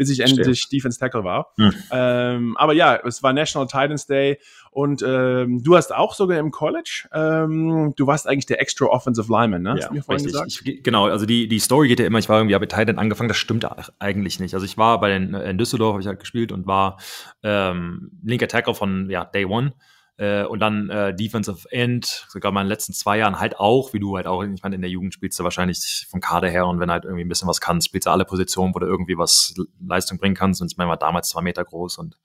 bis 0.00 0.08
ich 0.08 0.20
endlich 0.20 0.62
Stimmt. 0.62 0.72
Defense 0.72 0.98
Tackle 0.98 1.24
war. 1.24 1.52
Hm. 1.58 1.74
Ähm, 1.90 2.56
aber 2.56 2.72
ja, 2.72 2.98
es 3.04 3.22
war 3.22 3.34
National 3.34 3.68
Titans 3.68 4.06
Day 4.06 4.38
und 4.70 5.04
ähm, 5.06 5.62
du 5.62 5.76
hast 5.76 5.94
auch 5.94 6.14
sogar 6.14 6.38
im 6.38 6.50
College, 6.50 7.06
ähm, 7.12 7.92
du 7.96 8.06
warst 8.06 8.26
eigentlich 8.26 8.46
der 8.46 8.62
Extra 8.62 8.86
Offensive 8.86 9.30
Lineman, 9.30 9.60
ne? 9.60 9.78
Ja, 9.78 9.90
richtig. 10.08 10.34
Ich, 10.46 10.82
genau, 10.82 11.08
also 11.08 11.26
die, 11.26 11.48
die 11.48 11.58
Story 11.58 11.88
geht 11.88 12.00
ja 12.00 12.06
immer, 12.06 12.18
ich 12.18 12.30
war 12.30 12.38
irgendwie, 12.38 12.54
habe 12.54 12.66
Titan 12.66 12.98
angefangen, 12.98 13.28
das 13.28 13.36
stimmt 13.36 13.66
eigentlich 13.98 14.40
nicht. 14.40 14.54
Also 14.54 14.64
ich 14.64 14.78
war 14.78 14.98
bei 15.00 15.10
den, 15.10 15.34
in 15.34 15.58
Düsseldorf, 15.58 15.92
habe 15.92 16.00
ich 16.00 16.06
halt 16.06 16.18
gespielt 16.18 16.50
und 16.50 16.66
war 16.66 16.96
ähm, 17.42 18.10
linker 18.24 18.48
Tackle 18.48 18.74
von 18.74 19.10
ja, 19.10 19.26
Day 19.26 19.44
One. 19.44 19.74
Äh, 20.20 20.44
und 20.44 20.60
dann 20.60 20.90
äh, 20.90 21.14
Defensive 21.14 21.66
End, 21.72 22.26
sogar 22.28 22.52
mal 22.52 22.60
in 22.60 22.66
den 22.66 22.70
letzten 22.70 22.92
zwei 22.92 23.16
Jahren 23.16 23.40
halt 23.40 23.58
auch, 23.58 23.94
wie 23.94 24.00
du 24.00 24.16
halt 24.16 24.26
auch, 24.26 24.42
ich 24.42 24.62
meine, 24.62 24.74
in 24.74 24.82
der 24.82 24.90
Jugend 24.90 25.14
spielst 25.14 25.38
du 25.38 25.44
wahrscheinlich 25.44 26.06
vom 26.10 26.20
Kader 26.20 26.50
her 26.50 26.66
und 26.66 26.78
wenn 26.78 26.90
halt 26.90 27.04
irgendwie 27.04 27.24
ein 27.24 27.28
bisschen 27.28 27.48
was 27.48 27.62
kannst, 27.62 27.86
spielst 27.86 28.06
du 28.06 28.10
alle 28.10 28.26
Positionen, 28.26 28.74
wo 28.74 28.80
du 28.80 28.86
irgendwie 28.86 29.16
was 29.16 29.54
Leistung 29.80 30.18
bringen 30.18 30.34
kannst. 30.34 30.60
Und 30.60 30.70
ich 30.70 30.76
meine, 30.76 30.90
war 30.90 30.98
damals 30.98 31.30
zwei 31.30 31.40
Meter 31.40 31.64
groß 31.64 31.96
und 31.96 32.18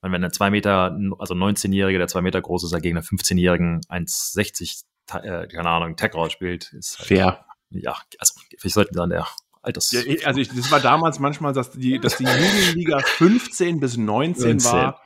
meine, 0.00 0.14
wenn 0.14 0.24
ein 0.24 0.32
zwei 0.32 0.50
Meter, 0.50 0.98
also 1.18 1.34
19-Jähriger, 1.34 1.98
der 1.98 2.08
zwei 2.08 2.22
Meter 2.22 2.40
groß 2.40 2.64
ist, 2.64 2.82
gegen 2.82 2.96
einen 2.96 3.06
15-Jährigen 3.06 3.82
1,60, 3.88 4.82
äh, 5.22 5.46
keine 5.46 5.68
Ahnung, 5.68 5.94
Tech 5.94 6.12
spielt, 6.30 6.72
ist 6.72 6.98
halt, 6.98 7.08
fair. 7.08 7.44
Ja, 7.70 7.96
also 8.18 8.34
vielleicht 8.58 8.74
sollten 8.74 8.96
dann 8.96 9.10
der 9.10 9.28
Alters. 9.68 9.92
Ja, 9.92 10.00
also 10.24 10.40
ich, 10.40 10.48
das 10.48 10.72
war 10.72 10.80
damals 10.80 11.20
manchmal, 11.20 11.52
dass 11.52 11.70
die, 11.70 12.00
dass 12.00 12.16
die 12.16 12.24
Jugendliga 12.24 13.00
15 13.00 13.78
bis 13.78 13.96
19, 13.96 14.56
19. 14.56 14.72
war. 14.72 15.00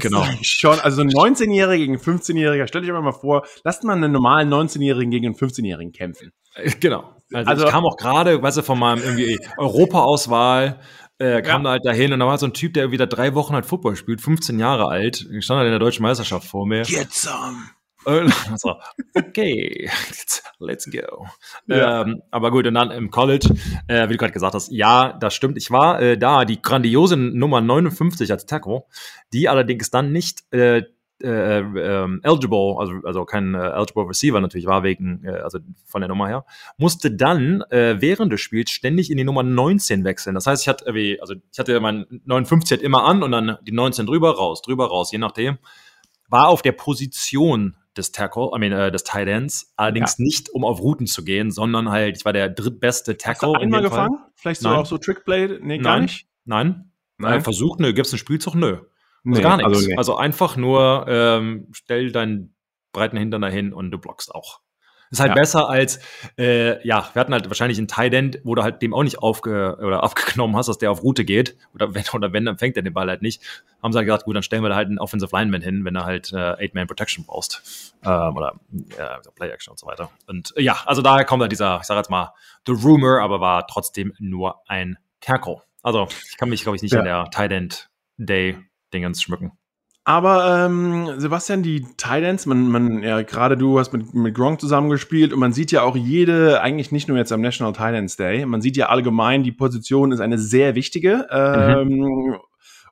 Genau. 0.00 0.24
Schon, 0.42 0.80
also 0.80 1.02
ein 1.02 1.10
19-Jähriger 1.10 1.76
gegen 1.76 1.96
15-Jähriger, 1.96 2.66
stellt 2.66 2.84
euch 2.84 2.90
mal 2.90 3.12
vor, 3.12 3.46
lasst 3.64 3.84
mal 3.84 3.94
einen 3.94 4.12
normalen 4.12 4.52
19-Jährigen 4.52 5.10
gegen 5.10 5.26
einen 5.26 5.34
15-Jährigen 5.36 5.92
kämpfen. 5.92 6.32
Äh, 6.54 6.72
genau. 6.80 7.16
Also, 7.32 7.50
also 7.50 7.64
ich 7.64 7.70
kam 7.70 7.86
auch 7.86 7.96
gerade, 7.96 8.42
weißt 8.42 8.58
du, 8.58 8.62
von 8.62 8.78
meinem 8.78 9.02
irgendwie 9.02 9.38
Europa-Auswahl, 9.56 10.80
äh, 11.18 11.40
kam 11.42 11.62
ja. 11.62 11.64
da 11.64 11.70
halt 11.70 11.86
dahin 11.86 12.12
und 12.12 12.18
da 12.18 12.26
war 12.26 12.38
so 12.38 12.46
ein 12.46 12.52
Typ, 12.52 12.74
der 12.74 12.90
wieder 12.90 13.06
drei 13.06 13.34
Wochen 13.34 13.54
halt 13.54 13.66
Football 13.66 13.96
spielt, 13.96 14.20
15 14.20 14.58
Jahre 14.58 14.88
alt, 14.88 15.26
stand 15.40 15.58
halt 15.58 15.66
in 15.66 15.72
der 15.72 15.78
deutschen 15.78 16.02
Meisterschaft 16.02 16.48
vor 16.48 16.66
mir. 16.66 16.82
Get 16.82 17.12
some. 17.12 17.70
so, 18.56 18.76
okay, 19.14 19.90
let's 20.58 20.90
go. 20.90 21.26
Ja. 21.66 22.02
Ähm, 22.02 22.22
aber 22.30 22.50
gut, 22.50 22.66
und 22.66 22.74
dann 22.74 22.90
im 22.90 23.10
College, 23.10 23.48
äh, 23.88 24.08
wie 24.08 24.12
du 24.12 24.18
gerade 24.18 24.32
gesagt 24.32 24.54
hast, 24.54 24.70
ja, 24.72 25.12
das 25.12 25.34
stimmt. 25.34 25.56
Ich 25.56 25.70
war 25.70 26.00
äh, 26.00 26.18
da, 26.18 26.44
die 26.44 26.60
grandiose 26.60 27.16
Nummer 27.16 27.60
59 27.60 28.30
als 28.30 28.46
Tackle, 28.46 28.84
die 29.32 29.48
allerdings 29.48 29.90
dann 29.90 30.12
nicht 30.12 30.42
äh, 30.52 30.82
äh, 31.22 31.60
äh, 31.60 32.08
eligible, 32.22 32.76
also, 32.78 32.94
also 33.04 33.24
kein 33.24 33.54
äh, 33.54 33.70
eligible 33.70 34.08
Receiver 34.08 34.40
natürlich 34.40 34.66
war, 34.66 34.82
wegen, 34.82 35.24
äh, 35.24 35.38
also 35.38 35.58
von 35.84 36.00
der 36.00 36.08
Nummer 36.08 36.26
her, 36.26 36.44
musste 36.78 37.12
dann 37.12 37.62
äh, 37.70 38.00
während 38.00 38.32
des 38.32 38.40
Spiels 38.40 38.70
ständig 38.70 39.10
in 39.10 39.16
die 39.18 39.24
Nummer 39.24 39.44
19 39.44 40.04
wechseln. 40.04 40.34
Das 40.34 40.46
heißt, 40.46 40.62
ich 40.62 40.68
hatte, 40.68 40.92
wie, 40.94 41.20
also 41.20 41.34
ich 41.52 41.58
hatte 41.58 41.78
mein 41.78 42.06
59 42.24 42.72
halt 42.72 42.82
immer 42.82 43.04
an 43.04 43.22
und 43.22 43.30
dann 43.30 43.56
die 43.62 43.72
19 43.72 44.06
drüber 44.06 44.34
raus, 44.34 44.62
drüber 44.62 44.88
raus, 44.88 45.12
je 45.12 45.18
nachdem. 45.18 45.58
War 46.28 46.48
auf 46.48 46.62
der 46.62 46.72
Position 46.72 47.76
des 47.96 48.12
Tackle, 48.12 48.50
I 48.54 48.58
mean, 48.58 48.72
äh, 48.72 48.90
des 48.90 49.04
Tight 49.04 49.28
Ends, 49.28 49.72
allerdings 49.76 50.16
ja. 50.18 50.24
nicht, 50.24 50.50
um 50.50 50.64
auf 50.64 50.80
Routen 50.80 51.06
zu 51.06 51.24
gehen, 51.24 51.50
sondern 51.50 51.90
halt, 51.90 52.16
ich 52.16 52.24
war 52.24 52.32
der 52.32 52.48
drittbeste 52.48 53.16
Tackle. 53.16 53.48
Hast 53.48 53.56
du 53.56 53.62
einmal 53.62 53.82
gefangen? 53.82 54.18
Fall. 54.18 54.30
Vielleicht 54.34 54.60
so 54.60 54.68
Nein. 54.68 54.78
auch 54.78 54.86
so 54.86 54.98
Trickplay? 54.98 55.58
Nee, 55.60 55.78
gar 55.78 55.94
Nein. 55.94 56.02
nicht? 56.02 56.26
Nein. 56.44 56.92
Nein. 57.18 57.38
Äh, 57.38 57.40
versucht, 57.40 57.80
ne, 57.80 57.94
gibt's 57.94 58.12
einen 58.12 58.18
Spielzug? 58.18 58.54
Nö. 58.54 58.78
Nee, 59.24 59.36
also 59.36 59.42
gar 59.42 59.56
nichts. 59.56 59.68
Also, 59.68 59.88
nee. 59.88 59.96
also, 59.96 60.16
einfach 60.16 60.56
nur 60.56 61.06
ähm, 61.08 61.68
stell 61.72 62.10
deinen 62.10 62.54
breiten 62.92 63.16
Hintern 63.16 63.42
dahin 63.42 63.72
und 63.72 63.90
du 63.90 63.98
blockst 63.98 64.34
auch. 64.34 64.60
Ist 65.12 65.20
halt 65.20 65.28
ja. 65.28 65.34
besser 65.34 65.68
als, 65.68 66.00
äh, 66.38 66.84
ja, 66.86 67.10
wir 67.12 67.20
hatten 67.20 67.34
halt 67.34 67.46
wahrscheinlich 67.46 67.76
einen 67.76 67.86
Tight 67.86 68.14
End, 68.14 68.40
wo 68.44 68.54
du 68.54 68.62
halt 68.62 68.80
dem 68.80 68.94
auch 68.94 69.02
nicht 69.02 69.18
aufge 69.18 69.76
oder 69.78 70.02
aufgenommen 70.02 70.56
hast, 70.56 70.68
dass 70.68 70.78
der 70.78 70.90
auf 70.90 71.02
Route 71.02 71.26
geht. 71.26 71.54
Oder 71.74 71.94
wenn, 71.94 72.04
oder 72.14 72.32
wenn, 72.32 72.46
dann 72.46 72.56
fängt 72.56 72.78
er 72.78 72.82
den 72.82 72.94
Ball 72.94 73.08
halt 73.08 73.20
nicht. 73.20 73.42
Haben 73.82 73.92
sie 73.92 73.98
halt 73.98 74.06
gesagt, 74.06 74.24
gut, 74.24 74.34
dann 74.34 74.42
stellen 74.42 74.62
wir 74.62 74.70
da 74.70 74.76
halt 74.76 74.88
einen 74.88 74.98
Offensive 74.98 75.36
Lineman 75.36 75.60
hin, 75.60 75.84
wenn 75.84 75.92
du 75.92 76.04
halt 76.04 76.32
äh, 76.32 76.54
Eight-Man 76.54 76.86
Protection 76.86 77.26
brauchst. 77.26 77.94
Ähm, 78.02 78.34
oder 78.34 78.54
äh, 78.96 79.18
Play-Action 79.36 79.72
und 79.72 79.78
so 79.78 79.86
weiter. 79.86 80.10
Und 80.26 80.56
äh, 80.56 80.62
ja, 80.62 80.78
also 80.86 81.02
daher 81.02 81.26
kommt 81.26 81.42
halt 81.42 81.52
dieser, 81.52 81.80
ich 81.82 81.86
sag 81.86 81.98
jetzt 81.98 82.08
mal, 82.08 82.32
The 82.66 82.72
Rumor, 82.72 83.20
aber 83.20 83.38
war 83.40 83.66
trotzdem 83.66 84.14
nur 84.18 84.62
ein 84.66 84.96
Tackle. 85.20 85.58
Also 85.82 86.08
ich 86.30 86.38
kann 86.38 86.48
mich, 86.48 86.62
glaube 86.62 86.76
ich, 86.76 86.82
nicht 86.82 86.92
ja. 86.92 87.00
in 87.00 87.04
der 87.04 87.30
Tight 87.30 87.52
End 87.52 87.90
Day 88.16 88.58
Dingens 88.94 89.20
schmücken. 89.20 89.52
Aber 90.04 90.66
ähm, 90.66 91.20
Sebastian, 91.20 91.62
die 91.62 91.82
Titans, 91.96 92.46
man, 92.46 92.68
man, 92.68 93.02
ja, 93.04 93.22
gerade 93.22 93.56
du 93.56 93.78
hast 93.78 93.92
mit, 93.92 94.12
mit 94.14 94.34
Gronk 94.34 94.60
zusammengespielt 94.60 95.32
und 95.32 95.38
man 95.38 95.52
sieht 95.52 95.70
ja 95.70 95.82
auch 95.82 95.94
jede, 95.94 96.60
eigentlich 96.60 96.90
nicht 96.90 97.06
nur 97.06 97.18
jetzt 97.18 97.30
am 97.30 97.40
National 97.40 97.72
Titans 97.72 98.16
Day, 98.16 98.44
man 98.44 98.60
sieht 98.60 98.76
ja 98.76 98.88
allgemein, 98.88 99.44
die 99.44 99.52
Position 99.52 100.10
ist 100.10 100.20
eine 100.20 100.38
sehr 100.38 100.74
wichtige. 100.74 101.28
Ähm, 101.30 101.88
mhm 101.88 102.34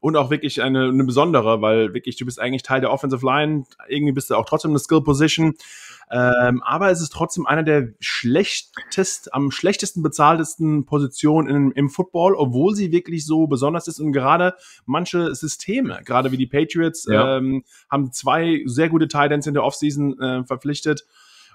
und 0.00 0.16
auch 0.16 0.30
wirklich 0.30 0.62
eine, 0.62 0.88
eine 0.88 1.04
besondere, 1.04 1.60
weil 1.60 1.94
wirklich 1.94 2.16
du 2.16 2.24
bist 2.24 2.40
eigentlich 2.40 2.62
Teil 2.62 2.80
der 2.80 2.90
Offensive 2.90 3.24
Line, 3.24 3.64
irgendwie 3.88 4.12
bist 4.12 4.30
du 4.30 4.34
auch 4.34 4.46
trotzdem 4.46 4.72
eine 4.72 4.78
Skill 4.78 5.02
Position, 5.02 5.54
ähm, 6.10 6.62
aber 6.64 6.90
es 6.90 7.00
ist 7.00 7.12
trotzdem 7.12 7.46
einer 7.46 7.62
der 7.62 7.90
schlechtest, 8.00 9.32
am 9.32 9.50
schlechtesten 9.50 10.02
bezahltesten 10.02 10.84
Positionen 10.86 11.48
in, 11.48 11.70
im 11.72 11.88
Football, 11.88 12.34
obwohl 12.34 12.74
sie 12.74 12.90
wirklich 12.90 13.24
so 13.24 13.46
besonders 13.46 13.86
ist 13.86 14.00
und 14.00 14.12
gerade 14.12 14.54
manche 14.86 15.34
Systeme, 15.34 16.00
gerade 16.04 16.32
wie 16.32 16.36
die 16.36 16.48
Patriots, 16.48 17.06
ja. 17.08 17.36
ähm, 17.36 17.62
haben 17.90 18.10
zwei 18.12 18.62
sehr 18.64 18.88
gute 18.88 19.06
Titans 19.06 19.46
in 19.46 19.54
der 19.54 19.64
Offseason 19.64 20.18
äh, 20.18 20.44
verpflichtet. 20.44 21.06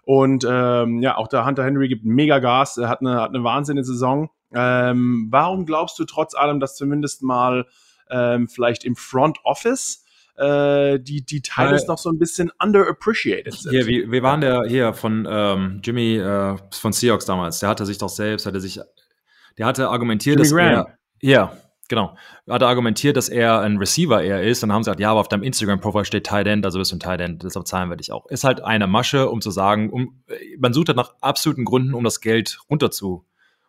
Und 0.04 0.46
ähm, 0.48 1.02
ja, 1.02 1.18
auch 1.18 1.28
der 1.28 1.46
Hunter 1.46 1.64
Henry 1.64 1.88
gibt 1.88 2.06
mega 2.06 2.38
Gas, 2.38 2.78
er 2.78 2.90
hat 2.90 3.02
eine, 3.02 3.20
hat 3.20 3.32
eine 3.32 3.44
wahnsinnige 3.44 3.86
Saison. 3.86 4.30
Ähm, 4.54 5.28
warum 5.32 5.66
glaubst 5.66 5.98
du 6.00 6.06
trotz 6.06 6.36
allem, 6.36 6.60
dass 6.60 6.76
zumindest 6.76 7.24
mal 7.24 7.66
ähm, 8.10 8.48
vielleicht 8.48 8.84
im 8.84 8.96
Front 8.96 9.40
Office 9.44 10.06
äh, 10.38 11.00
die, 11.00 11.26
die 11.26 11.42
Teile 11.42 11.82
noch 11.88 11.98
so 11.98 12.10
ein 12.10 12.20
bisschen 12.20 12.52
underappreciated 12.62 13.54
sind. 13.54 13.72
Hier, 13.72 13.88
wie, 13.88 14.12
wir 14.12 14.24
waren 14.24 14.42
der 14.42 14.64
hier 14.68 14.94
von 14.94 15.28
ähm, 15.30 15.82
Jimmy 15.84 16.18
äh, 16.18 16.58
von 16.72 16.94
Seahawks 16.94 17.26
damals, 17.26 17.60
der 17.60 17.70
hatte 17.70 17.86
sich 17.86 17.98
doch 17.98 18.10
selbst, 18.10 18.46
hatte 18.46 18.60
sich, 18.60 18.80
der 19.58 19.66
hatte 19.66 19.90
argumentiert, 19.90 20.36
Jimmy 20.36 20.44
dass 20.44 20.54
Graham. 20.54 20.88
er, 20.88 20.98
ja, 21.22 21.58
genau, 21.88 22.18
hatte 22.50 22.68
argumentiert, 22.68 23.16
dass 23.16 23.30
er 23.30 23.62
ein 23.62 23.78
Receiver 23.78 24.22
eher 24.22 24.44
ist. 24.44 24.62
Dann 24.62 24.74
haben 24.74 24.84
sie 24.84 24.90
gesagt, 24.90 25.00
ja, 25.00 25.12
aber 25.12 25.22
auf 25.22 25.30
deinem 25.30 25.44
Instagram-Profil 25.44 26.06
steht 26.06 26.26
Tight 26.26 26.48
End, 26.48 26.66
also 26.66 26.80
bist 26.80 26.92
du 26.92 26.98
ein 26.98 27.00
Tight 27.00 27.22
End, 27.22 27.44
deshalb 27.44 27.66
zahlen 27.68 27.90
wir 27.90 27.96
dich 27.96 28.12
auch. 28.12 28.26
Ist 28.28 28.44
halt 28.44 28.62
eine 28.62 28.88
Masche, 28.88 29.30
um 29.30 29.42
zu 29.42 29.52
sagen, 29.52 29.90
um, 29.90 30.24
man 30.60 30.74
sucht 30.74 30.90
halt 30.90 30.98
nach 30.98 31.14
absoluten 31.22 31.64
Gründen, 31.64 31.94
um 31.94 32.04
das 32.04 32.20
Geld 32.20 32.60
runter 32.70 32.92
zu 32.92 33.26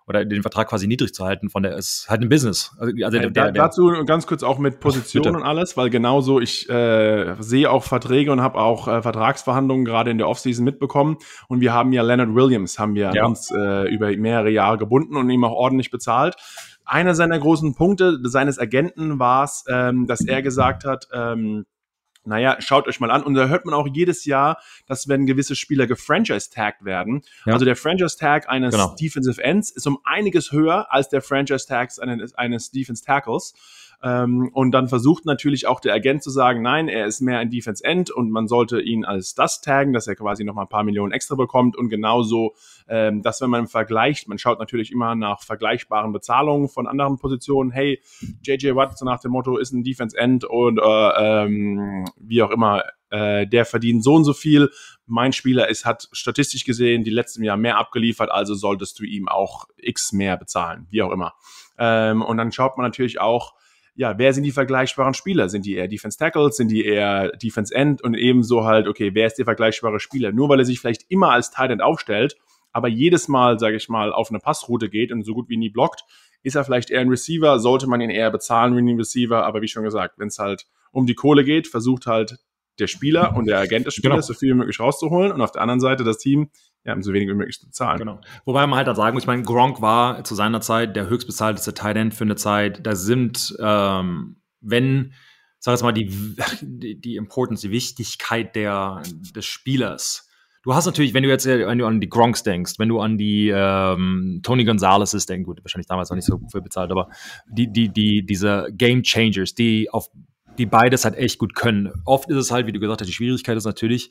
oder 0.07 0.25
den 0.25 0.43
Vertrag 0.43 0.69
quasi 0.69 0.87
niedrig 0.87 1.13
zu 1.15 1.25
halten 1.25 1.51
von 1.51 1.63
der 1.63 1.77
ist 1.77 2.07
halt 2.09 2.23
ein 2.23 2.29
Business. 2.29 2.73
Also, 2.79 2.93
also 3.05 3.19
der, 3.19 3.31
der, 3.31 3.53
dazu 3.53 3.93
ganz 4.07 4.27
kurz 4.27 4.43
auch 4.43 4.59
mit 4.59 4.81
Position 4.81 5.37
und 5.37 5.43
alles, 5.43 5.77
weil 5.77 5.91
genauso 5.91 6.41
ich 6.41 6.69
äh, 6.69 7.35
sehe 7.41 7.71
auch 7.71 7.85
Verträge 7.85 8.31
und 8.31 8.41
habe 8.41 8.59
auch 8.59 8.89
äh, 8.89 9.03
Vertragsverhandlungen 9.03 9.85
gerade 9.85 10.11
in 10.11 10.19
der 10.19 10.29
Offseason 10.29 10.65
mitbekommen 10.65 11.17
und 11.49 11.61
wir 11.61 11.73
haben 11.73 11.93
ja 11.93 12.03
Leonard 12.03 12.35
Williams 12.35 12.79
haben 12.79 12.95
wir 12.95 13.13
ja. 13.13 13.27
uns 13.27 13.51
äh, 13.51 13.89
über 13.93 14.17
mehrere 14.17 14.51
Jahre 14.51 14.79
gebunden 14.79 15.17
und 15.17 15.29
ihm 15.29 15.45
auch 15.45 15.53
ordentlich 15.53 15.91
bezahlt. 15.91 16.37
Einer 16.85 17.17
seiner 17.17 17.39
großen 17.39 17.75
Punkte 17.75 18.21
seines 18.23 18.61
Agenten 18.61 19.19
war 19.19 19.45
es, 19.45 19.65
ähm, 19.69 20.07
dass 20.07 20.25
er 20.25 20.41
gesagt 20.41 20.85
hat, 20.85 21.09
ähm, 21.13 21.67
naja, 22.27 22.57
schaut 22.61 22.89
euch 22.89 23.01
mal 23.01 23.11
an. 23.11 23.23
Und 23.23 23.35
da 23.35 23.49
hört 23.49 23.65
man 23.65 23.75
auch 23.75 23.87
jedes 23.87 24.25
Jahr, 24.25 24.61
dass 24.87 25.09
wenn 25.09 25.27
gewisse 25.27 25.57
Spieler 25.57 25.87
gefranchise-tagged 25.87 26.85
werden. 26.85 27.23
Ja. 27.45 27.53
Also 27.55 27.65
der 27.65 27.77
Franchise-Tag 27.77 28.49
eines 28.49 28.73
genau. 28.73 28.95
Defensive 29.01 29.43
Ends 29.43 29.71
ist 29.71 29.87
um 29.87 29.99
einiges 30.05 30.53
höher 30.53 30.93
als 30.93 31.09
der 31.09 31.23
Franchise-Tag 31.23 31.91
eines, 32.01 32.35
eines 32.35 32.71
Defense-Tackles. 32.71 33.55
Ähm, 34.03 34.51
und 34.53 34.73
dann 34.73 34.89
versucht 34.89 35.25
natürlich 35.25 35.67
auch 35.67 35.81
der 35.81 35.95
Agent 35.95 36.23
zu 36.23 36.31
sagen, 36.31 36.63
nein, 36.63 36.89
er 36.89 37.07
ist 37.07 37.21
mehr 37.21 37.39
ein 37.39 37.51
Defense 37.51 37.85
End 37.85 38.11
und 38.11 38.31
man 38.31 38.47
sollte 38.47 38.81
ihn 38.81 39.05
als 39.05 39.35
das 39.35 39.61
taggen, 39.61 39.93
dass 39.93 40.07
er 40.07 40.17
quasi 40.17 40.45
noch 40.45 40.55
mal 40.55 40.63
ein 40.63 40.69
paar 40.69 40.85
Millionen 40.85 41.13
extra 41.13 41.35
bekommt 41.35 41.77
und 41.77 41.89
genauso, 41.89 42.55
ähm, 42.89 43.23
dass 43.23 43.41
wenn 43.41 43.51
man 43.51 43.67
vergleicht, 43.67 44.29
man 44.29 44.39
schaut 44.39 44.59
natürlich 44.59 44.93
immer 44.93 45.15
nach 45.15 45.43
vergleichbaren 45.43 46.13
Bezahlungen 46.13 46.69
von 46.69 46.87
anderen 46.87 47.19
Positionen. 47.19 47.71
Hey, 47.71 48.01
JJ 48.43 48.75
Watt, 48.75 48.99
so 48.99 49.05
nach 49.05 49.21
dem 49.21 49.33
Motto, 49.33 49.57
ist 49.57 49.73
ein 49.73 49.83
Defense 49.83 50.17
End 50.17 50.45
und 50.45 50.79
äh, 50.79 51.45
ähm, 51.45 52.05
wie 52.19 52.43
auch 52.43 52.51
immer, 52.51 52.85
äh, 53.11 53.47
der 53.47 53.65
verdient 53.65 54.03
so 54.05 54.15
und 54.15 54.25
so 54.25 54.33
viel. 54.33 54.71
Mein 55.07 55.33
Spieler 55.33 55.69
ist, 55.69 55.85
hat 55.85 56.09
statistisch 56.13 56.65
gesehen 56.65 57.05
die 57.05 57.11
letzten 57.11 57.45
Jahr 57.45 57.57
mehr 57.57 57.79
abgeliefert, 57.79 58.31
also 58.31 58.55
solltest 58.55 58.99
du 58.99 59.05
ihm 59.05 59.29
auch 59.29 59.67
X 59.77 60.13
mehr 60.13 60.37
bezahlen, 60.37 60.87
wie 60.91 61.03
auch 61.03 61.13
immer. 61.13 61.35
Ähm, 61.79 62.23
und 62.23 62.37
dann 62.37 62.53
schaut 62.53 62.77
man 62.77 62.85
natürlich 62.85 63.21
auch, 63.21 63.55
ja, 63.97 64.19
wer 64.19 64.33
sind 64.35 64.45
die 64.45 64.53
vergleichbaren 64.53 65.15
Spieler? 65.15 65.49
Sind 65.49 65.65
die 65.65 65.75
eher 65.75 65.89
Defense 65.89 66.19
Tackles? 66.19 66.57
Sind 66.57 66.69
die 66.69 66.85
eher 66.85 67.31
Defense 67.33 67.75
End? 67.75 68.03
Und 68.03 68.15
ebenso 68.15 68.65
halt, 68.65 68.87
okay, 68.87 69.15
wer 69.15 69.27
ist 69.27 69.39
der 69.39 69.47
vergleichbare 69.47 70.01
Spieler? 70.01 70.33
Nur 70.33 70.51
weil 70.51 70.59
er 70.59 70.67
sich 70.67 70.81
vielleicht 70.81 71.07
immer 71.09 71.31
als 71.31 71.51
Tight 71.51 71.71
End 71.71 71.83
aufstellt, 71.83 72.37
aber 72.73 72.89
jedes 72.89 73.27
Mal, 73.27 73.59
sage 73.59 73.77
ich 73.77 73.89
mal, 73.89 74.13
auf 74.13 74.29
eine 74.29 74.39
Passroute 74.39 74.91
geht 74.91 75.13
und 75.13 75.25
so 75.25 75.33
gut 75.33 75.49
wie 75.49 75.57
nie 75.57 75.71
blockt, 75.71 76.05
ist 76.43 76.57
er 76.57 76.65
vielleicht 76.65 76.91
eher 76.91 77.01
ein 77.01 77.09
Receiver, 77.09 77.59
sollte 77.59 77.87
man 77.87 78.03
ihn 78.03 78.11
eher 78.11 78.31
bezahlen 78.31 78.77
wie 78.77 78.83
ein 78.83 78.99
Receiver, 78.99 79.47
aber 79.47 79.63
wie 79.63 79.69
schon 79.69 79.83
gesagt, 79.83 80.19
wenn 80.19 80.29
es 80.29 80.39
halt 80.39 80.67
um 80.93 81.07
die 81.07 81.15
Kohle 81.15 81.43
geht, 81.43 81.67
versucht 81.67 82.07
halt 82.07 82.39
der 82.79 82.87
Spieler 82.89 83.35
und 83.35 83.47
der 83.47 83.59
Agent 83.59 83.87
des 83.87 83.95
Spielers 83.95 84.27
genau. 84.27 84.27
so 84.27 84.35
viel 84.35 84.51
wie 84.51 84.59
möglich 84.59 84.79
rauszuholen 84.79 85.33
und 85.33 85.41
auf 85.41 85.53
der 85.53 85.63
anderen 85.63 85.81
Seite 85.81 86.05
das 86.05 86.19
Team 86.19 86.51
ja, 86.87 87.03
so 87.03 87.13
wenig 87.13 87.29
wie 87.29 87.35
möglich 87.35 87.59
zu 87.59 87.71
zahlen. 87.71 87.99
Genau. 87.99 88.21
Wobei 88.45 88.67
man 88.67 88.77
halt 88.77 88.87
dann 88.87 88.97
sagen 88.97 89.15
muss, 89.15 89.25
ich 89.25 89.27
meine, 89.27 89.43
Gronk 89.43 89.83
war 89.83 90.23
zu 90.25 90.35
seiner 90.35 90.61
Zeit 90.61 90.95
der 90.95 91.09
höchstbezahlteste 91.09 91.75
Tight 91.75 91.97
End 91.97 92.15
für 92.15 92.25
eine 92.25 92.37
Zeit. 92.37 92.87
Da 92.87 92.95
sind, 92.95 93.57
ähm, 93.61 94.37
wenn, 94.61 95.13
sag 95.59 95.73
jetzt 95.73 95.83
mal, 95.83 95.93
die, 95.93 96.37
die, 96.63 97.01
die 97.01 97.17
Importance, 97.17 97.63
die 97.63 97.73
Wichtigkeit 97.73 98.55
der, 98.55 99.03
des 99.35 99.45
Spielers. 99.45 100.31
Du 100.63 100.75
hast 100.75 100.87
natürlich, 100.87 101.15
wenn 101.15 101.23
du 101.23 101.29
jetzt 101.29 101.47
wenn 101.47 101.79
du 101.79 101.87
an 101.87 102.01
die 102.01 102.09
Gronks 102.09 102.43
denkst, 102.43 102.75
wenn 102.79 102.89
du 102.89 103.01
an 103.01 103.19
die 103.19 103.53
ähm, 103.55 104.41
Tony 104.43 104.65
Gonzalez 104.65 105.13
denkst, 105.27 105.47
gut, 105.47 105.61
wahrscheinlich 105.63 105.87
damals 105.87 106.11
noch 106.11 106.17
nicht 106.17 106.25
so 106.25 106.41
viel 106.51 106.61
bezahlt, 106.61 106.91
aber 106.91 107.09
die, 107.49 107.73
die, 107.73 107.89
die, 107.89 108.27
diese 108.27 108.69
Game 108.73 109.03
Changers, 109.03 109.55
die 109.55 109.89
auf 109.91 110.09
die 110.59 110.67
beides 110.67 111.05
halt 111.05 111.17
echt 111.17 111.39
gut 111.39 111.55
können. 111.55 111.93
Oft 112.05 112.31
ist 112.31 112.37
es 112.37 112.51
halt, 112.51 112.67
wie 112.67 112.73
du 112.73 112.81
gesagt 112.81 113.01
hast, 113.01 113.09
die 113.09 113.13
Schwierigkeit 113.13 113.57
ist 113.57 113.65
natürlich, 113.65 114.11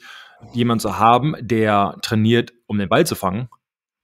jemanden 0.53 0.81
zu 0.81 0.99
haben, 0.99 1.35
der 1.39 1.97
trainiert, 2.01 2.53
um 2.67 2.77
den 2.77 2.89
Ball 2.89 3.05
zu 3.05 3.15
fangen, 3.15 3.49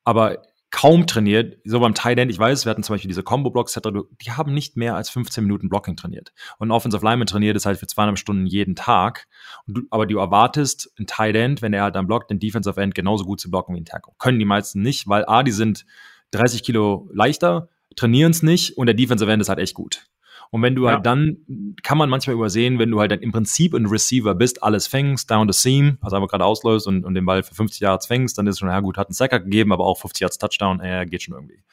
aber 0.03 0.41
kaum 0.71 1.05
trainiert, 1.05 1.57
so 1.65 1.79
beim 1.81 1.93
Tight 1.93 2.17
End, 2.17 2.31
ich 2.31 2.39
weiß, 2.39 2.65
wir 2.65 2.69
hatten 2.69 2.81
zum 2.81 2.93
Beispiel 2.93 3.09
diese 3.09 3.23
Combo-Blocks, 3.23 3.77
die 4.21 4.31
haben 4.31 4.53
nicht 4.53 4.77
mehr 4.77 4.95
als 4.95 5.09
15 5.09 5.43
Minuten 5.43 5.67
Blocking 5.67 5.97
trainiert. 5.97 6.31
Und 6.57 6.69
ein 6.69 6.71
Offensive 6.71 7.03
Lineman 7.03 7.27
trainiert 7.27 7.57
ist 7.57 7.65
halt 7.65 7.77
für 7.77 7.87
zweieinhalb 7.87 8.17
Stunden 8.17 8.45
jeden 8.45 8.75
Tag. 8.75 9.27
Du, 9.67 9.81
aber 9.89 10.07
du 10.07 10.17
erwartest 10.17 10.93
ein 10.97 11.07
Tight 11.07 11.35
End, 11.35 11.61
wenn 11.61 11.73
er 11.73 11.83
halt 11.83 11.95
dann 11.95 12.07
blockt, 12.07 12.31
den 12.31 12.39
Defensive 12.39 12.81
End 12.81 12.95
genauso 12.95 13.25
gut 13.25 13.41
zu 13.41 13.51
blocken 13.51 13.75
wie 13.75 13.81
ein 13.81 13.85
Tackle. 13.85 14.13
Können 14.17 14.39
die 14.39 14.45
meisten 14.45 14.81
nicht, 14.81 15.09
weil 15.09 15.25
A, 15.25 15.43
die 15.43 15.51
sind 15.51 15.85
30 16.31 16.63
Kilo 16.63 17.09
leichter, 17.13 17.67
trainieren 17.97 18.31
es 18.31 18.41
nicht 18.41 18.77
und 18.77 18.85
der 18.85 18.95
Defensive 18.95 19.29
End 19.29 19.41
ist 19.41 19.49
halt 19.49 19.59
echt 19.59 19.73
gut. 19.73 20.05
Und 20.51 20.61
wenn 20.61 20.75
du 20.75 20.87
halt 20.87 21.05
ja. 21.05 21.11
halt 21.11 21.27
dann, 21.47 21.75
kann 21.81 21.97
man 21.97 22.09
manchmal 22.09 22.35
übersehen, 22.35 22.77
wenn 22.77 22.91
du 22.91 22.99
halt 22.99 23.11
dann 23.11 23.21
im 23.21 23.31
Prinzip 23.31 23.73
ein 23.73 23.85
Receiver 23.85 24.35
bist, 24.35 24.61
alles 24.61 24.85
fängst, 24.85 25.31
down 25.31 25.49
the 25.51 25.57
seam, 25.57 25.97
also 26.01 26.17
einfach 26.17 26.27
gerade 26.27 26.43
ausläufst 26.43 26.87
und, 26.87 27.05
und 27.05 27.15
den 27.15 27.25
Ball 27.25 27.41
für 27.41 27.55
50 27.55 27.79
Yards 27.79 28.05
fängst, 28.05 28.37
dann 28.37 28.47
ist 28.47 28.55
es 28.55 28.59
schon, 28.59 28.67
ja 28.67 28.81
gut, 28.81 28.97
hat 28.97 29.07
einen 29.07 29.13
Sacker 29.13 29.39
gegeben, 29.39 29.71
aber 29.71 29.85
auch 29.85 29.97
50 29.97 30.19
Yards 30.19 30.37
Touchdown, 30.37 30.81
äh, 30.81 31.05
geht 31.09 31.23
schon 31.23 31.35
irgendwie. 31.35 31.63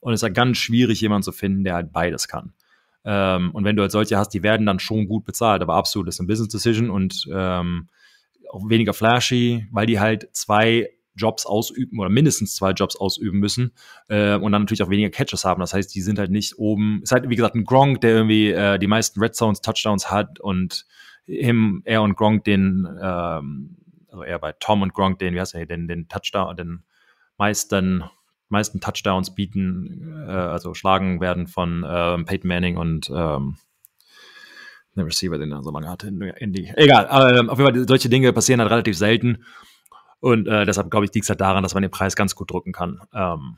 Und 0.00 0.12
es 0.12 0.20
ist 0.20 0.24
halt 0.24 0.34
ganz 0.34 0.58
schwierig, 0.58 1.00
jemanden 1.00 1.22
zu 1.22 1.32
finden, 1.32 1.64
der 1.64 1.74
halt 1.74 1.90
beides 1.90 2.28
kann. 2.28 2.52
Ähm, 3.04 3.50
und 3.52 3.64
wenn 3.64 3.76
du 3.76 3.82
halt 3.82 3.92
solche 3.92 4.18
hast, 4.18 4.30
die 4.30 4.42
werden 4.42 4.66
dann 4.66 4.78
schon 4.78 5.08
gut 5.08 5.24
bezahlt, 5.24 5.62
aber 5.62 5.74
absolut 5.74 6.08
ist 6.08 6.20
eine 6.20 6.26
Business 6.26 6.50
Decision 6.50 6.90
und 6.90 7.26
ähm, 7.32 7.88
auch 8.50 8.68
weniger 8.68 8.92
flashy, 8.92 9.66
weil 9.70 9.86
die 9.86 10.00
halt 10.00 10.28
zwei 10.32 10.90
Jobs 11.18 11.44
ausüben 11.44 11.98
oder 11.98 12.08
mindestens 12.08 12.54
zwei 12.54 12.70
Jobs 12.70 12.96
ausüben 12.96 13.38
müssen 13.38 13.72
äh, 14.08 14.36
und 14.36 14.52
dann 14.52 14.62
natürlich 14.62 14.82
auch 14.82 14.90
weniger 14.90 15.10
Catches 15.10 15.44
haben. 15.44 15.60
Das 15.60 15.74
heißt, 15.74 15.94
die 15.94 16.00
sind 16.00 16.18
halt 16.18 16.30
nicht 16.30 16.58
oben. 16.58 17.00
Ist 17.02 17.12
halt, 17.12 17.28
wie 17.28 17.36
gesagt, 17.36 17.54
ein 17.54 17.64
Gronk, 17.64 18.00
der 18.00 18.12
irgendwie 18.12 18.50
äh, 18.50 18.78
die 18.78 18.86
meisten 18.86 19.20
Red 19.20 19.34
Zones, 19.34 19.60
Touchdowns 19.60 20.10
hat 20.10 20.40
und 20.40 20.86
ihm, 21.26 21.82
er 21.84 22.02
und 22.02 22.16
Gronk 22.16 22.44
den, 22.44 22.88
ähm, 23.02 23.76
also 24.08 24.22
er 24.22 24.38
bei 24.38 24.52
Tom 24.52 24.82
und 24.82 24.94
Gronk 24.94 25.18
den, 25.18 25.34
wie 25.34 25.40
heißt 25.40 25.54
er, 25.54 25.66
den, 25.66 25.88
den 25.88 26.08
Touchdown, 26.08 26.56
den 26.56 26.84
meisten, 27.36 28.04
meisten 28.48 28.80
Touchdowns 28.80 29.34
bieten, 29.34 30.24
äh, 30.26 30.30
also 30.30 30.74
schlagen 30.74 31.20
werden 31.20 31.46
von 31.46 31.84
ähm, 31.86 32.24
Peyton 32.24 32.48
Manning 32.48 32.76
und 32.76 33.10
ähm, 33.14 33.56
der 34.98 35.06
Receiver, 35.06 35.38
den 35.38 35.52
er 35.52 35.62
so 35.62 35.70
lange 35.70 35.88
hatte 35.88 36.10
die. 36.12 36.72
Egal, 36.76 37.06
äh, 37.06 37.48
auf 37.48 37.58
jeden 37.58 37.74
Fall, 37.74 37.88
solche 37.88 38.08
Dinge 38.08 38.32
passieren 38.32 38.60
halt 38.60 38.70
relativ 38.70 38.96
selten. 38.96 39.44
Und 40.20 40.48
äh, 40.48 40.64
deshalb, 40.64 40.90
glaube 40.90 41.06
ich, 41.06 41.14
liegt 41.14 41.24
es 41.24 41.30
halt 41.30 41.40
daran, 41.40 41.62
dass 41.62 41.74
man 41.74 41.82
den 41.82 41.90
Preis 41.90 42.16
ganz 42.16 42.34
gut 42.34 42.50
drücken 42.50 42.72
kann. 42.72 43.00
Ähm, 43.14 43.56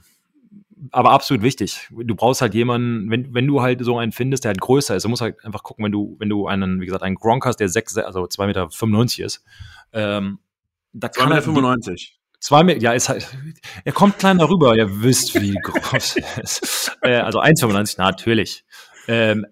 aber 0.93 1.11
absolut 1.11 1.43
wichtig. 1.43 1.89
Du 1.91 2.15
brauchst 2.15 2.41
halt 2.41 2.55
jemanden, 2.55 3.11
wenn, 3.11 3.35
wenn 3.35 3.47
du 3.47 3.61
halt 3.61 3.85
so 3.85 3.99
einen 3.99 4.13
findest, 4.13 4.45
der 4.45 4.51
halt 4.51 4.61
größer 4.61 4.97
ist, 4.97 5.05
du 5.05 5.09
musst 5.09 5.23
halt 5.23 5.45
einfach 5.45 5.63
gucken, 5.63 5.85
wenn 5.85 5.93
du, 5.93 6.17
wenn 6.19 6.29
du 6.29 6.47
einen, 6.47 6.81
wie 6.81 6.87
gesagt, 6.87 7.03
einen 7.03 7.17
Gronk 7.17 7.45
hast, 7.45 7.57
der 7.57 7.69
6, 7.69 7.99
also 7.99 8.25
2,95 8.25 8.47
Meter 8.47 9.27
ist, 9.27 9.45
ähm, 9.93 10.39
da 10.93 11.09
2,95 11.09 11.29
Meter. 11.29 11.43
95. 11.43 12.21
Zwei 12.41 12.65
Meter, 12.65 12.81
ja, 12.81 12.93
ist 12.93 13.11
halt, 13.11 13.29
er 13.85 13.93
kommt 13.93 14.19
kleiner 14.19 14.49
rüber, 14.49 14.75
ihr 14.75 15.03
wisst, 15.03 15.35
wie 15.41 15.55
groß 15.55 16.17
er 16.17 16.43
ist. 16.43 16.97
Äh, 17.03 17.17
also 17.17 17.41
1,95, 17.41 17.99
natürlich. 17.99 18.65
Ähm, 19.07 19.47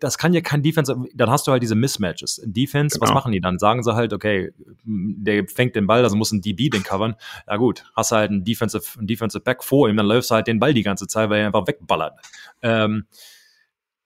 das 0.00 0.18
kann 0.18 0.32
ja 0.32 0.40
kein 0.40 0.62
Defense, 0.62 0.96
dann 1.14 1.30
hast 1.30 1.46
du 1.46 1.52
halt 1.52 1.62
diese 1.62 1.74
Mismatches. 1.74 2.38
In 2.38 2.52
Defense, 2.52 2.98
genau. 2.98 3.08
was 3.08 3.14
machen 3.14 3.32
die 3.32 3.40
dann? 3.40 3.58
Sagen 3.58 3.82
sie 3.82 3.94
halt, 3.94 4.12
okay, 4.12 4.52
der 4.84 5.46
fängt 5.48 5.76
den 5.76 5.86
Ball, 5.86 6.02
also 6.04 6.16
muss 6.16 6.32
ein 6.32 6.40
DB 6.40 6.68
den 6.68 6.82
covern. 6.82 7.16
Ja 7.46 7.56
gut, 7.56 7.84
hast 7.94 8.12
du 8.12 8.16
halt 8.16 8.30
einen 8.30 8.44
Defensive, 8.44 8.98
einen 8.98 9.06
Defensive 9.06 9.42
Back 9.42 9.64
vor 9.64 9.88
ihm, 9.88 9.96
dann 9.96 10.06
läufst 10.06 10.30
du 10.30 10.34
halt 10.34 10.46
den 10.46 10.58
Ball 10.58 10.74
die 10.74 10.82
ganze 10.82 11.06
Zeit, 11.06 11.30
weil 11.30 11.40
er 11.40 11.46
einfach 11.46 11.66
wegballert. 11.66 12.14
Ähm, 12.62 13.06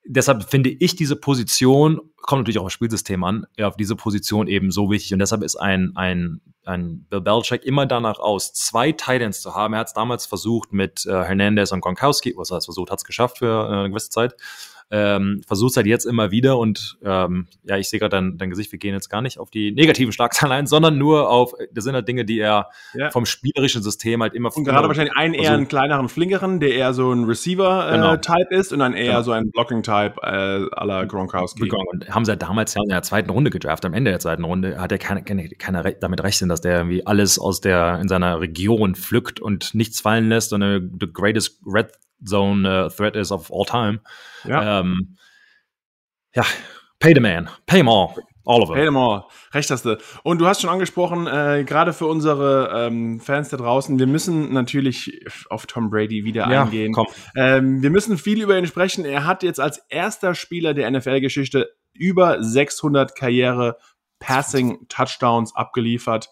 deshalb 0.05 0.49
finde 0.51 0.71
ich 0.71 0.97
diese 0.97 1.17
Position, 1.17 2.01
kommt 2.17 2.41
natürlich 2.41 2.59
auch 2.59 2.63
auf 2.63 2.69
das 2.69 2.75
Spielsystem 2.75 3.23
an, 3.25 3.47
auf 3.61 3.77
diese 3.77 3.97
Position 3.97 4.47
eben 4.47 4.71
so 4.71 4.91
wichtig. 4.91 5.13
Und 5.13 5.21
deshalb 5.21 5.43
ist 5.43 5.57
ein, 5.57 5.93
ein, 5.95 6.41
ein 6.65 7.07
Bill 7.09 7.21
Belichick 7.21 7.65
immer 7.65 7.87
danach 7.87 8.19
aus, 8.19 8.53
zwei 8.53 8.93
Titans 8.93 9.41
zu 9.41 9.55
haben. 9.55 9.75
Er 9.75 9.81
hat 9.81 9.89
es 9.89 9.93
damals 9.95 10.27
versucht 10.27 10.73
mit 10.73 11.07
äh, 11.07 11.11
Hernandez 11.11 11.73
und 11.73 11.81
Gronkowski, 11.81 12.35
was 12.37 12.51
er 12.51 12.61
versucht, 12.61 12.91
hat 12.91 12.99
es 12.99 13.05
geschafft 13.05 13.39
für 13.39 13.69
äh, 13.69 13.73
eine 13.73 13.91
gewisse 13.91 14.11
Zeit 14.11 14.35
ähm, 14.91 15.43
versuchst 15.47 15.77
halt 15.77 15.87
jetzt 15.87 16.05
immer 16.05 16.31
wieder 16.31 16.59
und 16.59 16.99
ähm, 17.05 17.47
ja, 17.65 17.77
ich 17.77 17.89
sehe 17.89 18.01
gerade 18.01 18.17
dein, 18.17 18.39
dein 18.39 18.51
Gesicht, 18.51 18.73
wir 18.73 18.79
gehen 18.79 18.93
jetzt 18.93 19.09
gar 19.09 19.23
nicht 19.23 19.39
auf 19.39 19.51
die 19.51 19.71
negativen 19.73 20.13
Schlagzeilen 20.13 20.53
ein, 20.53 20.67
sondern 20.67 20.99
nur 20.99 21.31
auf, 21.31 21.55
das 21.73 21.85
sind 21.85 21.95
halt 21.95 22.09
Dinge, 22.09 22.25
die 22.25 22.41
er 22.41 22.71
ja. 22.95 23.11
vom 23.11 23.25
spielerischen 23.25 23.83
System 23.83 24.23
halt 24.23 24.35
immer 24.35 24.55
Und 24.55 24.65
gerade 24.65 24.89
wahrscheinlich 24.89 25.17
einen 25.17 25.35
eher 25.35 25.53
einen 25.53 25.69
kleineren 25.69 26.09
Flinkeren, 26.09 26.59
der 26.59 26.75
eher 26.75 26.93
so 26.93 27.13
ein 27.13 27.25
Receiver-Type 27.25 28.39
äh, 28.41 28.45
genau. 28.49 28.61
ist 28.61 28.73
und 28.73 28.81
dann 28.81 28.95
eher 28.95 29.07
genau. 29.07 29.23
so 29.23 29.33
ein 29.33 29.51
Blocking-Type 29.51 30.15
äh, 30.23 30.27
à 30.27 30.85
la 30.85 31.05
Gronkowski. 31.05 31.71
Und 31.71 32.09
haben 32.09 32.25
sie 32.25 32.33
halt 32.33 32.43
damals 32.43 32.75
ja 32.75 32.83
in 32.83 32.89
der 32.89 33.03
zweiten 33.03 33.31
Runde 33.31 33.51
gedraft, 33.51 33.85
am 33.85 33.95
Ende 33.95 34.11
der 34.11 34.21
zweiten 34.21 34.45
Runde 34.45 34.81
hat 34.81 34.91
er 34.91 34.99
keine, 34.99 35.23
keine, 35.23 35.49
keine 35.51 35.95
damit 36.01 36.23
rechnen, 36.23 36.49
dass 36.49 36.61
der 36.61 36.79
irgendwie 36.79 37.07
alles 37.07 37.39
aus 37.39 37.61
der, 37.61 38.01
in 38.01 38.09
seiner 38.09 38.41
Region 38.41 38.95
pflückt 38.97 39.41
und 39.41 39.75
nichts 39.75 40.01
fallen 40.01 40.29
lässt 40.29 40.53
und 40.53 40.63
eine, 40.63 40.81
the 41.01 41.07
greatest 41.13 41.61
Red 41.65 41.93
Zone 42.27 42.69
uh, 42.69 42.89
Threat 42.89 43.17
is 43.17 43.33
of 43.33 43.51
all 43.53 43.65
time. 43.65 44.01
Ja. 44.45 44.81
Ähm, 44.81 45.17
ja, 46.35 46.45
pay 46.99 47.15
the 47.15 47.21
man, 47.21 47.49
pay 47.67 47.79
them 47.79 47.89
all. 47.89 48.15
All 48.47 48.63
of 48.63 48.71
it. 48.71 48.77
Pay 48.77 48.85
them 48.87 48.97
all. 48.97 49.25
Recht 49.53 49.71
hast 49.71 49.85
du. 49.85 49.99
Und 50.23 50.41
du 50.41 50.47
hast 50.47 50.63
schon 50.63 50.71
angesprochen, 50.71 51.27
äh, 51.27 51.65
gerade 51.65 51.93
für 51.93 52.07
unsere 52.07 52.87
ähm, 52.87 53.21
Fans 53.21 53.51
da 53.51 53.57
draußen, 53.57 53.99
wir 53.99 54.07
müssen 54.07 54.53
natürlich 54.53 55.25
auf 55.51 55.67
Tom 55.67 55.91
Brady 55.91 56.25
wieder 56.25 56.51
ja, 56.51 56.65
eingehen. 56.65 56.95
Ähm, 57.37 57.83
wir 57.83 57.91
müssen 57.91 58.17
viel 58.17 58.43
über 58.43 58.59
ihn 58.59 58.67
sprechen. 58.67 59.05
Er 59.05 59.27
hat 59.27 59.43
jetzt 59.43 59.61
als 59.61 59.79
erster 59.89 60.35
Spieler 60.35 60.75
der 60.75 60.91
NFL-Geschichte 60.91 61.71
über 61.93 62.43
600 62.43 63.15
Karriere 63.15 63.77
Passing 64.21 64.87
Touchdowns 64.89 65.55
abgeliefert. 65.55 66.29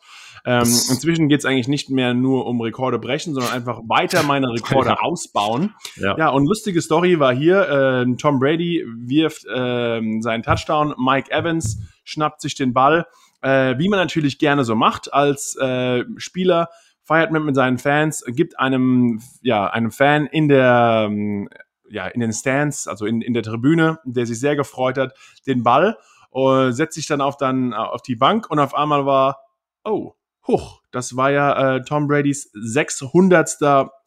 Ähm, 0.49 0.63
inzwischen 0.63 1.29
geht 1.29 1.41
es 1.41 1.45
eigentlich 1.45 1.69
nicht 1.69 1.91
mehr 1.91 2.15
nur 2.15 2.47
um 2.47 2.59
Rekorde 2.63 2.99
brechen, 2.99 3.35
sondern 3.35 3.53
einfach 3.53 3.81
weiter 3.87 4.23
meine 4.23 4.49
Rekorde 4.55 4.89
ja. 4.89 5.01
ausbauen. 5.01 5.75
Ja. 5.97 6.17
ja, 6.17 6.29
und 6.31 6.47
lustige 6.47 6.81
Story 6.81 7.21
war 7.21 7.35
hier, 7.35 7.69
äh, 7.69 8.17
Tom 8.17 8.39
Brady 8.39 8.83
wirft 8.97 9.45
äh, 9.45 10.01
seinen 10.21 10.43
Touchdown, 10.43 10.95
Mike 10.97 11.31
Evans 11.31 11.81
schnappt 12.05 12.41
sich 12.41 12.55
den 12.55 12.73
Ball, 12.73 13.05
äh, 13.43 13.77
wie 13.77 13.91
man 13.91 13.99
natürlich 13.99 14.39
gerne 14.39 14.65
so 14.65 14.75
macht 14.75 15.13
als 15.13 15.55
äh, 15.57 16.05
Spieler, 16.17 16.71
feiert 17.03 17.31
mit, 17.31 17.45
mit 17.45 17.55
seinen 17.55 17.77
Fans, 17.77 18.25
gibt 18.29 18.59
einem, 18.59 19.21
ja, 19.43 19.67
einem 19.67 19.91
Fan 19.91 20.25
in 20.25 20.49
der, 20.49 21.09
ähm, 21.11 21.51
ja, 21.91 22.07
in 22.07 22.21
den 22.21 22.33
Stands, 22.33 22.89
also 22.89 23.05
in, 23.05 23.21
in 23.21 23.35
der 23.35 23.43
Tribüne, 23.43 23.99
der 24.05 24.25
sich 24.25 24.41
sehr 24.41 24.57
gefreut 24.57 24.97
hat, 24.97 25.13
den 25.47 25.63
Ball, 25.63 25.99
uh, 26.35 26.71
setzt 26.71 26.95
sich 26.95 27.07
dann 27.07 27.21
auf, 27.21 27.37
dann 27.37 27.75
auf 27.75 28.01
die 28.01 28.17
Bank 28.17 28.51
und 28.51 28.59
auf 28.59 28.75
einmal 28.75 29.05
war, 29.05 29.41
oh, 29.85 30.15
Huch, 30.49 30.81
das 30.91 31.15
war 31.15 31.31
ja 31.31 31.77
äh, 31.77 31.85
Tom 31.85 32.09
Bradys 32.09 32.51
600. 32.55 33.59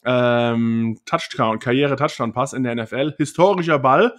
Ähm, 0.04 0.98
Touchdown, 1.06 1.60
Karriere-Touchdown-Pass 1.60 2.52
in 2.52 2.64
der 2.64 2.74
NFL. 2.74 3.14
Historischer 3.16 3.78
Ball. 3.78 4.14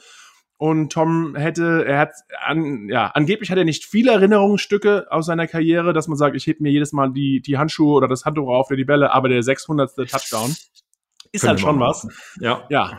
Und 0.58 0.94
Tom 0.94 1.36
hätte, 1.36 1.84
er 1.86 2.00
hat, 2.00 2.14
an, 2.40 2.88
ja, 2.88 3.08
angeblich 3.08 3.52
hat 3.52 3.58
er 3.58 3.66
nicht 3.66 3.84
viele 3.84 4.14
Erinnerungsstücke 4.14 5.08
aus 5.10 5.26
seiner 5.26 5.46
Karriere, 5.46 5.92
dass 5.92 6.08
man 6.08 6.18
sagt, 6.18 6.38
ich 6.38 6.48
heb 6.48 6.62
mir 6.62 6.72
jedes 6.72 6.94
Mal 6.94 7.12
die, 7.12 7.42
die 7.42 7.58
Handschuhe 7.58 7.94
oder 7.94 8.08
das 8.08 8.24
Handtuch 8.24 8.48
auf 8.48 8.70
für 8.70 8.78
die 8.78 8.86
Bälle, 8.86 9.12
aber 9.12 9.28
der 9.28 9.44
600. 9.44 9.94
Touchdown 10.10 10.56
ist 11.34 11.46
halt 11.46 11.60
schon 11.60 11.82
was. 11.82 12.08
Ja. 12.40 12.66
Ja. 12.70 12.98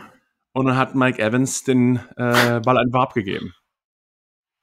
Und 0.53 0.67
dann 0.67 0.77
hat 0.77 0.93
Mike 0.93 1.19
Evans 1.19 1.63
den 1.63 1.97
äh, 2.17 2.59
Ball 2.59 2.77
einfach 2.77 3.01
abgegeben. 3.01 3.55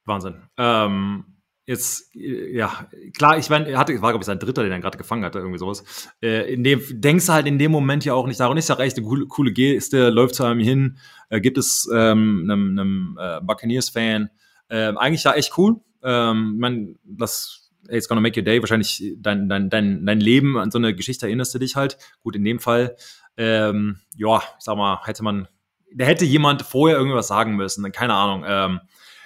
Wahnsinn. 0.05 0.43
Ähm, 0.57 1.32
Jetzt, 1.73 2.15
äh, 2.15 2.55
ja, 2.55 2.87
klar, 3.17 3.39
ich 3.39 3.49
meine, 3.49 3.67
er 3.67 3.79
hatte, 3.79 3.95
war, 4.03 4.11
glaube 4.11 4.23
ich, 4.23 4.27
sein 4.27 4.39
Dritter, 4.39 4.63
den 4.63 4.73
er 4.73 4.81
gerade 4.81 4.99
gefangen 4.99 5.25
hatte, 5.25 5.39
irgendwie 5.39 5.59
sowas. 5.59 5.83
Äh, 6.21 6.53
in 6.53 6.63
dem, 6.65 6.83
denkst 6.91 7.25
du 7.25 7.33
halt 7.33 7.47
in 7.47 7.59
dem 7.59 7.73
Moment 7.73 8.05
ja 8.05 8.13
auch 8.13 8.27
nicht 8.27 8.39
daran, 8.39 8.59
ist 8.59 8.69
ja 8.69 8.75
recht, 8.75 8.99
eine 8.99 9.07
coole, 9.07 9.27
coole 9.27 9.53
Geste, 9.53 10.11
läuft 10.11 10.35
zu 10.35 10.45
einem 10.45 10.61
hin, 10.61 10.99
äh, 11.31 11.41
gibt 11.41 11.57
es 11.57 11.89
ähm, 11.91 12.43
einem, 12.45 12.79
einem 12.79 13.19
äh, 13.19 13.41
Buccaneers-Fan. 13.41 14.29
Äh, 14.69 14.93
eigentlich 14.97 15.25
ja 15.25 15.33
echt 15.33 15.57
cool. 15.57 15.77
Ähm, 16.03 16.59
man, 16.59 16.99
das, 17.05 17.71
hey, 17.89 17.97
it's 17.97 18.07
gonna 18.07 18.21
make 18.21 18.39
your 18.39 18.45
day, 18.45 18.61
wahrscheinlich 18.61 19.15
dein, 19.17 19.49
dein, 19.49 19.71
dein, 19.71 20.05
dein 20.05 20.21
Leben, 20.21 20.59
an 20.59 20.71
so 20.71 20.77
eine 20.77 20.95
Geschichte 20.95 21.25
erinnerst 21.25 21.55
du 21.55 21.59
dich 21.59 21.75
halt. 21.75 21.97
Gut, 22.23 22.37
in 22.37 22.45
dem 22.45 22.59
Fall, 22.59 22.97
ähm, 23.39 23.97
ja, 24.15 24.43
ich 24.59 24.65
sag 24.65 24.77
mal, 24.77 25.01
hätte 25.05 25.25
man, 25.25 25.49
da 25.95 26.05
hätte 26.05 26.27
jemand 26.27 26.61
vorher 26.61 26.99
irgendwas 26.99 27.29
sagen 27.29 27.57
müssen, 27.57 27.91
keine 27.93 28.13
Ahnung, 28.13 28.45
ähm, 28.47 28.81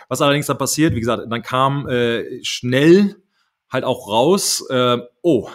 was 0.08 0.20
allerdings 0.20 0.46
dann 0.46 0.58
passiert, 0.58 0.94
wie 0.94 1.00
gesagt, 1.00 1.24
dann 1.30 1.42
kam 1.42 1.88
äh, 1.88 2.42
schnell 2.42 3.16
halt 3.70 3.84
auch 3.84 4.08
raus, 4.08 4.64
äh, 4.70 4.98
oh, 5.22 5.48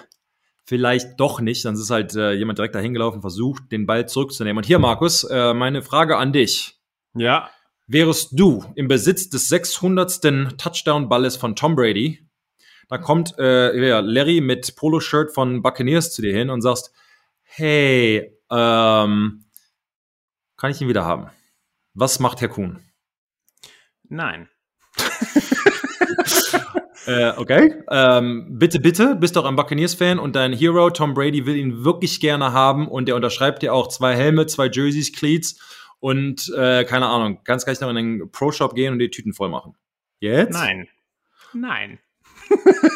vielleicht 0.65 1.19
doch 1.19 1.41
nicht. 1.41 1.65
Dann 1.65 1.75
ist 1.75 1.89
halt 1.89 2.15
äh, 2.15 2.33
jemand 2.33 2.57
direkt 2.57 2.75
dahin 2.75 2.93
gelaufen, 2.93 3.21
versucht, 3.21 3.71
den 3.71 3.85
Ball 3.85 4.07
zurückzunehmen. 4.07 4.57
Und 4.57 4.65
hier, 4.65 4.79
Markus, 4.79 5.23
äh, 5.23 5.53
meine 5.53 5.81
Frage 5.81 6.17
an 6.17 6.33
dich. 6.33 6.79
Ja. 7.13 7.49
Wärest 7.87 8.29
du 8.39 8.63
im 8.75 8.87
Besitz 8.87 9.29
des 9.29 9.49
600. 9.49 10.57
Touchdown-Balles 10.57 11.35
von 11.35 11.55
Tom 11.55 11.75
Brady, 11.75 12.25
da 12.87 12.97
kommt 12.97 13.37
äh, 13.37 13.87
ja, 13.87 13.99
Larry 14.01 14.41
mit 14.41 14.75
Poloshirt 14.75 15.33
von 15.33 15.61
Buccaneers 15.61 16.13
zu 16.13 16.21
dir 16.21 16.33
hin 16.33 16.49
und 16.49 16.61
sagst, 16.61 16.91
hey, 17.43 18.37
ähm, 18.49 19.45
kann 20.57 20.71
ich 20.71 20.81
ihn 20.81 20.89
wieder 20.89 21.05
haben? 21.05 21.29
Was 21.93 22.19
macht 22.19 22.41
Herr 22.41 22.49
Kuhn? 22.49 22.81
Nein. 24.11 24.49
äh, 27.07 27.31
okay. 27.37 27.81
Ähm, 27.89 28.59
bitte, 28.59 28.81
bitte, 28.81 29.15
bist 29.15 29.37
doch 29.37 29.45
ein 29.45 29.55
Buccaneers-Fan 29.55 30.19
und 30.19 30.35
dein 30.35 30.51
Hero 30.51 30.89
Tom 30.89 31.13
Brady 31.13 31.45
will 31.45 31.55
ihn 31.55 31.85
wirklich 31.85 32.19
gerne 32.19 32.51
haben 32.51 32.89
und 32.89 33.07
der 33.07 33.15
unterschreibt 33.15 33.61
dir 33.61 33.73
auch 33.73 33.87
zwei 33.87 34.17
Helme, 34.17 34.47
zwei 34.47 34.67
Jerseys, 34.67 35.13
Cleats 35.13 35.61
und 36.01 36.51
äh, 36.57 36.83
keine 36.83 37.07
Ahnung, 37.07 37.39
kannst 37.45 37.65
gleich 37.65 37.79
noch 37.79 37.89
in 37.89 37.95
den 37.95 38.31
Pro-Shop 38.31 38.75
gehen 38.75 38.91
und 38.91 38.99
die 38.99 39.09
Tüten 39.09 39.33
voll 39.33 39.47
machen. 39.47 39.77
Jetzt? 40.19 40.51
Nein. 40.51 40.89
Nein. 41.53 41.99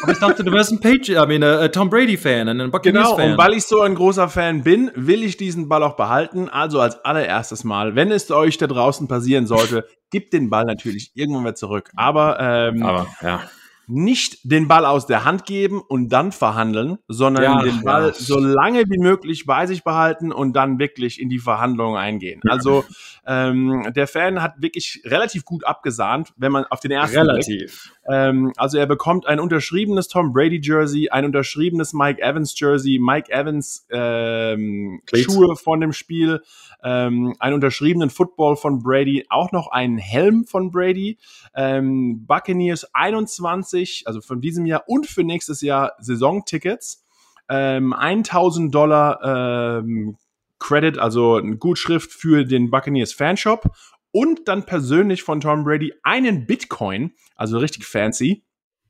Aber 0.02 0.12
ich 0.12 0.18
dachte, 0.18 0.44
du 0.44 0.52
wärst 0.52 0.72
ein 0.72 0.80
Page, 0.80 1.10
I 1.10 1.26
mean, 1.26 1.42
uh, 1.42 1.68
Tom 1.68 1.90
Brady-Fan, 1.90 2.48
ein 2.48 2.70
Buccaneers-Fan. 2.70 3.16
Genau, 3.16 3.32
und 3.32 3.38
weil 3.38 3.54
ich 3.54 3.64
so 3.64 3.80
ein 3.80 3.94
großer 3.94 4.28
Fan 4.28 4.62
bin, 4.62 4.90
will 4.94 5.22
ich 5.22 5.36
diesen 5.36 5.68
Ball 5.68 5.82
auch 5.82 5.96
behalten. 5.96 6.48
Also 6.48 6.80
als 6.80 7.04
allererstes 7.04 7.64
Mal, 7.64 7.94
wenn 7.94 8.10
es 8.10 8.30
euch 8.30 8.58
da 8.58 8.66
draußen 8.66 9.08
passieren 9.08 9.46
sollte, 9.46 9.86
gibt 10.10 10.32
den 10.32 10.50
Ball 10.50 10.64
natürlich 10.64 11.10
irgendwann 11.14 11.42
mal 11.42 11.56
zurück. 11.56 11.90
Aber, 11.96 12.38
ähm, 12.40 12.82
Aber 12.82 13.06
ja. 13.22 13.42
Nicht 13.88 14.38
den 14.42 14.68
Ball 14.68 14.84
aus 14.84 15.06
der 15.06 15.24
Hand 15.24 15.46
geben 15.46 15.80
und 15.80 16.08
dann 16.08 16.32
verhandeln, 16.32 16.98
sondern 17.08 17.44
ja, 17.44 17.62
den 17.62 17.82
Ball 17.82 18.08
ja. 18.08 18.12
so 18.12 18.38
lange 18.38 18.84
wie 18.88 18.98
möglich 18.98 19.46
bei 19.46 19.66
sich 19.66 19.84
behalten 19.84 20.32
und 20.32 20.54
dann 20.54 20.78
wirklich 20.78 21.20
in 21.20 21.28
die 21.28 21.38
Verhandlungen 21.38 21.96
eingehen. 21.96 22.40
Also 22.48 22.84
ähm, 23.26 23.92
der 23.94 24.06
Fan 24.06 24.42
hat 24.42 24.54
wirklich 24.60 25.02
relativ 25.04 25.44
gut 25.44 25.64
abgesahnt, 25.64 26.32
wenn 26.36 26.52
man 26.52 26.64
auf 26.64 26.80
den 26.80 26.90
ersten 26.90 27.18
Relativ. 27.18 27.92
Ähm, 28.08 28.52
also 28.56 28.78
er 28.78 28.86
bekommt 28.86 29.26
ein 29.26 29.40
unterschriebenes 29.40 30.08
Tom 30.08 30.32
Brady 30.32 30.60
Jersey, 30.62 31.08
ein 31.10 31.24
unterschriebenes 31.24 31.92
Mike 31.92 32.20
Evans 32.22 32.58
Jersey, 32.58 32.98
Mike 33.00 33.32
Evans 33.32 33.86
ähm, 33.90 35.00
Schuhe 35.12 35.56
von 35.56 35.80
dem 35.80 35.92
Spiel, 35.92 36.42
ähm, 36.82 37.34
einen 37.38 37.54
unterschriebenen 37.54 38.10
Football 38.10 38.56
von 38.56 38.82
Brady, 38.82 39.26
auch 39.28 39.52
noch 39.52 39.68
einen 39.68 39.98
Helm 39.98 40.44
von 40.44 40.70
Brady, 40.70 41.18
ähm, 41.54 42.26
Buccaneers 42.26 42.94
21, 42.94 44.04
also 44.06 44.20
von 44.20 44.40
diesem 44.40 44.66
Jahr 44.66 44.84
und 44.86 45.06
für 45.06 45.24
nächstes 45.24 45.60
Jahr 45.60 45.92
Saisontickets, 45.98 47.04
ähm, 47.48 47.92
1000 47.92 48.74
Dollar 48.74 49.80
ähm, 49.82 50.16
Credit, 50.58 50.98
also 50.98 51.36
eine 51.36 51.56
Gutschrift 51.56 52.12
für 52.12 52.44
den 52.44 52.70
Buccaneers 52.70 53.12
Fanshop 53.12 53.70
und 54.10 54.48
dann 54.48 54.64
persönlich 54.64 55.22
von 55.22 55.40
Tom 55.40 55.64
Brady 55.64 55.92
einen 56.02 56.46
Bitcoin, 56.46 57.12
also 57.34 57.58
richtig 57.58 57.84
fancy. 57.84 58.44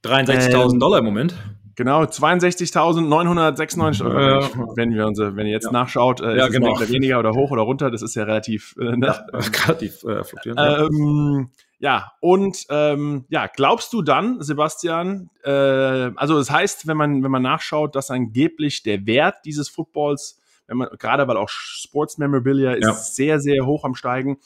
63.000 0.05 0.74
ähm, 0.74 0.80
Dollar 0.80 0.99
im 1.01 1.05
Moment. 1.05 1.34
Genau, 1.77 2.03
62.996 2.05 4.05
Euro. 4.05 4.18
Äh, 4.18 4.41
wenn 4.77 4.95
wir 4.95 5.07
uns, 5.07 5.18
wenn 5.18 5.47
ihr 5.47 5.53
jetzt 5.53 5.66
ja. 5.66 5.72
nachschaut, 5.72 6.22
äh, 6.22 6.35
ja, 6.37 6.47
ist 6.47 6.53
genau. 6.53 6.81
es 6.81 6.91
weniger 6.91 7.18
oder 7.18 7.33
hoch 7.33 7.51
oder 7.51 7.61
runter, 7.62 7.91
das 7.91 8.01
ist 8.01 8.14
ja 8.14 8.24
relativ, 8.24 8.74
äh, 8.81 8.97
ne? 8.97 9.07
ja, 9.07 9.27
relativ 9.66 10.03
äh, 10.05 10.24
fluktuierend. 10.24 10.91
Ähm, 10.91 11.51
ja, 11.79 12.12
und 12.20 12.64
ähm, 12.70 13.27
ja, 13.29 13.47
glaubst 13.55 13.93
du 13.93 14.01
dann, 14.01 14.41
Sebastian, 14.41 15.29
äh, 15.45 16.11
also 16.16 16.39
das 16.39 16.51
heißt, 16.51 16.87
wenn 16.87 16.97
man, 16.97 17.22
wenn 17.22 17.31
man 17.31 17.43
nachschaut, 17.43 17.95
dass 17.95 18.11
angeblich 18.11 18.83
der 18.83 19.07
Wert 19.07 19.45
dieses 19.45 19.68
Footballs, 19.68 20.41
wenn 20.66 20.79
man, 20.79 20.89
gerade 20.99 21.29
weil 21.29 21.37
auch 21.37 21.51
Sports 21.51 22.16
Memorabilia 22.16 22.72
ist 22.72 22.85
ja. 22.85 22.95
sehr, 22.95 23.39
sehr 23.39 23.66
hoch 23.66 23.85
am 23.85 23.95
Steigen, 23.95 24.39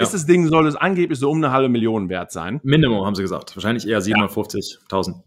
ja. 0.00 0.06
ist 0.06 0.14
das 0.14 0.24
Ding, 0.24 0.48
soll 0.48 0.66
es 0.66 0.76
angeblich 0.76 1.18
so 1.18 1.30
um 1.30 1.36
eine 1.36 1.52
halbe 1.52 1.68
Million 1.68 2.08
wert 2.08 2.32
sein. 2.32 2.60
Minimum, 2.62 3.04
haben 3.04 3.14
sie 3.14 3.22
gesagt. 3.22 3.54
Wahrscheinlich 3.54 3.86
eher 3.86 4.00
750.000. 4.00 5.20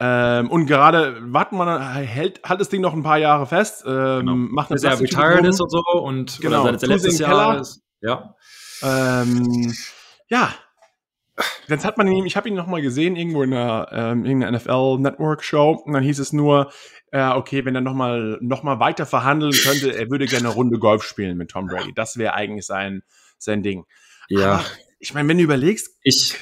Ähm, 0.00 0.48
und 0.50 0.66
gerade, 0.66 1.16
warten 1.32 1.56
wir, 1.56 1.80
hält, 1.94 2.40
halt 2.44 2.60
das 2.60 2.68
Ding 2.68 2.80
noch 2.80 2.94
ein 2.94 3.02
paar 3.02 3.18
Jahre 3.18 3.46
fest, 3.46 3.84
ähm, 3.84 4.20
genau. 4.20 4.34
macht 4.36 4.70
eine 4.70 4.76
Bis 4.76 4.84
er 4.84 5.00
retired 5.00 5.44
ist 5.44 5.60
und 5.60 5.70
so 5.70 5.82
und 6.02 6.40
genau, 6.40 6.64
sein 6.64 6.88
letztes 6.88 7.18
Jahr 7.18 7.60
ist. 7.60 7.82
Ja. 8.00 8.34
Ähm, 8.82 9.74
ja. 10.28 10.54
Jetzt 11.68 11.84
hat 11.84 11.98
man 11.98 12.08
ihn, 12.08 12.26
ich 12.26 12.36
habe 12.36 12.48
ihn 12.48 12.54
noch 12.54 12.66
mal 12.66 12.82
gesehen 12.82 13.16
irgendwo 13.16 13.42
in 13.42 13.52
einer, 13.54 13.88
ähm, 13.92 14.24
irgendeiner 14.24 14.58
NFL 14.58 14.98
Network 14.98 15.44
Show 15.44 15.80
und 15.84 15.92
dann 15.92 16.02
hieß 16.02 16.18
es 16.18 16.32
nur, 16.32 16.72
äh, 17.12 17.30
okay, 17.30 17.64
wenn 17.64 17.74
er 17.74 17.80
noch 17.80 17.94
mal, 17.94 18.38
noch 18.40 18.62
mal 18.62 18.80
weiter 18.80 19.06
verhandeln 19.06 19.52
könnte, 19.52 19.96
er 19.96 20.10
würde 20.10 20.26
gerne 20.26 20.46
eine 20.46 20.54
Runde 20.54 20.78
Golf 20.78 21.02
spielen 21.02 21.36
mit 21.36 21.50
Tom 21.50 21.66
Brady. 21.66 21.92
Das 21.94 22.18
wäre 22.18 22.34
eigentlich 22.34 22.66
sein, 22.66 23.02
sein 23.38 23.62
Ding. 23.62 23.84
Ja. 24.28 24.54
Aber 24.54 24.64
ich 24.98 25.14
meine, 25.14 25.28
wenn 25.28 25.38
du 25.38 25.44
überlegst, 25.44 25.96
ich 26.02 26.36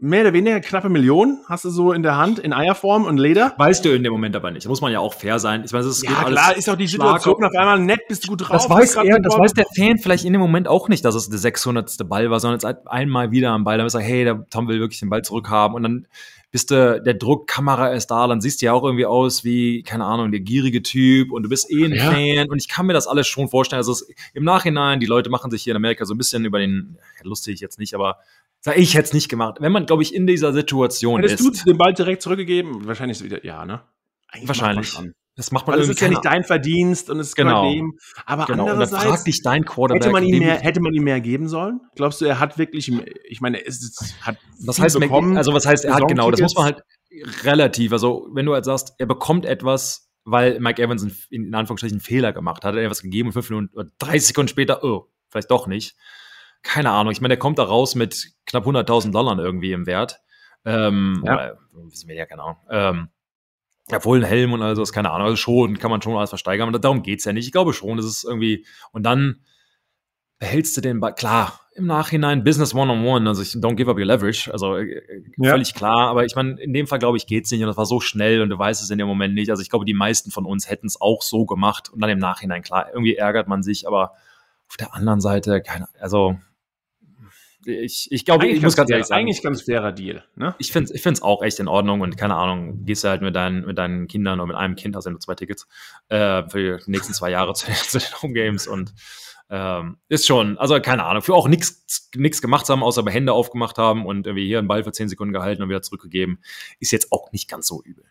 mehr 0.00 0.22
oder 0.22 0.32
weniger 0.32 0.60
knappe 0.60 0.88
Millionen 0.88 1.42
hast 1.46 1.64
du 1.64 1.70
so 1.70 1.92
in 1.92 2.02
der 2.02 2.16
Hand, 2.16 2.38
in 2.38 2.52
Eierform 2.52 3.04
und 3.04 3.18
Leder. 3.18 3.54
Weißt 3.58 3.84
du 3.84 3.94
in 3.94 4.02
dem 4.02 4.12
Moment 4.12 4.36
aber 4.36 4.50
nicht. 4.50 4.64
Da 4.64 4.68
muss 4.68 4.80
man 4.80 4.92
ja 4.92 5.00
auch 5.00 5.14
fair 5.14 5.38
sein. 5.38 5.62
Ich 5.64 5.72
weiß, 5.72 5.84
es 5.84 6.02
ja, 6.02 6.10
klar, 6.24 6.56
ist 6.56 6.68
auch 6.68 6.76
die 6.76 6.86
Situation 6.86 7.42
auf 7.42 7.54
einmal 7.54 7.80
nett, 7.80 8.00
bist 8.08 8.24
du 8.24 8.28
gut 8.28 8.42
drauf. 8.42 8.50
Das 8.50 8.70
weiß 8.70 8.96
er, 8.96 9.20
das 9.20 9.38
weiß 9.38 9.54
der 9.54 9.66
Fan 9.76 9.98
vielleicht 9.98 10.24
in 10.24 10.32
dem 10.32 10.40
Moment 10.40 10.68
auch 10.68 10.88
nicht, 10.88 11.04
dass 11.04 11.14
es 11.14 11.28
der 11.28 11.38
600. 11.38 12.08
Ball 12.08 12.30
war, 12.30 12.40
sondern 12.40 12.60
jetzt 12.60 12.86
einmal 12.86 13.30
wieder 13.30 13.50
am 13.50 13.64
Ball. 13.64 13.78
Dann 13.78 13.86
ist 13.86 13.94
er, 13.94 14.00
hey, 14.00 14.24
der 14.24 14.46
Tom 14.50 14.68
will 14.68 14.80
wirklich 14.80 15.00
den 15.00 15.10
Ball 15.10 15.22
zurückhaben 15.22 15.74
und 15.74 15.82
dann 15.82 16.06
bist 16.50 16.70
du, 16.70 17.00
der 17.02 17.14
Druckkamera 17.14 17.88
ist 17.88 18.06
da, 18.06 18.26
dann 18.26 18.40
siehst 18.40 18.62
du 18.62 18.66
ja 18.66 18.72
auch 18.72 18.82
irgendwie 18.82 19.04
aus 19.04 19.44
wie, 19.44 19.82
keine 19.82 20.06
Ahnung, 20.06 20.30
der 20.30 20.40
gierige 20.40 20.82
Typ 20.82 21.30
und 21.30 21.42
du 21.42 21.48
bist 21.50 21.70
eh 21.70 21.84
ein 21.84 21.92
ja. 21.92 22.10
Fan 22.10 22.48
und 22.48 22.56
ich 22.56 22.68
kann 22.68 22.86
mir 22.86 22.94
das 22.94 23.06
alles 23.06 23.26
schon 23.26 23.48
vorstellen. 23.48 23.78
Also 23.78 23.92
es, 23.92 24.08
im 24.32 24.44
Nachhinein, 24.44 24.98
die 24.98 25.06
Leute 25.06 25.28
machen 25.28 25.50
sich 25.50 25.62
hier 25.62 25.72
in 25.72 25.76
Amerika 25.76 26.06
so 26.06 26.14
ein 26.14 26.18
bisschen 26.18 26.46
über 26.46 26.58
den, 26.58 26.96
lustig 27.22 27.60
jetzt 27.60 27.78
nicht, 27.78 27.94
aber 27.94 28.16
Sag 28.60 28.76
ich 28.76 28.94
hätte 28.94 29.06
es 29.06 29.12
nicht 29.12 29.28
gemacht. 29.28 29.58
Wenn 29.60 29.72
man, 29.72 29.86
glaube 29.86 30.02
ich, 30.02 30.14
in 30.14 30.26
dieser 30.26 30.52
Situation 30.52 31.20
Hättest 31.20 31.40
ist. 31.40 31.46
Hättest 31.46 31.66
du 31.66 31.70
den 31.70 31.78
Ball 31.78 31.94
direkt 31.94 32.22
zurückgegeben? 32.22 32.86
Wahrscheinlich 32.86 33.18
ist 33.18 33.24
wieder, 33.24 33.44
ja, 33.44 33.64
ne? 33.64 33.82
Eigentlich 34.28 34.48
Wahrscheinlich. 34.48 34.98
Das 35.38 35.52
macht 35.52 35.68
man 35.68 35.76
Weil 35.76 35.84
es 35.84 35.88
ist 35.88 36.00
ja 36.00 36.08
nicht 36.08 36.24
dein 36.24 36.42
Verdienst 36.42 37.10
und 37.10 37.20
es 37.20 37.28
ist 37.28 37.36
genau. 37.36 37.70
dem. 37.70 37.96
Aber 38.26 38.46
genau. 38.46 38.64
andererseits 38.64 39.04
und 39.04 39.14
dann 39.14 39.24
dich 39.24 39.40
dein 39.42 39.64
Quarterback. 39.64 40.02
Hätte 40.02 40.12
man, 40.12 40.24
ihm 40.24 40.40
mehr, 40.40 40.58
hätte 40.58 40.80
man 40.80 40.92
ihm 40.92 41.04
mehr 41.04 41.20
geben 41.20 41.48
sollen? 41.48 41.80
Glaubst 41.94 42.20
du, 42.20 42.24
er 42.24 42.40
hat 42.40 42.58
wirklich, 42.58 42.90
ich 43.28 43.40
meine, 43.40 43.64
es 43.64 44.16
hat 44.20 44.36
was 44.66 44.80
heißt 44.80 44.98
bekommen, 44.98 45.36
also 45.36 45.54
was 45.54 45.64
heißt, 45.64 45.84
er 45.84 45.94
hat 45.94 46.08
genau, 46.08 46.32
das 46.32 46.40
muss 46.40 46.56
man 46.56 46.64
halt 46.64 46.82
relativ, 47.44 47.92
also 47.92 48.26
wenn 48.32 48.46
du 48.46 48.54
halt 48.54 48.64
sagst, 48.64 48.94
er 48.98 49.06
bekommt 49.06 49.46
etwas, 49.46 50.10
weil 50.24 50.58
Mike 50.58 50.82
Evans 50.82 51.04
in, 51.04 51.12
in 51.30 51.54
Anführungsstrichen 51.54 51.98
einen 51.98 52.00
Fehler 52.00 52.32
gemacht 52.32 52.64
hat, 52.64 52.74
hat 52.74 52.80
er 52.80 52.90
was 52.90 53.02
gegeben 53.02 53.28
und 53.28 53.32
fünf 53.32 53.48
Minuten 53.48 53.72
oder 53.78 53.88
30 54.00 54.26
Sekunden 54.26 54.48
später, 54.48 54.82
oh, 54.82 55.06
vielleicht 55.30 55.52
doch 55.52 55.68
nicht 55.68 55.94
keine 56.62 56.90
Ahnung, 56.90 57.12
ich 57.12 57.20
meine, 57.20 57.32
der 57.32 57.38
kommt 57.38 57.58
da 57.58 57.64
raus 57.64 57.94
mit 57.94 58.32
knapp 58.48 58.66
100.000 58.66 59.12
Dollar 59.12 59.38
irgendwie 59.38 59.72
im 59.72 59.86
Wert. 59.86 60.20
Ähm, 60.64 61.22
ja. 61.24 61.34
Oder, 61.34 61.58
wissen 61.84 62.08
wir 62.08 62.16
ja, 62.16 62.26
keine 62.26 62.42
Ahnung. 62.42 62.56
Ähm, 62.70 63.08
ja, 63.90 64.04
wohl 64.04 64.18
ein 64.18 64.24
Helm 64.24 64.52
und 64.52 64.62
also, 64.62 64.82
keine 64.84 65.10
Ahnung, 65.10 65.26
also 65.26 65.36
schon, 65.36 65.78
kann 65.78 65.90
man 65.90 66.02
schon 66.02 66.16
alles 66.16 66.30
versteigern, 66.30 66.68
aber 66.68 66.78
darum 66.78 67.02
geht's 67.02 67.24
ja 67.24 67.32
nicht. 67.32 67.46
Ich 67.46 67.52
glaube 67.52 67.72
schon, 67.72 67.96
das 67.96 68.06
ist 68.06 68.24
irgendwie, 68.24 68.66
und 68.92 69.04
dann 69.04 69.40
behältst 70.38 70.76
du 70.76 70.80
den 70.80 71.00
Ball, 71.00 71.14
klar, 71.14 71.60
im 71.74 71.86
Nachhinein 71.86 72.44
Business 72.44 72.74
One-on-One, 72.74 73.20
-on 73.20 73.22
-one, 73.22 73.28
also 73.28 73.42
ich 73.42 73.50
don't 73.50 73.76
give 73.76 73.90
up 73.90 73.96
your 73.96 74.04
leverage, 74.04 74.52
also 74.52 74.76
äh, 74.76 74.84
äh, 74.84 75.24
ja. 75.38 75.50
völlig 75.50 75.74
klar, 75.74 76.08
aber 76.08 76.24
ich 76.24 76.34
meine, 76.34 76.60
in 76.60 76.72
dem 76.72 76.86
Fall, 76.86 76.98
glaube 76.98 77.16
ich, 77.16 77.26
geht's 77.26 77.50
nicht 77.50 77.60
und 77.62 77.66
das 77.68 77.76
war 77.76 77.86
so 77.86 78.00
schnell 78.00 78.42
und 78.42 78.50
du 78.50 78.58
weißt 78.58 78.82
es 78.82 78.90
in 78.90 78.98
dem 78.98 79.06
Moment 79.06 79.34
nicht, 79.34 79.50
also 79.50 79.62
ich 79.62 79.70
glaube, 79.70 79.84
die 79.84 79.94
meisten 79.94 80.30
von 80.30 80.44
uns 80.44 80.68
hätten 80.68 80.86
es 80.86 81.00
auch 81.00 81.22
so 81.22 81.46
gemacht 81.46 81.88
und 81.88 82.00
dann 82.00 82.10
im 82.10 82.18
Nachhinein, 82.18 82.62
klar, 82.62 82.88
irgendwie 82.92 83.16
ärgert 83.16 83.48
man 83.48 83.62
sich, 83.62 83.86
aber 83.86 84.12
auf 84.68 84.76
der 84.76 84.94
anderen 84.94 85.20
Seite, 85.20 85.62
keine, 85.62 85.88
also 85.98 86.38
ich, 87.68 88.08
ich 88.10 88.24
glaube, 88.24 88.46
ich 88.46 88.62
muss 88.62 88.76
ganz 88.76 88.90
ehrlich 88.90 89.06
sagen. 89.06 89.20
Eigentlich 89.20 89.42
ganz 89.42 89.62
fairer 89.62 89.92
Deal. 89.92 90.24
Ne? 90.36 90.54
Ich 90.58 90.72
finde 90.72 90.92
es 90.92 91.22
auch 91.22 91.42
echt 91.42 91.60
in 91.60 91.68
Ordnung 91.68 92.00
und 92.00 92.16
keine 92.16 92.34
Ahnung, 92.34 92.84
gehst 92.84 93.04
du 93.04 93.08
halt 93.08 93.22
mit 93.22 93.36
deinen, 93.36 93.66
mit 93.66 93.78
deinen 93.78 94.08
Kindern 94.08 94.40
oder 94.40 94.48
mit 94.48 94.56
einem 94.56 94.76
Kind, 94.76 94.96
hast 94.96 95.04
du 95.04 95.10
nur 95.10 95.20
zwei 95.20 95.34
Tickets, 95.34 95.66
äh, 96.08 96.48
für 96.48 96.78
die 96.78 96.90
nächsten 96.90 97.12
zwei 97.14 97.30
Jahre 97.30 97.52
zu, 97.54 97.66
zu 97.70 97.98
den 97.98 98.22
Home 98.22 98.34
Games 98.34 98.66
und 98.66 98.94
ähm, 99.50 99.96
ist 100.08 100.26
schon, 100.26 100.58
also 100.58 100.78
keine 100.80 101.04
Ahnung, 101.04 101.22
für 101.22 101.34
auch 101.34 101.48
nichts 101.48 102.10
nichts 102.14 102.42
gemacht 102.42 102.68
haben, 102.68 102.82
außer 102.82 103.02
bei 103.02 103.12
Hände 103.12 103.32
aufgemacht 103.32 103.78
haben 103.78 104.04
und 104.04 104.26
irgendwie 104.26 104.46
hier 104.46 104.58
einen 104.58 104.68
Ball 104.68 104.84
für 104.84 104.92
zehn 104.92 105.08
Sekunden 105.08 105.32
gehalten 105.32 105.62
und 105.62 105.68
wieder 105.68 105.82
zurückgegeben, 105.82 106.40
ist 106.80 106.92
jetzt 106.92 107.12
auch 107.12 107.32
nicht 107.32 107.48
ganz 107.48 107.66
so 107.66 107.82
übel. 107.82 108.04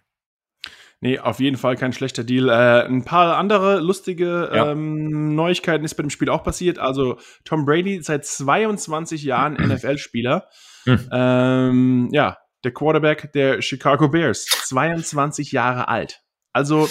Nee, 0.99 1.19
auf 1.19 1.39
jeden 1.39 1.57
Fall 1.57 1.75
kein 1.75 1.93
schlechter 1.93 2.23
Deal. 2.23 2.49
Äh, 2.49 2.87
ein 2.87 3.05
paar 3.05 3.37
andere 3.37 3.79
lustige 3.79 4.49
ja. 4.53 4.71
ähm, 4.71 5.35
Neuigkeiten 5.35 5.85
ist 5.85 5.93
bei 5.93 6.01
dem 6.01 6.09
Spiel 6.09 6.29
auch 6.29 6.43
passiert. 6.43 6.79
Also 6.79 7.17
Tom 7.45 7.65
Brady 7.65 8.01
seit 8.01 8.25
22 8.25 9.23
Jahren 9.23 9.53
NFL-Spieler. 9.67 10.47
Hm. 10.85 11.09
Ähm, 11.11 12.09
ja, 12.11 12.37
der 12.63 12.73
Quarterback 12.73 13.31
der 13.33 13.61
Chicago 13.61 14.09
Bears, 14.09 14.45
22 14.45 15.51
Jahre 15.51 15.87
alt. 15.87 16.21
Also 16.51 16.89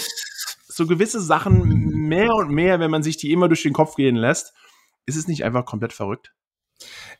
so 0.67 0.87
gewisse 0.87 1.19
Sachen 1.19 2.07
mehr 2.07 2.33
und 2.33 2.49
mehr, 2.49 2.79
wenn 2.79 2.91
man 2.91 3.03
sich 3.03 3.17
die 3.17 3.33
immer 3.33 3.49
durch 3.49 3.63
den 3.63 3.73
Kopf 3.73 3.95
gehen 3.95 4.15
lässt, 4.15 4.53
ist 5.05 5.17
es 5.17 5.27
nicht 5.27 5.43
einfach 5.43 5.65
komplett 5.65 5.91
verrückt? 5.91 6.33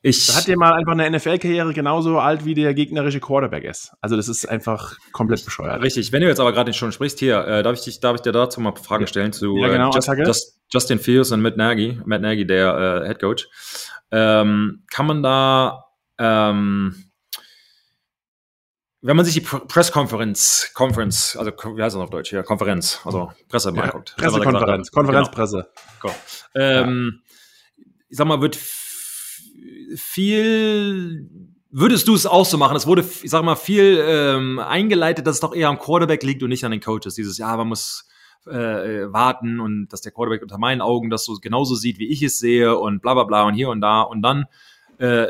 Ich 0.01 0.27
da 0.27 0.35
hat 0.35 0.47
der 0.47 0.57
mal 0.57 0.73
einfach 0.73 0.91
eine 0.91 1.09
NFL-Karriere 1.09 1.73
genauso 1.73 2.19
alt 2.19 2.45
wie 2.45 2.53
der 2.53 2.73
gegnerische 2.73 3.19
Quarterback 3.19 3.63
ist. 3.63 3.93
Also 4.01 4.15
das 4.15 4.27
ist 4.27 4.47
einfach 4.47 4.97
komplett 5.11 5.43
bescheuert. 5.43 5.81
Richtig. 5.81 6.11
Wenn 6.11 6.21
du 6.21 6.27
jetzt 6.27 6.39
aber 6.39 6.53
gerade 6.53 6.71
schon 6.73 6.91
sprichst, 6.91 7.19
hier, 7.19 7.45
äh, 7.45 7.63
darf 7.63 7.77
ich 7.77 7.83
dich, 7.83 7.99
darf 7.99 8.15
ich 8.15 8.21
dir 8.21 8.31
dazu 8.31 8.61
mal 8.61 8.75
Fragen 8.75 9.07
stellen 9.07 9.33
zu 9.33 9.57
ja, 9.57 9.67
genau, 9.67 9.89
äh, 9.89 9.95
Just, 9.95 10.09
Just, 10.17 10.61
Justin 10.71 10.99
Fields 10.99 11.31
und 11.31 11.41
Matt 11.41 11.57
Nagy, 11.57 11.99
Matt 12.05 12.21
Nagy, 12.21 12.45
der 12.45 13.03
äh, 13.03 13.07
Head 13.07 13.19
Coach. 13.19 13.47
Ähm, 14.11 14.83
kann 14.89 15.07
man 15.07 15.23
da 15.23 15.85
ähm, 16.19 17.07
wenn 19.01 19.15
man 19.15 19.25
sich 19.25 19.35
die 19.35 19.41
Presskonferenz, 19.41 20.71
Conference, 20.73 21.37
also 21.37 21.51
wie 21.51 21.81
heißt 21.81 21.95
das 21.95 22.01
auf 22.01 22.09
Deutsch? 22.09 22.33
Ja, 22.33 22.43
Konferenz, 22.43 22.99
also 23.05 23.31
Presse 23.47 23.71
mal 23.71 23.77
ja, 23.77 23.83
anguckt. 23.85 24.15
Pressekonferenz, 24.17 24.91
Konferenzpresse. 24.91 25.69
Genau. 26.01 26.15
Ähm, 26.55 27.21
ja. 27.77 27.83
Ich 28.09 28.17
sag 28.17 28.27
mal, 28.27 28.41
wird 28.41 28.57
viel 29.95 31.29
Würdest 31.69 32.07
du 32.07 32.15
es 32.15 32.25
auch 32.25 32.45
so 32.45 32.57
machen? 32.57 32.77
Es 32.77 32.87
wurde, 32.87 33.03
ich 33.21 33.29
sag 33.29 33.43
mal, 33.43 33.55
viel 33.55 34.01
ähm, 34.01 34.57
eingeleitet, 34.57 35.27
dass 35.27 35.35
es 35.35 35.41
doch 35.41 35.53
eher 35.53 35.67
am 35.67 35.77
Quarterback 35.77 36.23
liegt 36.23 36.41
und 36.41 36.49
nicht 36.49 36.63
an 36.63 36.71
den 36.71 36.79
Coaches. 36.79 37.15
Dieses, 37.15 37.37
ja, 37.37 37.55
man 37.57 37.67
muss 37.67 38.07
äh, 38.47 39.11
warten 39.11 39.59
und 39.59 39.89
dass 39.89 40.01
der 40.01 40.13
Quarterback 40.13 40.41
unter 40.41 40.57
meinen 40.57 40.81
Augen 40.81 41.09
das 41.09 41.25
so 41.25 41.35
genauso 41.35 41.75
sieht, 41.75 41.99
wie 41.99 42.07
ich 42.07 42.23
es 42.23 42.39
sehe 42.39 42.77
und 42.77 43.01
bla 43.01 43.13
bla 43.13 43.25
bla 43.25 43.43
und 43.43 43.53
hier 43.53 43.69
und 43.69 43.81
da. 43.81 44.01
Und 44.01 44.21
dann, 44.21 44.45
äh, 44.97 45.27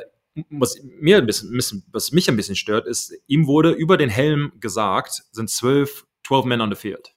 was 0.51 0.79
mir 0.83 1.17
ein 1.17 1.25
bisschen, 1.25 1.83
was 1.91 2.11
mich 2.11 2.29
ein 2.29 2.35
bisschen 2.35 2.55
stört, 2.55 2.85
ist, 2.85 3.13
ihm 3.25 3.47
wurde 3.47 3.71
über 3.71 3.97
den 3.97 4.09
Helm 4.09 4.51
gesagt, 4.59 5.23
sind 5.31 5.49
zwölf, 5.49 6.05
12 6.27 6.45
Men 6.45 6.61
on 6.61 6.69
the 6.69 6.75
field. 6.75 7.15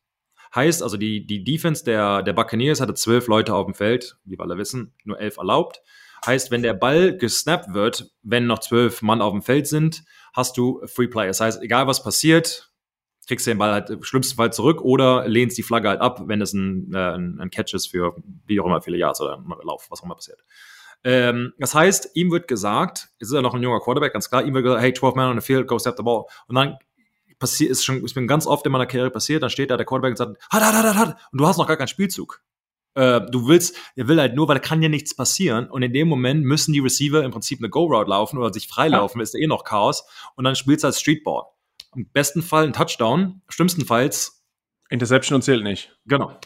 Heißt 0.55 0.82
also, 0.82 0.97
die, 0.97 1.26
die 1.26 1.45
Defense 1.45 1.84
der, 1.84 2.22
der 2.22 2.32
Buccaneers 2.32 2.80
hatte 2.80 2.95
zwölf 2.95 3.28
Leute 3.28 3.55
auf 3.55 3.66
dem 3.66 3.74
Feld, 3.74 4.16
wie 4.24 4.38
wir 4.38 4.41
alle 4.41 4.57
wissen, 4.57 4.95
nur 5.05 5.20
elf 5.20 5.36
erlaubt. 5.36 5.82
Heißt, 6.26 6.50
wenn 6.50 6.62
der 6.62 6.74
Ball 6.74 7.16
gesnappt 7.16 7.72
wird, 7.72 8.10
wenn 8.22 8.46
noch 8.46 8.58
zwölf 8.58 9.02
Mann 9.02 9.22
auf 9.22 9.32
dem 9.32 9.42
Feld 9.42 9.66
sind, 9.66 10.04
hast 10.32 10.56
du 10.56 10.80
Free 10.86 11.08
Play. 11.08 11.26
Das 11.26 11.40
heißt, 11.40 11.62
egal 11.62 11.86
was 11.86 12.02
passiert, 12.02 12.70
kriegst 13.26 13.46
du 13.46 13.52
den 13.52 13.58
Ball 13.58 13.72
halt 13.72 13.90
im 13.90 14.02
schlimmsten 14.02 14.36
Fall 14.36 14.52
zurück 14.52 14.80
oder 14.80 15.26
lehnst 15.28 15.56
die 15.56 15.62
Flagge 15.62 15.88
halt 15.88 16.00
ab, 16.00 16.22
wenn 16.26 16.42
es 16.42 16.52
ein, 16.52 16.92
äh, 16.92 17.14
ein, 17.14 17.50
Catch 17.50 17.74
ist 17.74 17.86
für 17.86 18.16
wie 18.46 18.60
auch 18.60 18.66
immer 18.66 18.82
viele 18.82 18.96
Yards 18.96 19.20
oder 19.20 19.38
ein 19.38 19.46
Lauf, 19.64 19.86
was 19.88 20.00
auch 20.00 20.04
immer 20.04 20.16
passiert. 20.16 20.42
Ähm, 21.04 21.54
das 21.58 21.74
heißt, 21.74 22.10
ihm 22.14 22.30
wird 22.30 22.48
gesagt, 22.48 23.08
jetzt 23.18 23.28
ist 23.28 23.34
er 23.34 23.42
noch 23.42 23.54
ein 23.54 23.62
junger 23.62 23.80
Quarterback, 23.80 24.12
ganz 24.12 24.28
klar, 24.28 24.44
ihm 24.44 24.52
wird 24.54 24.64
gesagt, 24.64 24.82
hey, 24.82 24.92
12 24.92 25.14
man 25.14 25.30
on 25.30 25.40
the 25.40 25.46
field, 25.46 25.66
go 25.68 25.78
step 25.78 25.96
the 25.96 26.02
ball. 26.02 26.24
Und 26.48 26.56
dann 26.56 26.76
passiert, 27.38 27.70
ist 27.70 27.84
schon, 27.84 28.04
ist 28.04 28.16
mir 28.16 28.26
ganz 28.26 28.46
oft 28.46 28.66
in 28.66 28.72
meiner 28.72 28.86
Karriere 28.86 29.10
passiert, 29.10 29.42
dann 29.42 29.50
steht 29.50 29.70
da 29.70 29.76
der 29.76 29.86
Quarterback 29.86 30.10
und 30.10 30.16
sagt, 30.16 30.36
hat, 30.50 30.62
hat, 30.62 30.74
hat, 30.74 30.96
hat, 30.96 31.16
und 31.32 31.40
du 31.40 31.46
hast 31.46 31.56
noch 31.56 31.66
gar 31.66 31.76
keinen 31.76 31.88
Spielzug. 31.88 32.42
Äh, 32.95 33.20
du 33.30 33.47
willst, 33.47 33.76
er 33.97 34.09
will 34.09 34.20
halt 34.20 34.34
nur, 34.34 34.49
weil 34.49 34.57
da 34.57 34.61
kann 34.61 34.82
ja 34.82 34.88
nichts 34.88 35.14
passieren. 35.14 35.68
Und 35.70 35.82
in 35.82 35.93
dem 35.93 36.09
Moment 36.09 36.45
müssen 36.45 36.72
die 36.72 36.80
Receiver 36.80 37.22
im 37.22 37.30
Prinzip 37.30 37.61
eine 37.61 37.70
Go-Route 37.70 38.11
laufen 38.11 38.38
oder 38.38 38.53
sich 38.53 38.68
freilaufen, 38.68 39.20
ja. 39.20 39.22
ist 39.22 39.34
eh 39.34 39.47
noch 39.47 39.64
Chaos. 39.64 40.05
Und 40.36 40.45
dann 40.45 40.57
spielst 40.57 40.84
du 40.84 40.88
als 40.88 41.01
Streetball. 41.01 41.45
Im 41.95 42.09
besten 42.11 42.43
Fall 42.43 42.64
ein 42.64 42.72
Touchdown, 42.72 43.43
schlimmstenfalls. 43.49 44.45
Interception 44.91 45.36
und 45.36 45.43
zählt 45.43 45.62
nicht. 45.62 45.97
Genau. 46.07 46.36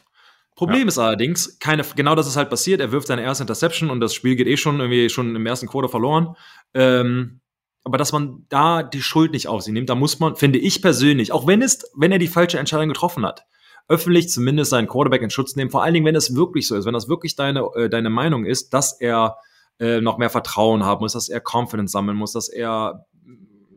Problem 0.54 0.82
ja. 0.82 0.88
ist 0.88 0.98
allerdings, 0.98 1.58
keine, 1.58 1.82
genau 1.96 2.14
das 2.14 2.26
ist 2.26 2.36
halt 2.36 2.50
passiert. 2.50 2.80
Er 2.80 2.92
wirft 2.92 3.08
seine 3.08 3.22
erste 3.22 3.42
Interception 3.42 3.90
und 3.90 4.00
das 4.00 4.14
Spiel 4.14 4.36
geht 4.36 4.46
eh 4.46 4.56
schon 4.56 4.78
irgendwie 4.78 5.08
schon 5.08 5.34
im 5.34 5.46
ersten 5.46 5.66
Quarter 5.66 5.88
verloren. 5.88 6.36
Ähm, 6.74 7.40
aber 7.82 7.98
dass 7.98 8.12
man 8.12 8.46
da 8.48 8.82
die 8.82 9.02
Schuld 9.02 9.32
nicht 9.32 9.48
auf 9.48 9.62
sich 9.62 9.72
nimmt, 9.72 9.90
da 9.90 9.94
muss 9.94 10.20
man, 10.20 10.36
finde 10.36 10.58
ich 10.58 10.80
persönlich, 10.80 11.32
auch 11.32 11.46
wenn 11.46 11.60
es, 11.60 11.90
wenn 11.96 12.12
er 12.12 12.18
die 12.18 12.28
falsche 12.28 12.58
Entscheidung 12.58 12.88
getroffen 12.88 13.26
hat, 13.26 13.46
öffentlich 13.88 14.28
zumindest 14.28 14.70
seinen 14.70 14.88
Quarterback 14.88 15.22
in 15.22 15.30
Schutz 15.30 15.56
nehmen. 15.56 15.70
Vor 15.70 15.82
allen 15.82 15.94
Dingen, 15.94 16.06
wenn 16.06 16.16
es 16.16 16.34
wirklich 16.34 16.66
so 16.66 16.76
ist, 16.76 16.86
wenn 16.86 16.94
das 16.94 17.08
wirklich 17.08 17.36
deine, 17.36 17.68
äh, 17.76 17.88
deine 17.88 18.10
Meinung 18.10 18.46
ist, 18.46 18.72
dass 18.72 18.98
er 18.98 19.36
äh, 19.78 20.00
noch 20.00 20.18
mehr 20.18 20.30
Vertrauen 20.30 20.84
haben 20.84 21.00
muss, 21.00 21.12
dass 21.12 21.28
er 21.28 21.40
Confidence 21.40 21.92
sammeln 21.92 22.16
muss, 22.16 22.32
dass 22.32 22.48
er 22.48 23.06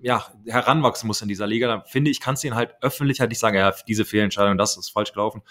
ja, 0.02 0.26
heranwachsen 0.46 1.08
muss 1.08 1.22
in 1.22 1.28
dieser 1.28 1.48
Liga, 1.48 1.68
dann 1.68 1.84
finde 1.86 2.12
ich, 2.12 2.22
kannst 2.22 2.44
du 2.44 2.48
ihn 2.48 2.56
halt 2.56 2.76
öffentlich 2.82 3.20
halt 3.20 3.30
nicht 3.30 3.40
sagen, 3.40 3.58
ja, 3.58 3.74
diese 3.88 4.06
Fehlentscheidung, 4.06 4.58
das 4.58 4.78
ist 4.78 4.90
falsch 4.90 5.12
gelaufen. 5.12 5.42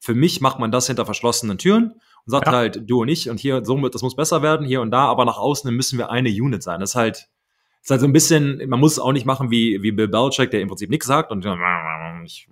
Für 0.00 0.14
mich 0.14 0.40
macht 0.40 0.58
man 0.58 0.70
das 0.70 0.86
hinter 0.86 1.04
verschlossenen 1.04 1.58
Türen 1.58 1.92
und 1.92 2.30
sagt 2.30 2.46
ja. 2.46 2.52
halt, 2.52 2.82
du 2.90 3.02
und 3.02 3.08
ich, 3.08 3.30
und 3.30 3.40
hier, 3.40 3.64
so, 3.64 3.88
das 3.88 4.02
muss 4.02 4.16
besser 4.16 4.42
werden, 4.42 4.66
hier 4.66 4.80
und 4.80 4.90
da, 4.90 5.06
aber 5.06 5.24
nach 5.24 5.38
außen 5.38 5.72
müssen 5.74 5.98
wir 5.98 6.10
eine 6.10 6.28
Unit 6.28 6.62
sein. 6.62 6.80
Das 6.80 6.90
ist 6.90 6.96
halt, 6.96 7.28
ist 7.82 7.90
halt 7.90 8.00
so 8.00 8.06
ein 8.06 8.12
bisschen, 8.12 8.60
man 8.68 8.80
muss 8.80 8.92
es 8.92 8.98
auch 8.98 9.12
nicht 9.12 9.26
machen 9.26 9.50
wie, 9.50 9.82
wie 9.82 9.92
Bill 9.92 10.08
Belichick, 10.08 10.50
der 10.50 10.60
im 10.60 10.68
Prinzip 10.68 10.90
nichts 10.90 11.06
sagt 11.06 11.30
und 11.30 11.44
ich, 12.24 12.48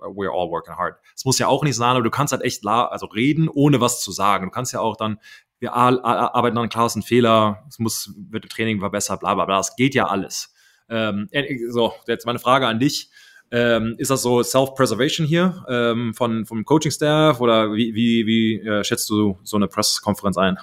we're 0.00 0.30
all 0.30 0.50
working 0.50 0.76
hard. 0.76 0.96
Es 1.14 1.24
muss 1.24 1.38
ja 1.38 1.46
auch 1.46 1.62
nicht 1.62 1.76
sein, 1.76 1.92
aber 1.92 2.02
du 2.02 2.10
kannst 2.10 2.32
halt 2.32 2.42
echt 2.42 2.66
also 2.66 3.06
reden, 3.06 3.48
ohne 3.48 3.80
was 3.80 4.00
zu 4.00 4.12
sagen. 4.12 4.46
Du 4.46 4.50
kannst 4.50 4.72
ja 4.72 4.80
auch 4.80 4.96
dann, 4.96 5.18
wir 5.58 5.74
arbeiten 5.74 6.58
an 6.58 6.68
klar, 6.68 6.86
ist 6.86 6.96
ein 6.96 7.02
Fehler, 7.02 7.64
es 7.68 7.78
muss, 7.78 8.14
wird 8.30 8.44
das 8.44 8.50
Training 8.50 8.80
verbessert, 8.80 9.20
bla, 9.20 9.34
bla, 9.34 9.44
bla. 9.44 9.58
Das 9.58 9.76
geht 9.76 9.94
ja 9.94 10.06
alles. 10.06 10.52
Ähm, 10.88 11.28
äh, 11.30 11.68
so, 11.68 11.92
jetzt 12.06 12.26
meine 12.26 12.38
Frage 12.38 12.66
an 12.66 12.80
dich. 12.80 13.10
Ähm, 13.52 13.96
ist 13.98 14.12
das 14.12 14.22
so 14.22 14.44
Self-Preservation 14.44 15.26
hier 15.26 15.64
ähm, 15.68 16.14
von, 16.14 16.46
vom 16.46 16.64
Coaching-Staff 16.64 17.40
oder 17.40 17.72
wie, 17.72 17.94
wie, 17.94 18.24
wie 18.24 18.60
äh, 18.60 18.84
schätzt 18.84 19.10
du 19.10 19.38
so 19.42 19.56
eine 19.56 19.66
Presskonferenz 19.66 20.38
ein? 20.38 20.56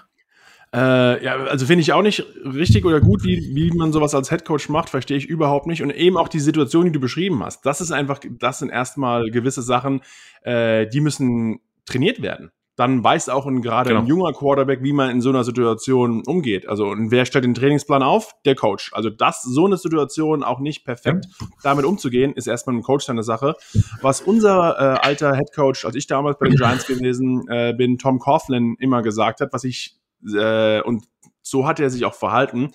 Äh, 0.74 1.24
ja, 1.24 1.38
also 1.45 1.65
finde 1.65 1.82
ich 1.82 1.93
auch 1.93 2.01
nicht 2.01 2.26
richtig 2.43 2.86
oder 2.86 2.99
gut, 2.99 3.24
wie, 3.24 3.55
wie 3.55 3.72
man 3.72 3.93
sowas 3.93 4.13
als 4.13 4.32
Headcoach 4.32 4.70
macht, 4.70 4.89
verstehe 4.89 5.18
ich 5.18 5.26
überhaupt 5.26 5.68
nicht. 5.68 5.82
Und 5.82 5.91
eben 5.91 6.18
auch 6.18 6.28
die 6.28 6.39
Situation, 6.39 6.86
die 6.86 6.91
du 6.91 6.99
beschrieben 6.99 7.43
hast. 7.43 7.65
Das 7.65 7.80
ist 7.82 7.91
einfach, 7.91 8.20
das 8.30 8.59
sind 8.59 8.70
erstmal 8.70 9.30
gewisse 9.32 9.61
Sachen, 9.61 10.01
äh, 10.43 10.88
die 10.88 11.01
müssen 11.01 11.59
trainiert 11.86 12.22
werden. 12.22 12.51
Dann 12.76 13.03
weiß 13.03 13.30
auch 13.30 13.47
ein, 13.47 13.63
gerade 13.63 13.89
genau. 13.89 14.01
ein 14.01 14.05
junger 14.05 14.34
Quarterback, 14.34 14.84
wie 14.84 14.93
man 14.93 15.09
in 15.09 15.20
so 15.20 15.30
einer 15.30 15.43
Situation 15.43 16.22
umgeht. 16.28 16.68
Also, 16.70 16.86
und 16.86 17.09
wer 17.09 17.26
stellt 17.26 17.43
den 17.43 17.55
Trainingsplan 17.55 18.03
auf? 18.03 18.36
Der 18.45 18.53
Coach. 18.53 18.91
Also, 18.93 19.09
das, 19.09 19.41
so 19.41 19.65
eine 19.65 19.78
Situation 19.78 20.43
auch 20.43 20.59
nicht 20.59 20.86
perfekt 20.86 21.26
ja. 21.41 21.47
damit 21.63 21.86
umzugehen, 21.86 22.34
ist 22.34 22.45
erstmal 22.45 22.76
ein 22.76 22.84
Coach 22.84 23.05
seine 23.05 23.24
Sache. 23.24 23.55
Was 24.03 24.22
unser 24.22 24.76
äh, 24.78 24.99
alter 24.99 25.36
Headcoach, 25.36 25.86
als 25.86 25.95
ich 25.95 26.05
damals 26.05 26.38
bei 26.38 26.49
den 26.49 26.55
Giants 26.55 26.86
gewesen 26.86 27.47
äh, 27.47 27.74
bin, 27.76 27.97
Tom 27.97 28.20
Coughlin 28.20 28.76
immer 28.78 29.01
gesagt 29.01 29.41
hat, 29.41 29.53
was 29.53 29.63
ich 29.63 29.97
äh, 30.24 30.82
und 30.82 31.05
so 31.41 31.68
hat 31.68 31.80
er 31.80 31.89
sich 31.89 32.05
auch 32.05 32.13
verhalten, 32.13 32.72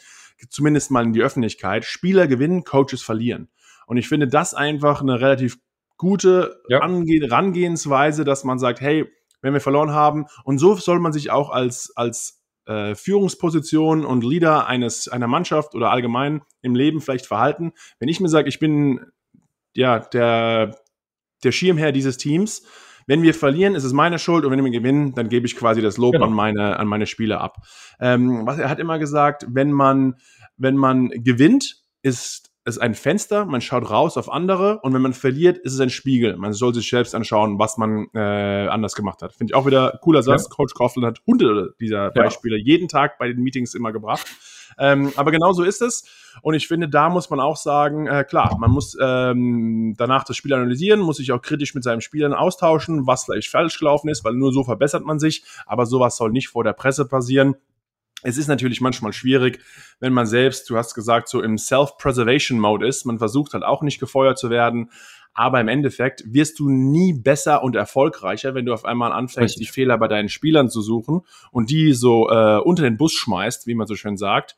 zumindest 0.49 0.91
mal 0.91 1.05
in 1.05 1.13
die 1.13 1.23
Öffentlichkeit. 1.23 1.85
Spieler 1.85 2.27
gewinnen, 2.27 2.65
Coaches 2.65 3.03
verlieren. 3.03 3.49
Und 3.87 3.97
ich 3.97 4.09
finde 4.09 4.29
das 4.29 4.55
einfach 4.55 5.03
eine 5.03 5.21
relativ 5.21 5.59
gute 5.97 6.63
ja. 6.69 6.81
Ange 6.81 7.31
Rangehensweise, 7.31 8.25
dass 8.25 8.45
man 8.45 8.59
sagt, 8.59 8.81
hey, 8.81 9.07
wenn 9.41 9.53
wir 9.53 9.61
verloren 9.61 9.91
haben, 9.91 10.27
und 10.45 10.59
so 10.59 10.75
soll 10.77 10.99
man 10.99 11.13
sich 11.13 11.31
auch 11.31 11.51
als, 11.51 11.93
als 11.97 12.43
äh, 12.67 12.95
Führungsposition 12.95 14.05
und 14.05 14.25
Leader 14.25 14.67
eines, 14.67 15.09
einer 15.09 15.27
Mannschaft 15.27 15.75
oder 15.75 15.91
allgemein 15.91 16.43
im 16.61 16.75
Leben 16.75 17.01
vielleicht 17.01 17.27
verhalten. 17.27 17.73
Wenn 17.99 18.09
ich 18.09 18.21
mir 18.21 18.29
sage, 18.29 18.49
ich 18.49 18.59
bin 18.59 19.07
ja 19.75 19.99
der, 19.99 20.77
der 21.43 21.53
Schirmherr 21.53 21.93
dieses 21.93 22.19
Teams, 22.19 22.63
wenn 23.07 23.23
wir 23.23 23.35
verlieren, 23.35 23.75
ist 23.75 23.85
es 23.85 23.93
meine 23.93 24.19
Schuld 24.19 24.45
und 24.45 24.53
wenn 24.53 24.65
wir 24.65 24.71
gewinnen, 24.71 25.15
dann 25.15 25.29
gebe 25.29 25.47
ich 25.47 25.57
quasi 25.57 25.81
das 25.81 25.97
Lob 25.97 26.13
genau. 26.13 26.27
an 26.27 26.33
meine, 26.33 26.79
an 26.79 26.87
meine 26.87 27.07
Spieler 27.07 27.41
ab. 27.41 27.57
Ähm, 28.01 28.47
was 28.47 28.59
er 28.59 28.69
hat 28.69 28.79
immer 28.79 28.99
gesagt, 28.99 29.47
wenn 29.49 29.73
man, 29.73 30.15
wenn 30.57 30.77
man 30.77 31.09
gewinnt, 31.11 31.83
ist 32.03 32.53
es 32.65 32.79
ein 32.79 32.95
Fenster, 32.95 33.45
man 33.45 33.61
schaut 33.61 33.91
raus 33.91 34.17
auf 34.17 34.31
andere 34.31 34.79
und 34.83 34.95
wenn 34.95 35.03
man 35.03 35.15
verliert, 35.15 35.59
ist 35.59 35.75
es 35.75 35.81
ein 35.81 35.91
Spiegel. 35.91 36.37
Man 36.37 36.53
soll 36.53 36.73
sich 36.75 36.89
selbst 36.89 37.15
anschauen, 37.15 37.59
was 37.59 37.77
man 37.77 38.07
äh, 38.15 38.69
anders 38.69 38.95
gemacht 38.95 39.23
hat. 39.23 39.35
Finde 39.35 39.51
ich 39.51 39.55
auch 39.55 39.67
wieder 39.67 39.99
cooler 40.01 40.23
Satz. 40.23 40.45
Ja. 40.45 40.55
Coach 40.55 40.75
Coughlin 40.75 41.05
hat 41.05 41.21
hunderte 41.27 41.75
dieser 41.81 42.11
Beispiele 42.13 42.57
ja. 42.59 42.65
jeden 42.65 42.87
Tag 42.87 43.19
bei 43.19 43.29
den 43.29 43.43
Meetings 43.43 43.75
immer 43.75 43.93
gebracht. 43.93 44.27
Ähm, 44.79 45.13
aber 45.17 45.31
genau 45.31 45.53
so 45.53 45.63
ist 45.63 45.83
es. 45.83 46.05
Und 46.43 46.55
ich 46.55 46.69
finde, 46.69 46.89
da 46.89 47.09
muss 47.09 47.31
man 47.31 47.41
auch 47.41 47.57
sagen, 47.57 48.07
äh, 48.07 48.25
klar, 48.25 48.57
man 48.59 48.71
muss 48.71 48.97
ähm, 49.01 49.95
danach 49.97 50.25
das 50.25 50.37
Spiel 50.37 50.55
analysieren, 50.55 51.01
muss 51.01 51.19
sich 51.19 51.33
auch 51.33 51.43
kritisch 51.43 51.75
mit 51.75 51.85
seinen 51.85 52.01
Spielern 52.01 52.33
austauschen, 52.33 53.07
was 53.07 53.25
vielleicht 53.25 53.49
falsch 53.49 53.79
gelaufen 53.79 54.09
ist, 54.09 54.25
weil 54.25 54.35
nur 54.35 54.53
so 54.53 54.65
verbessert 54.65 55.05
man 55.05 55.19
sich. 55.19 55.45
Aber 55.67 55.87
sowas 55.87 56.17
soll 56.17 56.31
nicht 56.31 56.49
vor 56.49 56.65
der 56.65 56.73
Presse 56.73 57.07
passieren. 57.07 57.57
Es 58.25 58.39
ist 58.39 58.47
natürlich 58.47 58.81
manchmal 58.81 59.13
schwierig, 59.13 59.61
wenn 59.99 60.13
man 60.13 60.27
selbst, 60.27 60.71
du 60.71 60.77
hast 60.77 60.95
gesagt, 60.95 61.29
so 61.29 61.43
im 61.43 61.59
Self-Preservation-Mode 61.59 62.87
ist. 62.87 63.05
Man 63.05 63.19
versucht 63.19 63.53
halt 63.53 63.65
auch 63.65 63.83
nicht 63.83 63.99
gefeuert 63.99 64.39
zu 64.39 64.49
werden. 64.49 64.91
Aber 65.35 65.61
im 65.61 65.69
Endeffekt 65.69 66.23
wirst 66.27 66.59
du 66.59 66.69
nie 66.69 67.15
besser 67.15 67.63
und 67.63 67.75
erfolgreicher, 67.75 68.55
wenn 68.55 68.67
du 68.67 68.75
auf 68.75 68.85
einmal 68.85 69.13
anfängst, 69.13 69.55
Richtig. 69.55 69.69
die 69.69 69.73
Fehler 69.73 69.97
bei 69.99 70.09
deinen 70.09 70.29
Spielern 70.29 70.69
zu 70.69 70.83
suchen 70.83 71.23
und 71.51 71.71
die 71.71 71.95
so 71.95 72.29
äh, 72.29 72.59
unter 72.59 72.83
den 72.83 72.97
Bus 72.97 73.13
schmeißt, 73.13 73.67
wie 73.67 73.75
man 73.75 73.87
so 73.87 73.95
schön 73.95 74.17
sagt. 74.17 74.57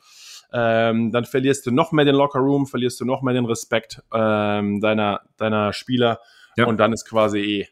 Ähm, 0.53 1.11
dann 1.11 1.25
verlierst 1.25 1.67
du 1.67 1.71
noch 1.71 1.93
mehr 1.93 2.05
den 2.05 2.15
Lockerroom, 2.15 2.67
verlierst 2.67 3.01
du 3.01 3.05
noch 3.05 3.23
mehr 3.23 3.35
den 3.35 3.45
Respekt 3.45 4.03
ähm, 4.13 4.81
deiner, 4.81 5.23
deiner 5.37 5.73
Spieler 5.73 6.21
ja. 6.57 6.67
und 6.67 6.79
dann 6.79 6.93
ist 6.93 7.09
quasi 7.09 7.39
eh 7.39 7.69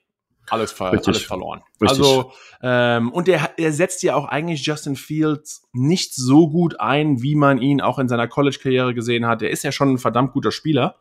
alles, 0.50 0.72
ver 0.72 0.92
Richtig. 0.92 1.09
alles 1.09 1.22
verloren. 1.22 1.62
Richtig. 1.80 2.00
Also, 2.00 2.32
ähm, 2.62 3.12
und 3.12 3.28
er, 3.28 3.50
er 3.57 3.72
setzt 3.72 4.03
ja 4.03 4.16
auch 4.16 4.26
eigentlich 4.26 4.66
Justin 4.66 4.96
Fields 4.96 5.68
nicht 5.72 6.14
so 6.14 6.48
gut 6.48 6.80
ein, 6.80 7.22
wie 7.22 7.36
man 7.36 7.59
ihn 7.59 7.80
auch 7.80 7.98
in 7.98 8.09
seiner 8.09 8.26
College-Karriere 8.26 8.94
gesehen 8.94 9.26
hat. 9.26 9.42
Er 9.42 9.50
ist 9.50 9.62
ja 9.62 9.72
schon 9.72 9.90
ein 9.90 9.98
verdammt 9.98 10.32
guter 10.32 10.50
Spieler. 10.50 10.96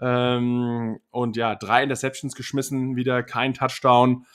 Ähm, 0.00 0.98
und 1.10 1.36
ja, 1.36 1.54
drei 1.54 1.82
Interceptions 1.82 2.34
geschmissen, 2.34 2.96
wieder 2.96 3.22
kein 3.22 3.54
Touchdown. 3.54 4.26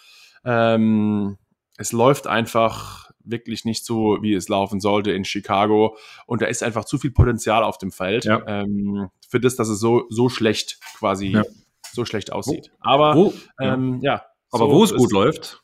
Ähm, 0.45 1.38
es 1.78 1.91
läuft 1.91 2.28
einfach 2.28 3.09
wirklich 3.24 3.66
nicht 3.66 3.86
so, 3.86 4.18
wie 4.22 4.34
es 4.34 4.49
laufen 4.49 4.80
sollte 4.80 5.11
in 5.11 5.26
Chicago. 5.26 5.97
Und 6.26 6.41
da 6.41 6.47
ist 6.47 6.64
einfach 6.64 6.86
zu 6.86 6.97
viel 6.97 7.11
Potenzial 7.11 7.64
auf 7.64 7.78
dem 7.78 7.91
Feld 7.91 8.26
ja. 8.26 8.41
ähm, 8.47 9.09
für 9.28 9.39
das, 9.39 9.55
dass 9.55 9.70
es 9.70 9.80
so, 9.80 10.05
so 10.09 10.30
schlecht 10.30 10.80
quasi 10.97 11.28
ja. 11.28 11.43
so 11.91 12.05
schlecht 12.05 12.32
aussieht. 12.32 12.72
Aber 12.80 13.16
wo, 13.16 13.34
ähm, 13.59 13.99
ja. 14.01 14.24
Aber 14.51 14.66
so 14.66 14.72
wo 14.72 14.84
es 14.84 14.93
gut 14.93 15.11
läuft, 15.11 15.64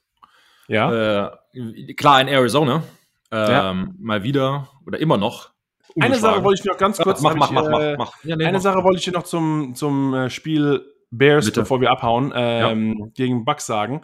ja. 0.67 1.27
Äh, 1.53 1.93
klar 1.93 2.21
in 2.21 2.27
Arizona, 2.27 2.83
ähm, 3.31 3.95
mal 3.99 4.23
wieder 4.23 4.69
oder 4.85 4.99
immer 4.99 5.17
noch. 5.17 5.51
Eine 5.99 6.15
Sache 6.15 6.43
wollte 6.43 6.61
ich 6.61 6.65
noch 6.65 6.77
ganz 6.77 6.97
kurz. 6.97 7.21
Mach, 7.21 7.35
mach, 7.35 7.49
ich, 7.49 7.55
mach, 7.55 7.79
äh, 7.79 7.95
mach, 7.97 8.23
ja, 8.23 8.35
nee, 8.35 8.45
eine 8.45 8.59
Sache 8.59 8.83
wollte 8.83 8.99
ich 8.99 9.05
dir 9.05 9.13
noch 9.13 9.23
zum, 9.23 9.73
zum 9.75 10.13
äh, 10.13 10.29
Spiel 10.29 10.85
Bears, 11.11 11.45
Bitte. 11.45 11.61
bevor 11.61 11.81
wir 11.81 11.91
abhauen, 11.91 12.31
ähm, 12.35 12.95
ja. 12.99 13.05
gegen 13.15 13.45
Bucks 13.45 13.65
sagen. 13.65 14.01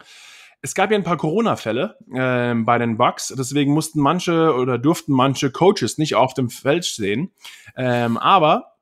Es 0.62 0.74
gab 0.74 0.90
ja 0.90 0.96
ein 0.96 1.04
paar 1.04 1.16
Corona-Fälle 1.16 1.96
äh, 2.12 2.54
bei 2.54 2.78
den 2.78 2.96
Bucks, 2.96 3.32
deswegen 3.36 3.72
mussten 3.72 4.00
manche 4.00 4.54
oder 4.54 4.78
durften 4.78 5.12
manche 5.12 5.50
Coaches 5.50 5.98
nicht 5.98 6.16
auf 6.16 6.34
dem 6.34 6.50
Feld 6.50 6.84
sehen. 6.84 7.32
Ähm, 7.76 8.16
aber 8.16 8.76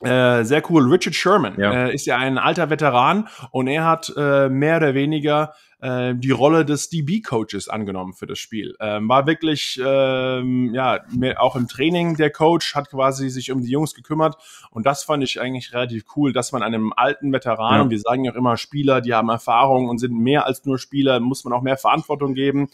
äh, 0.00 0.44
sehr 0.44 0.68
cool. 0.70 0.90
Richard 0.90 1.14
Sherman 1.14 1.60
ja. 1.60 1.86
äh, 1.86 1.94
ist 1.94 2.06
ja 2.06 2.16
ein 2.16 2.38
alter 2.38 2.70
Veteran 2.70 3.28
und 3.50 3.68
er 3.68 3.84
hat 3.84 4.12
äh, 4.16 4.48
mehr 4.48 4.78
oder 4.78 4.94
weniger 4.94 5.52
äh, 5.82 6.14
die 6.14 6.30
Rolle 6.30 6.64
des 6.64 6.88
DB-Coaches 6.88 7.68
angenommen 7.68 8.14
für 8.14 8.26
das 8.26 8.38
Spiel. 8.38 8.76
Ähm, 8.80 9.08
war 9.08 9.26
wirklich, 9.26 9.80
ähm, 9.84 10.72
ja, 10.72 11.00
auch 11.38 11.56
im 11.56 11.66
Training 11.66 12.16
der 12.16 12.30
Coach 12.30 12.74
hat 12.76 12.90
quasi 12.90 13.28
sich 13.28 13.50
um 13.50 13.62
die 13.62 13.70
Jungs 13.70 13.94
gekümmert 13.94 14.36
und 14.70 14.86
das 14.86 15.02
fand 15.02 15.24
ich 15.24 15.40
eigentlich 15.40 15.74
relativ 15.74 16.04
cool, 16.16 16.32
dass 16.32 16.52
man 16.52 16.62
einem 16.62 16.92
alten 16.96 17.32
Veteran, 17.32 17.84
ja. 17.84 17.90
wir 17.90 17.98
sagen 17.98 18.24
ja 18.24 18.32
auch 18.32 18.36
immer 18.36 18.56
Spieler, 18.56 19.00
die 19.00 19.12
haben 19.12 19.28
Erfahrung 19.28 19.88
und 19.88 19.98
sind 19.98 20.16
mehr 20.16 20.46
als 20.46 20.64
nur 20.64 20.78
Spieler, 20.78 21.18
muss 21.18 21.44
man 21.44 21.52
auch 21.52 21.62
mehr 21.62 21.76
Verantwortung 21.76 22.34
geben 22.34 22.68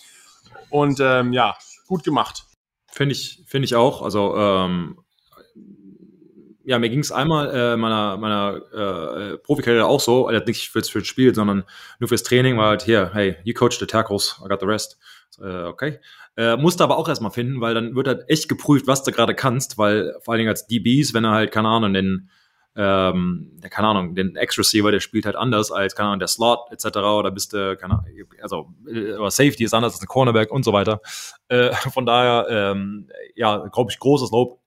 und 0.68 1.00
ähm, 1.00 1.32
ja, 1.32 1.56
gut 1.86 2.04
gemacht. 2.04 2.44
Finde 2.90 3.14
ich, 3.14 3.42
finde 3.46 3.64
ich 3.64 3.74
auch. 3.74 4.02
Also 4.02 4.36
ähm, 4.36 4.98
ja, 6.68 6.78
mir 6.78 6.90
ging 6.90 6.98
es 6.98 7.10
einmal 7.10 7.48
äh, 7.48 7.76
meiner, 7.78 8.18
meiner 8.18 8.60
äh, 8.74 9.38
Profikarriere 9.38 9.86
auch 9.86 10.00
so, 10.00 10.26
also 10.26 10.44
nicht 10.44 10.68
fürs, 10.68 10.90
fürs 10.90 11.06
Spiel, 11.06 11.34
sondern 11.34 11.64
nur 11.98 12.08
fürs 12.08 12.22
Training, 12.22 12.58
war 12.58 12.68
halt 12.68 12.82
hier, 12.82 13.10
hey, 13.14 13.36
you 13.44 13.54
coach 13.54 13.78
the 13.78 13.86
tackles, 13.86 14.38
I 14.44 14.48
got 14.48 14.60
the 14.60 14.66
rest. 14.66 14.98
So, 15.30 15.44
äh, 15.44 15.62
okay. 15.62 15.98
Äh, 16.36 16.58
musste 16.58 16.84
aber 16.84 16.98
auch 16.98 17.08
erstmal 17.08 17.30
finden, 17.30 17.62
weil 17.62 17.72
dann 17.72 17.96
wird 17.96 18.06
halt 18.06 18.28
echt 18.28 18.50
geprüft, 18.50 18.86
was 18.86 19.02
du 19.02 19.12
gerade 19.12 19.34
kannst, 19.34 19.78
weil 19.78 20.14
vor 20.20 20.32
allen 20.32 20.40
Dingen 20.40 20.50
als 20.50 20.66
DBs, 20.66 21.14
wenn 21.14 21.24
er 21.24 21.30
halt, 21.30 21.52
keine 21.52 21.68
Ahnung, 21.68 21.94
den, 21.94 22.28
ähm, 22.76 23.50
der, 23.62 23.70
keine 23.70 23.88
Ahnung, 23.88 24.14
den 24.14 24.36
X-Receiver, 24.36 24.92
der 24.92 25.00
spielt 25.00 25.24
halt 25.24 25.36
anders 25.36 25.72
als, 25.72 25.96
keine 25.96 26.08
Ahnung, 26.10 26.18
der 26.18 26.28
Slot 26.28 26.70
etc. 26.70 26.98
oder 26.98 27.30
bist 27.30 27.54
du, 27.54 27.78
keine 27.78 27.94
Ahnung, 27.94 28.06
also 28.42 28.68
oder 29.18 29.30
Safety 29.30 29.64
ist 29.64 29.72
anders 29.72 29.94
als 29.94 30.02
ein 30.02 30.06
Cornerback 30.06 30.50
und 30.50 30.66
so 30.66 30.74
weiter. 30.74 31.00
Äh, 31.48 31.72
von 31.72 32.04
daher, 32.04 32.46
ähm, 32.50 33.08
ja, 33.34 33.56
glaube 33.68 33.90
ich, 33.90 33.98
großes 33.98 34.30
Lob 34.32 34.60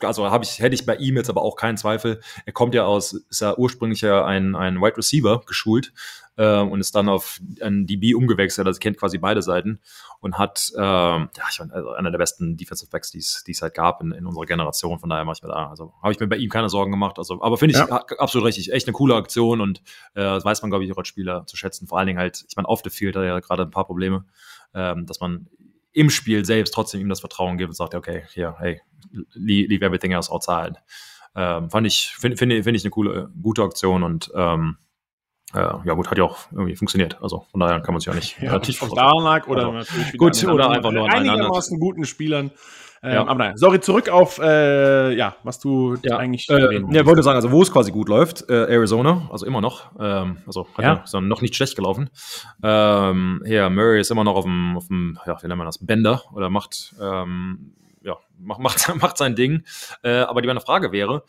also 0.00 0.30
habe 0.30 0.44
ich, 0.44 0.58
hätte 0.58 0.74
ich 0.74 0.86
bei 0.86 0.96
ihm 0.96 1.16
jetzt 1.16 1.30
aber 1.30 1.42
auch 1.42 1.56
keinen 1.56 1.76
Zweifel. 1.76 2.20
Er 2.44 2.52
kommt 2.52 2.74
ja 2.74 2.84
aus, 2.84 3.12
ist 3.12 3.40
ja 3.40 3.56
ursprünglich 3.56 4.00
ja 4.00 4.24
ein, 4.24 4.54
ein 4.54 4.80
Wide 4.80 4.96
Receiver 4.96 5.42
geschult 5.46 5.92
äh, 6.36 6.60
und 6.60 6.80
ist 6.80 6.94
dann 6.94 7.08
auf 7.08 7.40
ein 7.60 7.86
DB 7.86 8.14
umgewechselt, 8.14 8.66
also 8.66 8.78
kennt 8.78 8.98
quasi 8.98 9.18
beide 9.18 9.42
Seiten 9.42 9.80
und 10.20 10.38
hat, 10.38 10.72
äh, 10.76 10.80
ja, 10.80 11.28
ich 11.50 11.58
meine, 11.58 11.72
also 11.72 11.90
einer 11.90 12.10
der 12.10 12.18
besten 12.18 12.56
Defensive 12.56 12.90
Backs, 12.90 13.10
die 13.10 13.18
es 13.18 13.62
halt 13.62 13.74
gab 13.74 14.02
in, 14.02 14.12
in 14.12 14.26
unserer 14.26 14.46
Generation, 14.46 14.98
von 14.98 15.08
daher 15.08 15.24
mache 15.24 15.36
ich 15.38 15.42
mir 15.42 15.48
da, 15.48 15.68
also 15.68 15.94
habe 16.02 16.12
ich 16.12 16.20
mir 16.20 16.26
bei 16.26 16.36
ihm 16.36 16.50
keine 16.50 16.68
Sorgen 16.68 16.90
gemacht, 16.90 17.18
also, 17.18 17.42
aber 17.42 17.56
finde 17.58 17.74
ich 17.74 17.78
ja. 17.78 18.04
absolut 18.18 18.46
richtig, 18.46 18.72
echt 18.72 18.86
eine 18.86 18.92
coole 18.92 19.14
Aktion 19.14 19.60
und 19.60 19.78
äh, 20.14 20.22
das 20.22 20.44
weiß 20.44 20.62
man, 20.62 20.70
glaube 20.70 20.84
ich, 20.84 20.92
auch 20.92 20.98
als 20.98 21.08
Spieler 21.08 21.46
zu 21.46 21.56
schätzen, 21.56 21.86
vor 21.86 21.98
allen 21.98 22.06
Dingen 22.06 22.18
halt, 22.18 22.44
ich 22.48 22.56
meine, 22.56 22.68
off 22.68 22.82
the 22.84 22.90
field 22.90 23.16
hat 23.16 23.22
er 23.22 23.28
ja 23.28 23.40
gerade 23.40 23.62
ein 23.62 23.70
paar 23.70 23.86
Probleme, 23.86 24.24
ähm, 24.74 25.06
dass 25.06 25.20
man 25.20 25.48
im 25.96 26.10
Spiel 26.10 26.44
selbst 26.44 26.74
trotzdem 26.74 27.00
ihm 27.00 27.08
das 27.08 27.20
Vertrauen 27.20 27.56
gibt 27.56 27.70
und 27.70 27.74
sagt, 27.74 27.94
okay, 27.94 28.24
hier, 28.32 28.54
hey, 28.58 28.82
leave, 29.32 29.84
everything 29.84 30.12
else 30.12 30.30
outside. 30.30 30.74
Ähm, 31.34 31.70
fand 31.70 31.86
ich, 31.86 32.14
finde 32.18 32.36
find, 32.36 32.52
find 32.52 32.76
ich 32.76 32.84
eine 32.84 32.90
coole, 32.90 33.30
gute 33.40 33.62
Aktion 33.62 34.02
und 34.02 34.30
ähm, 34.34 34.76
äh, 35.54 35.58
ja 35.58 35.94
gut, 35.94 36.10
hat 36.10 36.18
ja 36.18 36.24
auch 36.24 36.52
irgendwie 36.52 36.76
funktioniert. 36.76 37.22
Also 37.22 37.46
von 37.50 37.60
daher 37.60 37.80
kann 37.80 37.94
man 37.94 38.00
sich 38.00 38.08
ja 38.08 38.14
nicht 38.14 38.40
ja, 38.42 38.58
tief 38.58 38.78
daran 38.78 39.24
lag 39.24 39.46
oder 39.46 39.72
also, 39.72 39.94
gut 40.18 40.44
oder 40.44 40.70
einfach 40.70 40.92
nur 40.92 41.10
einigermaßen 41.10 41.80
guten 41.80 42.04
Spielern 42.04 42.50
ähm, 43.02 43.12
ja. 43.12 43.26
Aber 43.26 43.44
nein, 43.44 43.56
sorry, 43.56 43.80
zurück 43.80 44.08
auf, 44.08 44.38
äh, 44.38 45.14
ja, 45.14 45.36
was 45.42 45.58
du 45.58 45.96
ja. 46.02 46.16
eigentlich. 46.18 46.48
Äh, 46.48 46.82
ja, 46.90 47.06
wollte 47.06 47.22
sagen, 47.22 47.36
also 47.36 47.50
wo 47.50 47.62
es 47.62 47.72
quasi 47.72 47.92
gut 47.92 48.08
läuft, 48.08 48.48
äh, 48.48 48.72
Arizona, 48.72 49.28
also 49.30 49.46
immer 49.46 49.60
noch, 49.60 49.92
ähm, 49.98 50.38
also 50.46 50.66
hat 50.74 50.84
ja. 50.84 51.04
ja 51.10 51.20
noch 51.20 51.42
nicht 51.42 51.54
schlecht 51.54 51.76
gelaufen. 51.76 52.10
Ähm, 52.62 53.42
ja, 53.46 53.68
Murray 53.70 54.00
ist 54.00 54.10
immer 54.10 54.24
noch 54.24 54.36
auf 54.36 54.44
dem, 54.44 54.76
auf 54.76 54.88
dem 54.88 55.18
ja, 55.26 55.36
wie 55.42 55.46
nennt 55.46 55.58
man 55.58 55.66
das, 55.66 55.78
Bender 55.78 56.22
oder 56.34 56.50
macht, 56.50 56.94
ähm, 57.00 57.72
ja, 58.02 58.16
macht, 58.38 58.60
macht, 58.88 58.94
macht 59.00 59.18
sein 59.18 59.34
Ding. 59.34 59.64
Äh, 60.02 60.18
aber 60.20 60.42
die 60.42 60.48
meine 60.48 60.60
Frage 60.60 60.92
wäre, 60.92 61.22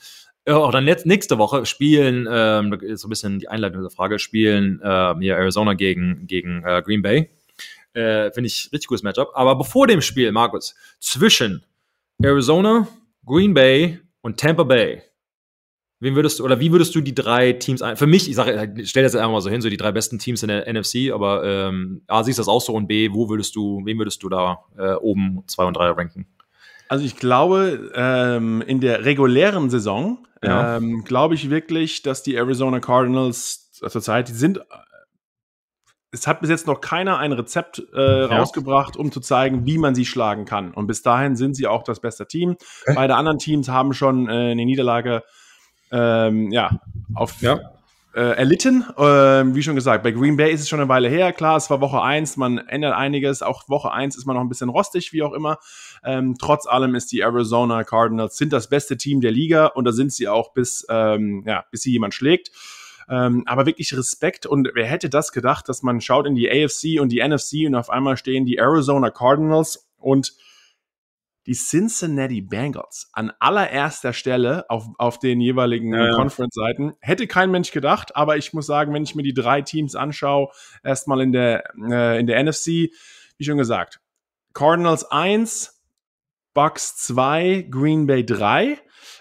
äh, 0.48 0.54
auch 0.54 0.72
dann 0.72 0.86
letzt, 0.86 1.06
nächste 1.06 1.38
Woche 1.38 1.66
spielen, 1.66 2.28
ähm, 2.32 2.74
ist 2.82 3.02
so 3.02 3.08
ein 3.08 3.10
bisschen 3.10 3.40
die 3.40 3.50
Einleitung 3.50 3.82
der 3.82 3.92
Frage, 3.92 4.18
spielen 4.18 4.80
äh, 4.82 5.16
hier 5.20 5.36
Arizona 5.36 5.74
gegen, 5.74 6.26
gegen 6.26 6.64
äh, 6.64 6.82
Green 6.84 7.02
Bay. 7.02 7.30
Äh, 7.98 8.32
Finde 8.32 8.48
ich 8.48 8.70
richtig 8.72 8.88
gutes 8.88 9.02
Matchup. 9.02 9.32
Aber 9.34 9.56
bevor 9.56 9.88
dem 9.88 10.02
Spiel, 10.02 10.32
Markus, 10.32 10.76
zwischen 11.00 11.64
Arizona, 12.22 12.88
Green 13.26 13.54
Bay 13.54 14.00
und 14.22 14.40
Tampa 14.40 14.64
Bay, 14.64 15.02
wen 16.00 16.16
würdest 16.16 16.38
du, 16.38 16.44
oder 16.44 16.60
wie 16.60 16.72
würdest 16.72 16.94
du 16.94 17.02
die 17.02 17.16
drei 17.16 17.54
Teams 17.54 17.82
ein? 17.82 17.98
Für 17.98 18.06
mich, 18.06 18.30
ich 18.30 18.36
sage, 18.36 18.74
ich 18.78 18.90
stelle 18.90 19.06
das 19.06 19.16
einfach 19.16 19.32
mal 19.32 19.42
so 19.42 19.50
hin, 19.50 19.62
so 19.62 19.70
die 19.70 19.78
drei 19.78 19.92
besten 19.92 20.20
Teams 20.20 20.44
in 20.44 20.50
der 20.50 20.72
NFC, 20.72 21.12
aber 21.12 21.44
ähm, 21.44 22.04
A, 22.06 22.24
siehst 22.24 22.38
du 22.38 22.42
das 22.42 22.48
auch 22.48 22.62
so 22.62 22.74
und 22.74 22.88
B, 22.88 23.10
wo 23.12 23.30
würdest 23.30 23.56
du, 23.56 23.82
wen 23.84 23.98
würdest 23.98 24.22
du 24.22 24.30
da 24.30 24.60
äh, 24.78 24.94
oben 24.94 25.44
zwei 25.48 25.66
und 25.66 25.76
drei 25.76 25.90
ranken? 25.90 26.28
Also 26.90 27.04
ich 27.04 27.18
glaube, 27.18 27.92
ähm, 27.96 28.62
in 28.62 28.80
der 28.80 29.06
regulären 29.06 29.72
Saison 29.72 30.20
ja. 30.44 30.78
ähm, 30.78 31.04
glaube 31.04 31.34
ich 31.34 31.50
wirklich, 31.50 32.04
dass 32.04 32.22
die 32.22 32.36
Arizona 32.36 32.80
Cardinals 32.80 33.72
zurzeit, 33.72 34.30
die 34.30 34.34
sind 34.34 34.62
es 36.12 36.26
hat 36.26 36.40
bis 36.40 36.50
jetzt 36.50 36.68
noch 36.68 36.80
keiner 36.80 37.18
ein 37.18 37.34
Rezept 37.34 37.84
äh, 37.94 38.00
rausgebracht, 38.00 38.96
um 38.96 39.12
zu 39.12 39.20
zeigen, 39.20 39.66
wie 39.66 39.78
man 39.78 39.94
sie 39.94 40.06
schlagen 40.06 40.46
kann. 40.46 40.72
Und 40.72 40.88
bis 40.88 41.02
dahin 41.02 41.36
sind 41.36 41.56
sie 41.56 41.68
auch 41.68 41.84
das 41.84 42.00
beste 42.00 42.28
Team. 42.28 42.52
Okay. 42.52 42.94
Beide 42.96 43.16
anderen 43.16 43.40
Teams 43.40 43.70
haben 43.70 43.94
schon 43.94 44.28
äh, 44.28 44.52
eine 44.52 44.66
Niederlage 44.66 45.24
ähm, 45.92 46.52
ja, 46.52 46.80
auf, 47.14 47.42
ja. 47.42 47.60
Äh, 48.16 48.36
erlitten. 48.38 48.86
Ähm, 48.98 49.54
wie 49.54 49.62
schon 49.62 49.76
gesagt, 49.76 50.04
bei 50.04 50.12
Green 50.12 50.38
Bay 50.38 50.52
ist 50.52 50.62
es 50.62 50.70
schon 50.70 50.80
eine 50.80 50.90
Weile 50.90 51.10
her. 51.10 51.34
Klar, 51.34 51.58
es 51.58 51.70
war 51.70 51.82
Woche 51.82 52.02
1, 52.02 52.38
man 52.38 52.58
ändert 52.58 52.96
einiges. 52.96 53.44
Auch 53.44 53.68
Woche 53.70 53.92
1 53.92 54.18
ist 54.18 54.26
man 54.26 54.36
noch 54.36 54.42
ein 54.42 54.50
bisschen 54.50 54.70
rostig, 54.70 55.14
wie 55.14 55.24
auch 55.24 55.34
immer. 55.34 55.60
Ähm, 56.04 56.36
trotz 56.40 56.68
allem 56.68 56.96
ist 56.96 57.12
die 57.12 57.20
Arizona 57.20 57.84
Cardinals 57.84 58.38
sind 58.38 58.54
das 58.54 58.70
beste 58.70 58.98
Team 58.98 59.22
der 59.22 59.32
Liga 59.32 59.68
und 59.68 59.86
da 59.86 59.92
sind 59.92 60.12
sie 60.14 60.28
auch 60.28 60.54
bis, 60.54 60.86
ähm, 60.90 61.44
ja, 61.46 61.66
bis 61.70 61.82
sie 61.82 61.92
jemand 61.92 62.14
schlägt. 62.14 62.50
Ähm, 63.10 63.44
aber 63.46 63.66
wirklich 63.66 63.96
Respekt 63.96 64.46
und 64.46 64.70
wer 64.74 64.86
hätte 64.86 65.10
das 65.10 65.32
gedacht, 65.32 65.70
dass 65.70 65.82
man 65.82 66.02
schaut 66.02 66.28
in 66.28 66.36
die 66.36 66.50
AFC 66.50 67.00
und 67.00 67.10
die 67.10 67.26
NFC 67.26 67.66
und 67.66 67.76
auf 67.76 67.90
einmal 67.90 68.18
stehen 68.18 68.46
die 68.46 68.58
Arizona 68.58 69.10
Cardinals 69.10 69.90
und 69.98 70.34
die 71.48 71.54
Cincinnati 71.54 72.42
Bengals 72.42 73.10
an 73.14 73.32
allererster 73.40 74.12
Stelle 74.12 74.70
auf, 74.70 74.88
auf 74.98 75.18
den 75.18 75.40
jeweiligen 75.40 75.94
ja, 75.94 76.08
ja. 76.08 76.16
Conference-Seiten. 76.16 76.94
Hätte 77.00 77.26
kein 77.26 77.50
Mensch 77.50 77.72
gedacht, 77.72 78.16
aber 78.18 78.36
ich 78.36 78.52
muss 78.52 78.66
sagen, 78.68 78.94
wenn 78.94 79.04
ich 79.04 79.16
mir 79.16 79.24
die 79.24 79.34
drei 79.34 79.62
Teams 79.62 79.96
anschaue, 79.96 80.50
erstmal 80.84 81.22
in 81.22 81.32
der, 81.32 81.64
äh, 81.90 82.20
in 82.20 82.28
der 82.28 82.44
NFC, 82.44 82.92
wie 83.38 83.46
schon 83.46 83.58
gesagt, 83.58 84.02
Cardinals 84.54 85.10
1, 85.10 85.82
Bucks 86.54 86.98
2, 86.98 87.68
Green 87.72 88.08
Bay 88.08 88.26
3. 88.26 88.78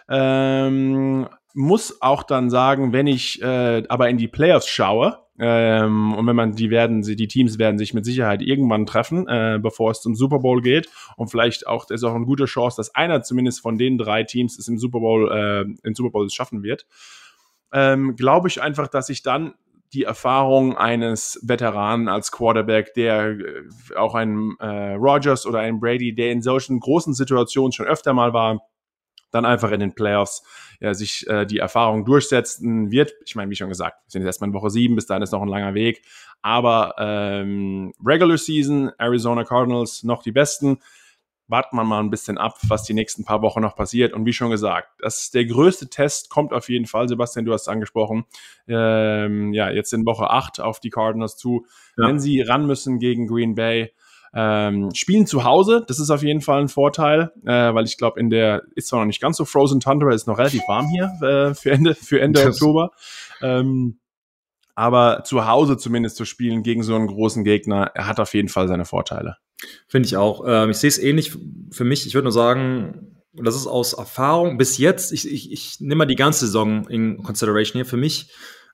Ähm, 0.09 1.29
muss 1.57 2.03
auch 2.03 2.23
dann 2.23 2.51
sagen, 2.51 2.93
wenn 2.93 3.07
ich 3.07 3.43
äh, 3.43 3.83
aber 3.89 4.09
in 4.09 4.19
die 4.19 4.29
Playoffs 4.29 4.69
schaue, 4.69 5.19
ähm, 5.39 6.15
und 6.15 6.27
wenn 6.27 6.37
man, 6.37 6.53
die 6.53 6.71
werden, 6.71 7.03
die 7.03 7.29
Teams 7.29 7.59
werden 7.59 7.79
sich 7.79 7.93
mit 7.93 8.05
Sicherheit 8.05 8.41
irgendwann 8.41 8.87
treffen, 8.87 9.29
äh, 9.29 9.59
bevor 9.61 9.91
es 9.91 10.01
zum 10.01 10.15
Super 10.15 10.39
Bowl 10.39 10.63
geht. 10.63 10.89
Und 11.17 11.29
vielleicht 11.29 11.67
auch, 11.67 11.91
ist 11.91 12.05
auch 12.05 12.15
eine 12.15 12.25
gute 12.25 12.47
Chance, 12.47 12.77
dass 12.79 12.95
einer 12.95 13.23
zumindest 13.23 13.61
von 13.61 13.77
den 13.77 13.99
drei 13.99 14.23
Teams 14.23 14.59
es 14.59 14.69
im 14.69 14.79
Super 14.79 15.01
Bowl, 15.01 15.31
äh, 15.31 15.87
im 15.87 15.95
Super 15.95 16.11
Bowl 16.11 16.29
schaffen 16.31 16.63
wird. 16.63 16.87
Ähm, 17.73 18.17
Glaube 18.17 18.49
ich 18.49 18.63
einfach, 18.63 18.89
dass 18.89 19.09
ich 19.11 19.23
dann 19.23 19.55
die 19.93 20.05
Erfahrung 20.05 20.77
eines 20.77 21.41
Veteranen 21.43 22.09
als 22.09 22.33
Quarterback, 22.33 22.95
der 22.95 23.31
äh, 23.31 23.97
auch 23.97 24.15
ein 24.15 24.57
äh, 24.59 24.95
Rogers 24.95 25.47
oder 25.47 25.61
ein 25.61 25.81
Brady, 25.81 26.15
der 26.15 26.33
in 26.33 26.43
solchen 26.43 26.81
großen 26.81 27.13
Situationen 27.13 27.73
schon 27.73 27.87
öfter 27.87 28.15
mal 28.15 28.33
war, 28.33 28.63
dann 29.31 29.45
einfach 29.45 29.71
in 29.71 29.81
den 29.81 29.95
Playoffs 29.95 30.43
ja, 30.81 30.95
sich 30.95 31.27
äh, 31.29 31.47
die 31.47 31.59
Erfahrung 31.59 32.05
durchsetzen 32.05 32.91
wird. 32.91 33.15
Ich 33.25 33.35
meine, 33.35 33.51
wie 33.51 33.57
schon 33.57 33.69
gesagt, 33.69 33.99
wir 34.05 34.11
sind 34.11 34.23
jetzt 34.23 34.29
erstmal 34.29 34.49
in 34.49 34.55
Woche 34.55 34.71
sieben, 34.71 34.95
bis 34.95 35.07
dahin 35.07 35.23
ist 35.23 35.33
noch 35.33 35.43
ein 35.43 35.49
langer 35.49 35.75
Weg. 35.75 36.03
Aber 36.43 36.95
ähm, 36.99 37.93
Regular 38.05 38.39
Season, 38.39 38.91
Arizona 38.99 39.45
Cardinals 39.45 40.03
noch 40.03 40.23
die 40.23 40.33
besten. 40.33 40.79
Warten 41.49 41.77
wir 41.77 41.85
mal 41.85 42.01
ein 42.01 42.11
bisschen 42.11 42.39
ab, 42.39 42.59
was 42.67 42.83
die 42.83 42.95
nächsten 42.95 43.25
paar 43.25 43.41
Wochen 43.41 43.61
noch 43.61 43.77
passiert. 43.77 44.13
Und 44.13 44.27
wie 44.27 44.33
schon 44.33 44.51
gesagt, 44.51 44.89
das 44.99 45.23
ist 45.23 45.35
der 45.35 45.45
größte 45.45 45.89
Test 45.89 46.29
kommt 46.29 46.53
auf 46.53 46.69
jeden 46.69 46.87
Fall. 46.87 47.09
Sebastian, 47.09 47.45
du 47.45 47.53
hast 47.53 47.63
es 47.63 47.69
angesprochen. 47.69 48.25
Ähm, 48.67 49.53
ja, 49.53 49.71
jetzt 49.71 49.93
in 49.93 50.05
Woche 50.05 50.29
acht 50.29 50.61
auf 50.61 50.81
die 50.81 50.91
Cardinals 50.91 51.37
zu. 51.37 51.65
Ja. 51.97 52.09
Wenn 52.09 52.19
sie 52.19 52.41
ran 52.41 52.67
müssen 52.67 52.99
gegen 52.99 53.29
Green 53.29 53.55
Bay, 53.55 53.93
ähm, 54.39 54.91
spielen 54.95 55.27
zu 55.27 55.45
Hause, 55.45 55.83
das 55.89 55.99
ist 55.99 56.11
auf 56.11 56.23
jeden 56.23 56.43
Fall 56.43 56.61
ein 56.61 56.69
Vorteil, 56.69 57.33
äh, 57.47 57.73
weil 57.73 57.87
ich 57.87 57.97
glaube, 57.97 58.21
in 58.21 58.29
der 58.29 58.65
ist 58.75 58.89
zwar 58.89 59.01
noch 59.01 59.07
nicht 59.07 59.23
ganz 59.23 59.39
so 59.39 59.47
Frozen 59.47 59.81
Tundra, 59.81 60.13
ist 60.13 60.27
noch 60.27 60.37
relativ 60.37 60.61
warm 60.69 60.89
hier 60.89 61.11
äh, 61.27 61.55
für 61.55 61.71
Ende, 61.71 61.95
für 61.95 62.21
Ende 62.21 62.45
Oktober. 62.47 62.91
Ähm, 63.41 63.99
aber 64.75 65.25
zu 65.25 65.47
Hause 65.47 65.79
zumindest 65.79 66.17
zu 66.17 66.27
spielen 66.27 66.63
gegen 66.63 66.83
so 66.83 66.95
einen 66.95 67.07
großen 67.07 67.45
Gegner, 67.45 67.93
er 67.95 68.07
hat 68.07 68.21
auf 68.21 68.35
jeden 68.35 68.51
Fall 68.51 68.69
seine 68.69 68.85
Vorteile. 68.85 69.39
Finde 69.89 70.07
ich 70.07 70.19
auch. 70.19 70.45
Ähm, 70.47 70.69
ich 70.69 70.77
sehe 70.77 70.89
es 70.89 70.99
ähnlich 70.99 71.35
für 71.71 71.85
mich. 71.85 72.07
Ich 72.07 72.13
würde 72.13 72.25
nur 72.25 72.33
sagen, 72.33 73.23
das 73.33 73.57
ist 73.57 73.67
aus 73.67 73.95
Erfahrung 73.95 74.59
bis 74.59 74.77
jetzt, 74.77 75.13
ich, 75.13 75.31
ich, 75.31 75.51
ich 75.51 75.81
nehme 75.81 76.01
mal 76.01 76.05
die 76.05 76.15
ganze 76.15 76.41
Saison 76.45 76.87
in 76.89 77.23
Consideration 77.23 77.79
hier. 77.79 77.87
Für 77.87 77.97
mich 77.97 78.31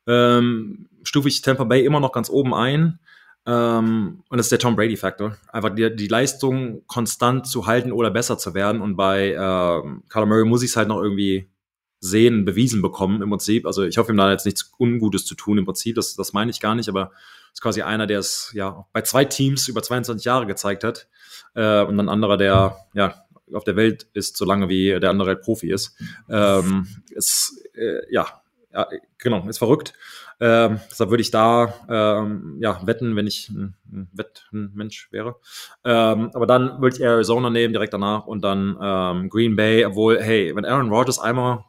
ähm, 0.08 0.88
stufe 1.04 1.28
ich 1.28 1.40
Tampa 1.42 1.62
Bay 1.62 1.84
immer 1.84 2.00
noch 2.00 2.10
ganz 2.10 2.30
oben 2.30 2.52
ein. 2.52 2.98
Ähm, 3.44 4.22
und 4.28 4.38
das 4.38 4.46
ist 4.46 4.52
der 4.52 4.58
Tom 4.58 4.76
Brady-Faktor. 4.76 5.36
Einfach 5.48 5.74
die, 5.74 5.94
die 5.94 6.08
Leistung 6.08 6.86
konstant 6.86 7.46
zu 7.46 7.66
halten 7.66 7.92
oder 7.92 8.10
besser 8.10 8.38
zu 8.38 8.54
werden. 8.54 8.80
Und 8.80 8.96
bei 8.96 9.32
ähm, 9.32 10.04
Kyler 10.08 10.26
Murray 10.26 10.44
muss 10.44 10.62
ich 10.62 10.70
es 10.70 10.76
halt 10.76 10.88
noch 10.88 11.02
irgendwie 11.02 11.48
sehen, 12.00 12.44
bewiesen 12.44 12.82
bekommen 12.82 13.22
im 13.22 13.30
Prinzip. 13.30 13.66
Also 13.66 13.84
ich 13.84 13.96
hoffe 13.98 14.12
ihm 14.12 14.16
da 14.16 14.30
jetzt 14.30 14.44
nichts 14.44 14.72
Ungutes 14.78 15.24
zu 15.24 15.34
tun 15.34 15.58
im 15.58 15.64
Prinzip. 15.64 15.96
Das, 15.96 16.14
das 16.14 16.32
meine 16.32 16.50
ich 16.50 16.60
gar 16.60 16.74
nicht, 16.74 16.88
aber 16.88 17.12
ist 17.52 17.60
quasi 17.60 17.82
einer, 17.82 18.06
der 18.06 18.18
es 18.18 18.50
ja 18.54 18.86
bei 18.92 19.02
zwei 19.02 19.24
Teams 19.24 19.68
über 19.68 19.82
22 19.82 20.24
Jahre 20.24 20.46
gezeigt 20.46 20.84
hat. 20.84 21.08
Äh, 21.54 21.82
und 21.82 21.98
ein 22.00 22.08
anderer, 22.08 22.36
der 22.36 22.76
ja 22.94 23.24
auf 23.52 23.64
der 23.64 23.76
Welt 23.76 24.06
ist, 24.14 24.36
so 24.36 24.44
lange 24.44 24.68
wie 24.68 24.98
der 24.98 25.10
andere 25.10 25.36
Profi 25.36 25.70
ist. 25.70 25.96
Ähm, 26.28 26.86
ist 27.10 27.62
äh, 27.74 28.00
ja, 28.10 28.41
ja, 28.72 28.88
genau, 29.18 29.46
ist 29.48 29.58
verrückt. 29.58 29.94
Ähm, 30.40 30.80
deshalb 30.90 31.10
würde 31.10 31.20
ich 31.20 31.30
da 31.30 31.74
ähm, 31.88 32.56
ja, 32.60 32.80
wetten, 32.84 33.14
wenn 33.14 33.26
ich 33.26 33.48
ein, 33.48 33.76
ein 33.92 34.10
Wettmensch 34.12 35.12
wäre. 35.12 35.36
Ähm, 35.84 36.30
aber 36.34 36.46
dann 36.46 36.80
würde 36.80 36.96
ich 36.96 37.02
Arizona 37.02 37.50
nehmen, 37.50 37.72
direkt 37.72 37.94
danach 37.94 38.26
und 38.26 38.42
dann 38.42 38.76
ähm, 38.82 39.28
Green 39.28 39.54
Bay, 39.54 39.84
obwohl, 39.84 40.20
hey, 40.20 40.54
wenn 40.56 40.64
Aaron 40.64 40.90
Rodgers 40.90 41.20
einmal 41.20 41.64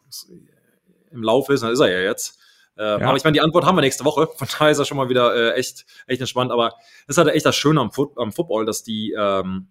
im 1.11 1.21
Lauf 1.21 1.49
ist, 1.49 1.61
dann 1.61 1.71
ist 1.71 1.79
er 1.79 1.91
ja 1.91 1.99
jetzt. 1.99 2.39
Äh, 2.77 2.99
ja. 2.99 3.07
Aber 3.07 3.17
ich 3.17 3.23
meine, 3.23 3.33
die 3.33 3.41
Antwort 3.41 3.65
haben 3.65 3.77
wir 3.77 3.81
nächste 3.81 4.05
Woche. 4.05 4.27
Von 4.35 4.47
daher 4.51 4.71
ist 4.71 4.79
er 4.79 4.85
schon 4.85 4.97
mal 4.97 5.09
wieder 5.09 5.35
äh, 5.35 5.53
echt, 5.53 5.85
echt 6.07 6.21
entspannt. 6.21 6.51
Aber 6.51 6.69
das 7.07 7.15
ist 7.15 7.17
halt 7.17 7.29
echt 7.35 7.45
das 7.45 7.55
Schöne 7.55 7.79
am, 7.79 7.91
Foot 7.91 8.17
am 8.17 8.31
Football, 8.31 8.65
dass 8.65 8.83
die, 8.83 9.15
ähm, 9.17 9.67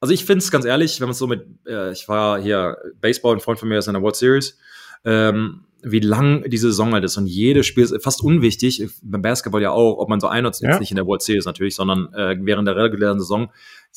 also 0.00 0.12
ich 0.12 0.24
finde 0.24 0.42
es 0.42 0.50
ganz 0.50 0.64
ehrlich, 0.64 1.00
wenn 1.00 1.06
man 1.06 1.12
es 1.12 1.18
so 1.18 1.26
mit, 1.26 1.46
äh, 1.66 1.92
ich 1.92 2.08
war 2.08 2.40
hier 2.40 2.78
Baseball, 3.00 3.36
ein 3.36 3.40
Freund 3.40 3.60
von 3.60 3.68
mir 3.68 3.78
ist 3.78 3.86
in 3.86 3.94
der 3.94 4.02
World 4.02 4.16
Series, 4.16 4.58
ähm, 5.04 5.66
wie 5.82 6.00
lang 6.00 6.48
diese 6.48 6.68
Saison 6.68 6.92
halt 6.92 7.04
ist 7.04 7.16
und 7.16 7.26
jedes 7.26 7.66
Spiel 7.66 7.84
ist 7.84 8.02
fast 8.02 8.22
unwichtig, 8.22 8.86
beim 9.02 9.22
Basketball 9.22 9.62
ja 9.62 9.70
auch, 9.70 9.98
ob 9.98 10.08
man 10.08 10.20
so 10.20 10.26
ein 10.26 10.46
oder 10.46 10.56
ja. 10.60 10.78
nicht 10.78 10.90
in 10.90 10.96
der 10.96 11.06
World 11.06 11.22
Series 11.22 11.44
natürlich, 11.44 11.74
sondern 11.74 12.12
äh, 12.14 12.36
während 12.40 12.68
der 12.68 12.76
regulären 12.76 13.18
Saison, 13.18 13.50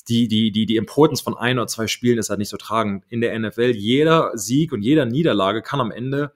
die, 0.08 0.28
die, 0.28 0.52
die, 0.52 0.66
die 0.66 0.76
Importance 0.76 1.22
von 1.22 1.38
ein 1.38 1.58
oder 1.58 1.68
zwei 1.68 1.88
Spielen 1.88 2.18
ist 2.18 2.30
halt 2.30 2.40
nicht 2.40 2.50
so 2.50 2.58
tragend. 2.58 3.04
In 3.10 3.22
der 3.22 3.38
NFL, 3.38 3.72
jeder 3.76 4.32
Sieg 4.36 4.72
und 4.74 4.82
jeder 4.82 5.06
Niederlage 5.06 5.62
kann 5.62 5.80
am 5.80 5.92
Ende 5.92 6.32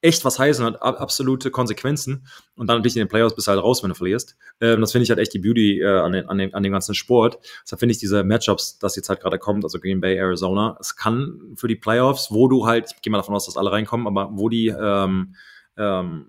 echt 0.00 0.24
was 0.24 0.38
heißen 0.38 0.64
hat 0.64 0.82
absolute 0.82 1.50
Konsequenzen. 1.50 2.26
Und 2.54 2.68
dann 2.68 2.78
natürlich 2.78 2.96
in 2.96 3.02
den 3.02 3.08
Playoffs 3.08 3.34
bist 3.34 3.46
du 3.46 3.52
halt 3.52 3.62
raus, 3.62 3.82
wenn 3.82 3.88
du 3.88 3.94
verlierst. 3.94 4.36
Ähm, 4.60 4.80
das 4.80 4.92
finde 4.92 5.04
ich 5.04 5.10
halt 5.10 5.18
echt 5.18 5.34
die 5.34 5.38
Beauty 5.38 5.80
äh, 5.80 5.86
an, 5.86 6.12
den, 6.12 6.28
an, 6.28 6.38
dem, 6.38 6.54
an 6.54 6.62
dem 6.62 6.72
ganzen 6.72 6.94
Sport. 6.94 7.38
Deshalb 7.64 7.80
finde 7.80 7.92
ich 7.92 7.98
diese 7.98 8.24
Matchups, 8.24 8.78
das 8.78 8.96
jetzt 8.96 9.08
halt 9.08 9.20
gerade 9.20 9.38
kommt, 9.38 9.64
also 9.64 9.80
Green 9.80 10.00
Bay, 10.00 10.16
Arizona, 10.16 10.76
es 10.80 10.96
kann 10.96 11.54
für 11.56 11.68
die 11.68 11.76
Playoffs, 11.76 12.30
wo 12.30 12.48
du 12.48 12.66
halt, 12.66 12.92
ich 12.94 13.02
gehe 13.02 13.10
mal 13.10 13.18
davon 13.18 13.34
aus, 13.34 13.46
dass 13.46 13.56
alle 13.56 13.72
reinkommen, 13.72 14.06
aber 14.06 14.30
wo 14.32 14.48
die 14.48 14.68
ähm, 14.68 15.34
ähm, 15.76 16.26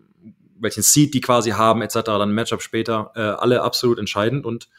welchen 0.60 0.84
Seed 0.84 1.14
die 1.14 1.22
quasi 1.22 1.52
haben, 1.52 1.82
etc., 1.82 2.00
dann 2.04 2.32
Matchup 2.32 2.62
später, 2.62 3.12
äh, 3.16 3.22
alle 3.22 3.62
absolut 3.62 4.00
entscheidend 4.00 4.46
und 4.46 4.70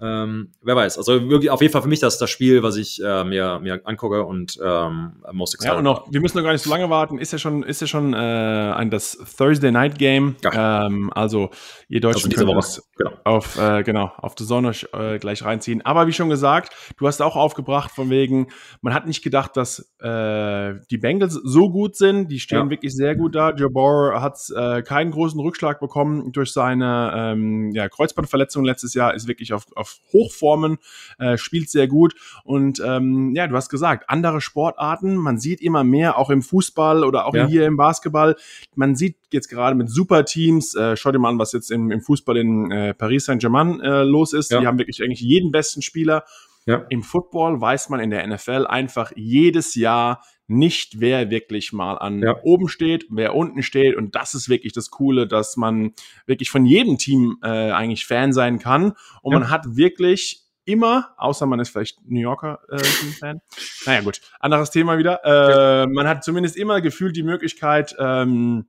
ähm, 0.00 0.52
wer 0.62 0.76
weiß. 0.76 0.98
Also 0.98 1.28
wirklich 1.28 1.50
auf 1.50 1.60
jeden 1.60 1.72
Fall 1.72 1.82
für 1.82 1.88
mich 1.88 2.00
das 2.00 2.18
das 2.18 2.30
Spiel, 2.30 2.62
was 2.62 2.76
ich 2.76 3.02
äh, 3.02 3.24
mir, 3.24 3.58
mir 3.60 3.80
angucke 3.84 4.24
und 4.24 4.58
ähm, 4.62 5.12
most 5.32 5.54
excited. 5.54 5.72
Ja, 5.72 5.78
und 5.78 5.84
noch, 5.84 6.12
wir 6.12 6.20
müssen 6.20 6.36
noch 6.36 6.44
gar 6.44 6.52
nicht 6.52 6.62
so 6.62 6.70
lange 6.70 6.90
warten. 6.90 7.18
Ist 7.18 7.32
ja 7.32 7.38
schon, 7.38 7.62
ist 7.62 7.80
ja 7.80 7.86
schon 7.86 8.12
äh, 8.12 8.16
ein 8.16 8.90
das 8.90 9.16
Thursday 9.36 9.70
Night 9.70 9.98
Game. 9.98 10.36
Ja. 10.42 10.86
Ähm, 10.86 11.12
also 11.14 11.50
ihr 11.88 12.00
Deutschen 12.00 12.32
also 12.32 12.46
könnt 12.46 12.64
es 12.64 12.82
genau. 12.96 13.12
auf 13.24 13.58
äh, 13.58 13.82
genau 13.82 14.12
auf 14.16 14.34
die 14.34 14.44
Sonne 14.44 14.72
äh, 14.92 15.18
gleich 15.18 15.44
reinziehen. 15.44 15.82
Aber 15.84 16.06
wie 16.06 16.12
schon 16.12 16.28
gesagt, 16.28 16.74
du 16.96 17.06
hast 17.06 17.22
auch 17.22 17.36
aufgebracht 17.36 17.90
von 17.90 18.10
wegen, 18.10 18.48
man 18.80 18.94
hat 18.94 19.06
nicht 19.06 19.22
gedacht, 19.22 19.56
dass 19.56 19.92
äh, 20.00 20.74
die 20.90 20.98
Bengals 20.98 21.34
so 21.34 21.70
gut 21.70 21.96
sind. 21.96 22.28
Die 22.28 22.40
stehen 22.40 22.64
ja. 22.64 22.70
wirklich 22.70 22.94
sehr 22.94 23.16
gut 23.16 23.34
da. 23.34 23.54
Jabor 23.54 24.20
hat 24.20 24.38
äh, 24.54 24.82
keinen 24.82 25.10
großen 25.10 25.38
Rückschlag 25.40 25.80
bekommen 25.80 26.32
durch 26.32 26.52
seine 26.52 27.12
ähm, 27.14 27.70
ja, 27.72 27.88
Kreuzbandverletzung 27.88 28.64
letztes 28.64 28.94
Jahr. 28.94 29.14
Ist 29.14 29.28
wirklich 29.28 29.52
auf, 29.52 29.64
auf 29.76 29.83
Hochformen, 30.12 30.78
äh, 31.18 31.36
spielt 31.36 31.70
sehr 31.70 31.88
gut. 31.88 32.14
Und 32.44 32.82
ähm, 32.84 33.34
ja, 33.34 33.46
du 33.46 33.56
hast 33.56 33.68
gesagt, 33.68 34.08
andere 34.08 34.40
Sportarten, 34.40 35.16
man 35.16 35.38
sieht 35.38 35.60
immer 35.60 35.84
mehr, 35.84 36.18
auch 36.18 36.30
im 36.30 36.42
Fußball 36.42 37.04
oder 37.04 37.26
auch 37.26 37.34
ja. 37.34 37.46
hier 37.46 37.66
im 37.66 37.76
Basketball. 37.76 38.36
Man 38.74 38.96
sieht 38.96 39.16
jetzt 39.32 39.48
gerade 39.48 39.76
mit 39.76 39.88
Superteams, 39.90 40.74
äh, 40.74 40.96
schau 40.96 41.12
dir 41.12 41.18
mal 41.18 41.30
an, 41.30 41.38
was 41.38 41.52
jetzt 41.52 41.70
im, 41.70 41.90
im 41.90 42.00
Fußball 42.00 42.36
in 42.36 42.70
äh, 42.70 42.94
Paris 42.94 43.26
Saint-Germain 43.26 43.80
äh, 43.80 44.02
los 44.02 44.32
ist. 44.32 44.50
Ja. 44.50 44.60
Die 44.60 44.66
haben 44.66 44.78
wirklich 44.78 45.02
eigentlich 45.02 45.20
jeden 45.20 45.50
besten 45.50 45.82
Spieler. 45.82 46.24
Ja. 46.66 46.86
Im 46.88 47.02
Football 47.02 47.60
weiß 47.60 47.90
man 47.90 48.00
in 48.00 48.10
der 48.10 48.26
NFL 48.26 48.66
einfach 48.66 49.12
jedes 49.14 49.74
Jahr 49.74 50.22
nicht, 50.46 51.00
wer 51.00 51.30
wirklich 51.30 51.72
mal 51.72 51.96
an 51.96 52.20
ja. 52.20 52.36
oben 52.42 52.68
steht, 52.68 53.06
wer 53.10 53.34
unten 53.34 53.62
steht. 53.62 53.96
Und 53.96 54.14
das 54.14 54.34
ist 54.34 54.48
wirklich 54.48 54.72
das 54.72 54.90
Coole, 54.90 55.26
dass 55.26 55.56
man 55.56 55.92
wirklich 56.26 56.50
von 56.50 56.66
jedem 56.66 56.98
Team 56.98 57.38
äh, 57.42 57.70
eigentlich 57.70 58.06
Fan 58.06 58.32
sein 58.32 58.58
kann. 58.58 58.92
Und 59.22 59.32
ja. 59.32 59.38
man 59.38 59.50
hat 59.50 59.76
wirklich 59.76 60.42
immer, 60.66 61.14
außer 61.16 61.46
man 61.46 61.60
ist 61.60 61.70
vielleicht 61.70 61.98
New 62.06 62.20
Yorker 62.20 62.60
äh, 62.70 62.78
Fan. 62.78 63.40
Naja, 63.86 64.00
gut, 64.00 64.20
anderes 64.40 64.70
Thema 64.70 64.98
wieder. 64.98 65.20
Äh, 65.24 65.86
man 65.86 66.08
hat 66.08 66.24
zumindest 66.24 66.56
immer 66.56 66.80
gefühlt 66.80 67.16
die 67.16 67.22
Möglichkeit, 67.22 67.94
ähm, 67.98 68.66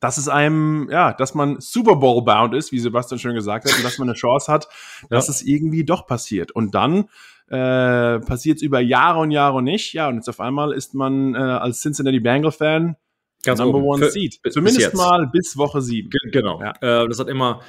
dass 0.00 0.18
es 0.18 0.28
einem, 0.28 0.88
ja, 0.90 1.12
dass 1.12 1.34
man 1.34 1.60
Super 1.60 1.96
Bowl 1.96 2.22
bound 2.22 2.54
ist, 2.54 2.70
wie 2.70 2.78
Sebastian 2.78 3.18
schön 3.18 3.34
gesagt 3.34 3.64
hat, 3.64 3.76
und 3.76 3.84
dass 3.84 3.98
man 3.98 4.08
eine 4.08 4.16
Chance 4.16 4.52
hat, 4.52 4.68
dass 5.10 5.26
ja. 5.26 5.32
es 5.32 5.42
irgendwie 5.42 5.84
doch 5.84 6.06
passiert. 6.06 6.52
Und 6.52 6.74
dann 6.74 7.08
äh, 7.48 8.18
passiert 8.20 8.56
es 8.56 8.62
über 8.62 8.80
Jahre 8.80 9.20
und 9.20 9.30
Jahre 9.30 9.62
nicht. 9.62 9.92
Ja, 9.92 10.08
und 10.08 10.16
jetzt 10.16 10.28
auf 10.28 10.40
einmal 10.40 10.72
ist 10.72 10.94
man 10.94 11.34
äh, 11.34 11.38
als 11.38 11.80
Cincinnati 11.80 12.20
Bengal 12.20 12.52
Fan 12.52 12.96
Ganz 13.44 13.60
Number 13.60 13.78
oben. 13.78 13.86
One 13.86 14.04
Für, 14.04 14.10
Seed. 14.10 14.40
Zumindest 14.50 14.90
bis 14.90 14.94
mal 14.94 15.28
bis 15.32 15.56
Woche 15.56 15.80
sieben. 15.80 16.10
Genau. 16.32 16.60
Ja. 16.60 16.72
Äh, 16.80 17.08
das 17.08 17.18
hat 17.18 17.28
immer 17.28 17.62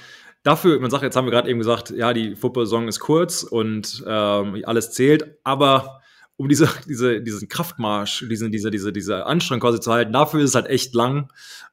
dafür, 0.44 0.80
man 0.80 0.90
sagt, 0.90 1.04
jetzt 1.04 1.16
haben 1.16 1.26
wir 1.26 1.32
gerade 1.32 1.50
eben 1.50 1.60
gesagt, 1.60 1.92
ja, 1.92 2.14
die 2.14 2.36
Football-Saison 2.36 2.88
ist 2.88 3.00
kurz 3.00 3.44
und 3.44 4.04
ähm, 4.08 4.64
alles 4.66 4.92
zählt, 4.92 5.38
aber 5.44 6.02
um 6.36 6.50
diese, 6.50 6.70
diese, 6.88 7.22
diesen 7.22 7.48
Kraftmarsch, 7.48 8.26
diesen, 8.30 8.52
diese, 8.52 8.72
diese, 8.72 8.92
diese 8.92 9.26
Anstrengung 9.26 9.62
quasi 9.62 9.80
zu 9.80 9.92
halten, 9.92 10.14
dafür 10.14 10.40
ist 10.40 10.52
es 10.52 10.56
halt 10.56 10.68
echt 10.68 10.94
lang. 10.96 11.32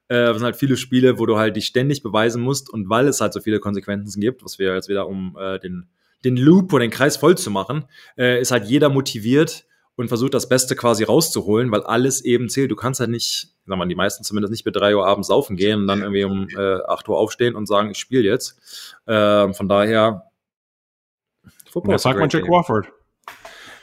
Äh, 0.09 0.31
es 0.31 0.37
sind 0.37 0.45
halt 0.45 0.57
viele 0.57 0.77
Spiele, 0.77 1.19
wo 1.19 1.27
du 1.27 1.39
halt 1.39 1.57
dich 1.57 1.67
ständig 1.67 2.03
beweisen 2.03 2.43
musst 2.43 2.69
und 2.69 2.91
weil 2.91 3.09
es 3.09 3.21
halt 3.21 3.33
so 3.33 3.41
viele 3.41 3.61
Konsequenzen 3.61 4.21
gibt, 4.21 4.45
was 4.45 4.59
wir 4.59 4.75
jetzt 4.75 4.89
wieder 4.89 5.09
um 5.09 5.37
äh, 5.41 5.59
den 5.59 5.89
den 6.25 6.37
Loop 6.37 6.73
oder 6.73 6.85
den 6.85 6.91
Kreis 6.91 7.17
voll 7.17 7.37
zu 7.37 7.51
machen, 7.51 7.85
äh, 8.17 8.41
ist 8.41 8.51
halt 8.51 8.65
jeder 8.65 8.89
motiviert 8.89 9.67
und 9.97 10.09
versucht 10.09 10.35
das 10.35 10.49
Beste 10.49 10.75
quasi 10.75 11.05
rauszuholen, 11.05 11.71
weil 11.71 11.83
alles 11.83 12.25
eben 12.25 12.49
zählt. 12.49 12.71
Du 12.71 12.77
kannst 12.77 13.01
halt 13.01 13.11
nicht, 13.11 13.55
sagen 13.67 13.79
wir 13.79 13.87
die 13.87 13.95
meisten 13.95 14.25
zumindest 14.25 14.51
nicht 14.51 14.67
mit 14.67 14.75
drei 14.75 14.97
Uhr 14.97 15.07
abends 15.07 15.29
saufen 15.29 15.57
gehen 15.57 15.81
und 15.81 15.87
dann 15.87 16.01
irgendwie 16.01 16.25
um 16.25 16.49
äh, 16.49 16.83
acht 16.89 17.09
Uhr 17.09 17.19
aufstehen 17.19 17.55
und 17.55 17.67
sagen, 17.67 17.91
ich 17.91 17.99
spiele 17.99 18.25
jetzt. 18.25 18.59
Äh, 19.07 19.53
von 19.53 19.69
daher. 19.69 20.31
Football 21.71 21.95
ja, 21.95 21.99
sagt 21.99 22.19
man 22.19 22.29
Jack 22.29 22.49
Warford. 22.49 22.89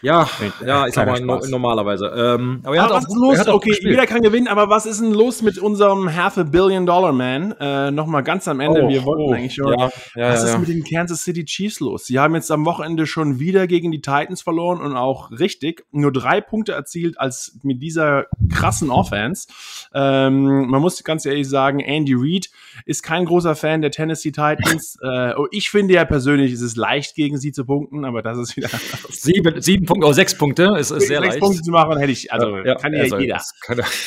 Ja, 0.01 0.27
ja, 0.65 0.87
ich 0.87 0.93
sag 0.93 1.07
mal 1.07 1.21
no, 1.21 1.39
normalerweise. 1.47 2.07
Ähm, 2.07 2.61
aber, 2.63 2.79
aber 2.79 2.95
was 2.95 3.03
ist 3.05 3.15
los? 3.15 3.47
Okay, 3.47 3.77
jeder 3.81 4.07
kann 4.07 4.21
gewinnen, 4.21 4.47
aber 4.47 4.69
was 4.69 4.85
ist 4.85 4.99
denn 4.99 5.11
los 5.11 5.41
mit 5.41 5.59
unserem 5.59 6.15
Half 6.15 6.37
a 6.39 6.43
Billion 6.43 6.85
Dollar 6.85 7.11
Man? 7.11 7.53
Äh, 7.59 7.91
Nochmal 7.91 8.23
ganz 8.23 8.47
am 8.47 8.59
Ende, 8.59 8.83
oh, 8.83 8.89
wir 8.89 9.05
wollten 9.05 9.23
oh, 9.23 9.33
eigentlich 9.33 9.53
schon. 9.53 9.77
Ja, 9.77 9.91
ja, 10.15 10.29
was 10.29 10.43
ist 10.43 10.53
ja. 10.53 10.57
mit 10.57 10.69
den 10.69 10.83
Kansas 10.83 11.23
City 11.23 11.45
Chiefs 11.45 11.79
los? 11.79 12.07
Sie 12.07 12.17
haben 12.17 12.33
jetzt 12.33 12.49
am 12.51 12.65
Wochenende 12.65 13.05
schon 13.05 13.39
wieder 13.39 13.67
gegen 13.67 13.91
die 13.91 14.01
Titans 14.01 14.41
verloren 14.41 14.81
und 14.81 14.95
auch 14.95 15.31
richtig 15.31 15.85
nur 15.91 16.11
drei 16.11 16.41
Punkte 16.41 16.71
erzielt 16.73 17.19
als 17.19 17.59
mit 17.61 17.81
dieser 17.81 18.25
krassen 18.51 18.89
Offense. 18.89 19.47
Ähm, 19.93 20.67
man 20.67 20.81
muss 20.81 21.03
ganz 21.03 21.25
ehrlich 21.25 21.47
sagen, 21.47 21.79
Andy 21.79 22.15
Reid 22.15 22.49
ist 22.85 23.03
kein 23.03 23.25
großer 23.25 23.55
Fan 23.55 23.81
der 23.81 23.91
Tennessee 23.91 24.31
Titans. 24.31 24.97
äh, 25.03 25.33
oh, 25.37 25.47
ich 25.51 25.69
finde 25.69 25.93
ja 25.93 26.05
persönlich, 26.05 26.53
ist 26.53 26.61
es 26.61 26.75
leicht 26.75 27.15
gegen 27.15 27.37
sie 27.37 27.51
zu 27.51 27.65
punkten, 27.65 28.03
aber 28.05 28.21
das 28.23 28.37
ist 28.37 28.57
wieder 28.57 28.69
sieben, 29.09 29.61
sieben 29.61 29.85
Punkte, 29.91 30.07
oh, 30.07 30.13
sechs 30.13 30.37
Punkte, 30.37 30.75
ist, 30.77 30.91
ist 30.91 31.07
sehr 31.07 31.19
sechs 31.19 31.33
leicht. 31.33 31.39
Punkte 31.39 31.61
zu 31.61 31.71
machen, 31.71 31.97
hätte 31.97 32.11
ich, 32.11 32.31
also 32.31 32.57
ja, 32.57 32.75
kann 32.75 32.93
ja, 32.93 33.01
also, 33.01 33.19
jeder. 33.19 33.41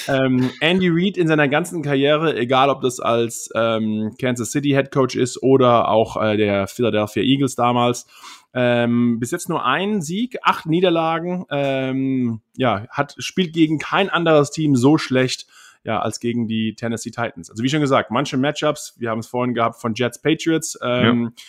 Ähm, 0.09 0.51
Andy 0.61 0.89
Reid 0.91 1.16
in 1.16 1.28
seiner 1.28 1.49
ganzen 1.49 1.82
Karriere, 1.82 2.37
egal 2.37 2.70
ob 2.70 2.80
das 2.80 3.01
als 3.01 3.51
ähm, 3.55 4.14
Kansas 4.18 4.51
City 4.51 4.70
Head 4.70 4.91
Coach 4.91 5.14
ist 5.14 5.43
oder 5.43 5.89
auch 5.89 6.20
äh, 6.20 6.37
der 6.37 6.66
Philadelphia 6.68 7.22
Eagles 7.22 7.55
damals, 7.55 8.07
ähm, 8.55 9.18
bis 9.20 9.30
jetzt 9.30 9.49
nur 9.49 9.64
ein 9.64 10.01
Sieg, 10.01 10.39
acht 10.43 10.66
Niederlagen. 10.66 11.45
Ähm, 11.51 12.41
ja, 12.57 12.87
hat 12.89 13.14
spielt 13.18 13.53
gegen 13.53 13.78
kein 13.78 14.09
anderes 14.09 14.51
Team 14.51 14.76
so 14.76 14.97
schlecht 14.97 15.47
ja, 15.82 16.01
als 16.01 16.18
gegen 16.18 16.49
die 16.49 16.74
Tennessee 16.76 17.11
Titans. 17.11 17.51
Also 17.51 17.62
wie 17.62 17.68
schon 17.68 17.82
gesagt, 17.82 18.11
manche 18.11 18.39
Matchups, 18.39 18.95
wir 18.99 19.11
haben 19.11 19.18
es 19.18 19.26
vorhin 19.26 19.53
gehabt 19.53 19.80
von 19.80 19.93
Jets 19.95 20.22
Patriots, 20.22 20.78
ähm, 20.82 21.32
ja 21.37 21.43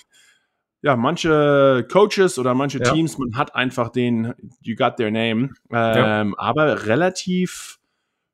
ja, 0.85 0.95
manche 0.95 1.83
Coaches 1.91 2.37
oder 2.37 2.53
manche 2.53 2.77
ja. 2.77 2.93
Teams, 2.93 3.17
man 3.17 3.35
hat 3.35 3.55
einfach 3.55 3.89
den 3.89 4.35
You 4.61 4.75
got 4.75 4.97
their 4.97 5.09
name. 5.09 5.49
Ähm, 5.71 6.29
ja. 6.29 6.33
Aber 6.37 6.85
relativ 6.85 7.79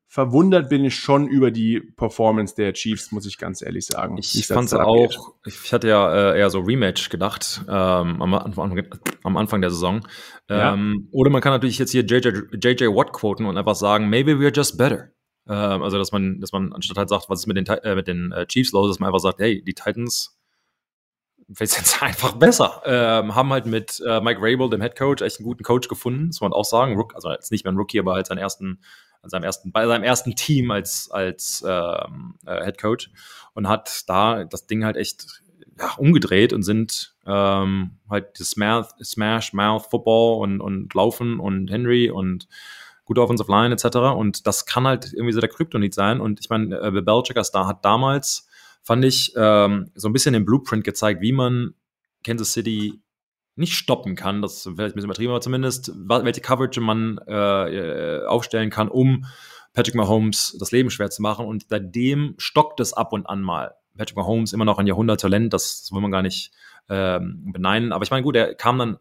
verwundert 0.06 0.68
bin 0.68 0.84
ich 0.84 0.94
schon 0.94 1.26
über 1.28 1.50
die 1.50 1.80
Performance 1.80 2.54
der 2.54 2.74
Chiefs, 2.74 3.10
muss 3.10 3.24
ich 3.24 3.38
ganz 3.38 3.62
ehrlich 3.62 3.86
sagen. 3.86 4.18
Ich 4.18 4.46
fand 4.46 4.66
es 4.66 4.74
auch, 4.74 5.34
ich 5.46 5.72
hatte 5.72 5.88
ja 5.88 6.32
äh, 6.32 6.40
eher 6.40 6.50
so 6.50 6.60
Rematch 6.60 7.08
gedacht 7.08 7.62
ähm, 7.66 8.20
am, 8.20 8.34
am, 8.34 9.36
Anfang 9.38 9.62
der 9.62 9.70
Saison. 9.70 10.06
Ähm, 10.50 11.08
ja. 11.10 11.18
Oder 11.18 11.30
man 11.30 11.40
kann 11.40 11.52
natürlich 11.52 11.78
jetzt 11.78 11.92
hier 11.92 12.04
JJ, 12.04 12.28
JJ 12.62 12.88
Watt 12.88 13.14
quoten 13.14 13.46
und 13.46 13.56
einfach 13.56 13.76
sagen, 13.76 14.10
maybe 14.10 14.32
we're 14.32 14.54
just 14.54 14.76
better. 14.76 15.12
Ähm, 15.48 15.82
also, 15.82 15.96
dass 15.96 16.12
man, 16.12 16.38
dass 16.38 16.52
man 16.52 16.74
anstatt 16.74 16.98
halt 16.98 17.08
sagt, 17.08 17.30
was 17.30 17.40
ist 17.40 17.46
mit 17.46 17.56
den, 17.56 17.64
äh, 17.66 17.94
mit 17.94 18.08
den 18.08 18.30
äh, 18.32 18.44
Chiefs 18.46 18.72
los, 18.72 18.90
dass 18.90 19.00
man 19.00 19.06
einfach 19.06 19.20
sagt, 19.20 19.40
hey, 19.40 19.64
die 19.64 19.72
Titans 19.72 20.38
vielleicht 21.52 21.76
jetzt 21.76 22.02
einfach 22.02 22.32
besser. 22.32 22.82
Ähm, 22.84 23.34
haben 23.34 23.52
halt 23.52 23.66
mit 23.66 24.02
äh, 24.06 24.20
Mike 24.20 24.40
Rabel, 24.40 24.70
dem 24.70 24.80
Head 24.80 24.96
Coach, 24.96 25.22
echt 25.22 25.38
einen 25.38 25.46
guten 25.46 25.64
Coach 25.64 25.88
gefunden, 25.88 26.26
muss 26.26 26.40
man 26.40 26.52
auch 26.52 26.64
sagen. 26.64 26.96
Rook, 26.96 27.14
also 27.14 27.30
jetzt 27.30 27.50
nicht 27.50 27.64
mehr 27.64 27.72
ein 27.72 27.76
Rookie, 27.76 27.98
aber 27.98 28.14
halt 28.14 28.26
seinen 28.26 28.38
ersten, 28.38 28.80
seinem 29.22 29.44
ersten, 29.44 29.72
bei 29.72 29.86
seinem 29.86 30.04
ersten 30.04 30.34
Team 30.34 30.70
als, 30.70 31.10
als 31.10 31.64
ähm, 31.66 32.34
äh, 32.46 32.64
Head 32.64 32.78
Coach 32.78 33.10
und 33.54 33.68
hat 33.68 34.08
da 34.08 34.44
das 34.44 34.66
Ding 34.66 34.84
halt 34.84 34.96
echt 34.96 35.42
ja, 35.78 35.94
umgedreht 35.96 36.52
und 36.52 36.62
sind 36.62 37.14
ähm, 37.26 37.98
halt 38.10 38.38
das 38.38 38.50
Smash, 38.50 38.86
Smash 39.02 39.52
Mouth 39.52 39.86
Football 39.90 40.42
und, 40.42 40.60
und 40.60 40.92
Laufen 40.94 41.40
und 41.40 41.70
Henry 41.70 42.10
und 42.10 42.48
gute 43.04 43.22
Offensive 43.22 43.50
Line 43.50 43.74
etc. 43.74 43.96
Und 44.16 44.46
das 44.46 44.66
kann 44.66 44.86
halt 44.86 45.12
irgendwie 45.12 45.32
so 45.32 45.40
der 45.40 45.48
Kryptonit 45.48 45.94
sein. 45.94 46.20
Und 46.20 46.40
ich 46.40 46.50
meine, 46.50 46.76
äh, 46.76 47.36
als 47.36 47.48
Star 47.48 47.66
hat 47.66 47.84
damals, 47.84 48.48
fand 48.82 49.04
ich, 49.04 49.32
ähm, 49.36 49.90
so 49.94 50.08
ein 50.08 50.12
bisschen 50.12 50.32
den 50.32 50.44
Blueprint 50.44 50.84
gezeigt, 50.84 51.20
wie 51.20 51.32
man 51.32 51.74
Kansas 52.24 52.52
City 52.52 53.00
nicht 53.54 53.74
stoppen 53.74 54.16
kann, 54.16 54.40
das 54.40 54.54
ist 54.54 54.62
vielleicht 54.62 54.78
ein 54.78 54.94
bisschen 54.94 55.04
übertrieben, 55.04 55.32
aber 55.32 55.40
zumindest, 55.40 55.92
welche 55.94 56.40
Coverage 56.40 56.80
man 56.80 57.18
äh, 57.26 58.22
äh, 58.22 58.26
aufstellen 58.26 58.70
kann, 58.70 58.88
um 58.88 59.26
Patrick 59.74 59.94
Mahomes 59.94 60.56
das 60.58 60.72
Leben 60.72 60.90
schwer 60.90 61.10
zu 61.10 61.22
machen. 61.22 61.46
Und 61.46 61.66
seitdem 61.68 62.34
stockt 62.38 62.80
es 62.80 62.92
ab 62.92 63.12
und 63.12 63.26
an 63.26 63.42
mal. 63.42 63.74
Patrick 63.96 64.16
Mahomes 64.16 64.52
immer 64.52 64.64
noch 64.64 64.78
ein 64.78 64.86
Jahrhunderttalent, 64.86 65.52
das, 65.52 65.82
das 65.82 65.92
will 65.92 66.00
man 66.00 66.10
gar 66.10 66.22
nicht 66.22 66.50
ähm, 66.88 67.52
beneiden. 67.52 67.92
Aber 67.92 68.04
ich 68.04 68.10
meine, 68.10 68.22
gut, 68.22 68.36
er 68.36 68.54
kam 68.54 68.78
dann, 68.78 68.98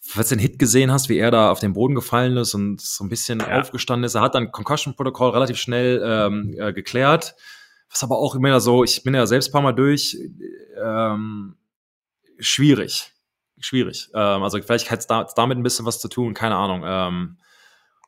falls 0.00 0.30
du 0.30 0.36
den 0.36 0.40
Hit 0.40 0.58
gesehen 0.58 0.90
hast, 0.90 1.08
wie 1.08 1.18
er 1.18 1.30
da 1.30 1.50
auf 1.50 1.60
den 1.60 1.74
Boden 1.74 1.94
gefallen 1.94 2.36
ist 2.36 2.54
und 2.54 2.80
so 2.80 3.04
ein 3.04 3.10
bisschen 3.10 3.40
ja. 3.40 3.60
aufgestanden 3.60 4.04
ist. 4.04 4.14
Er 4.14 4.22
hat 4.22 4.34
dann 4.34 4.50
Concussion-Protokoll 4.50 5.30
relativ 5.30 5.58
schnell 5.58 6.02
ähm, 6.04 6.54
äh, 6.58 6.72
geklärt. 6.72 7.34
Was 7.94 8.02
aber 8.02 8.18
auch 8.18 8.34
immer 8.34 8.60
so, 8.60 8.84
ich 8.84 9.02
bin 9.04 9.14
ja 9.14 9.24
selbst 9.24 9.48
ein 9.48 9.52
paar 9.52 9.62
Mal 9.62 9.72
durch, 9.72 10.18
ähm, 10.84 11.54
schwierig 12.38 13.14
schwierig. 13.64 14.10
Ähm, 14.14 14.42
also 14.42 14.60
vielleicht 14.60 14.90
hat 14.90 15.00
es 15.00 15.06
da, 15.06 15.26
damit 15.36 15.58
ein 15.58 15.62
bisschen 15.62 15.86
was 15.86 16.00
zu 16.00 16.08
tun, 16.08 16.34
keine 16.34 16.56
Ahnung. 16.56 16.82
Ähm, 16.84 17.36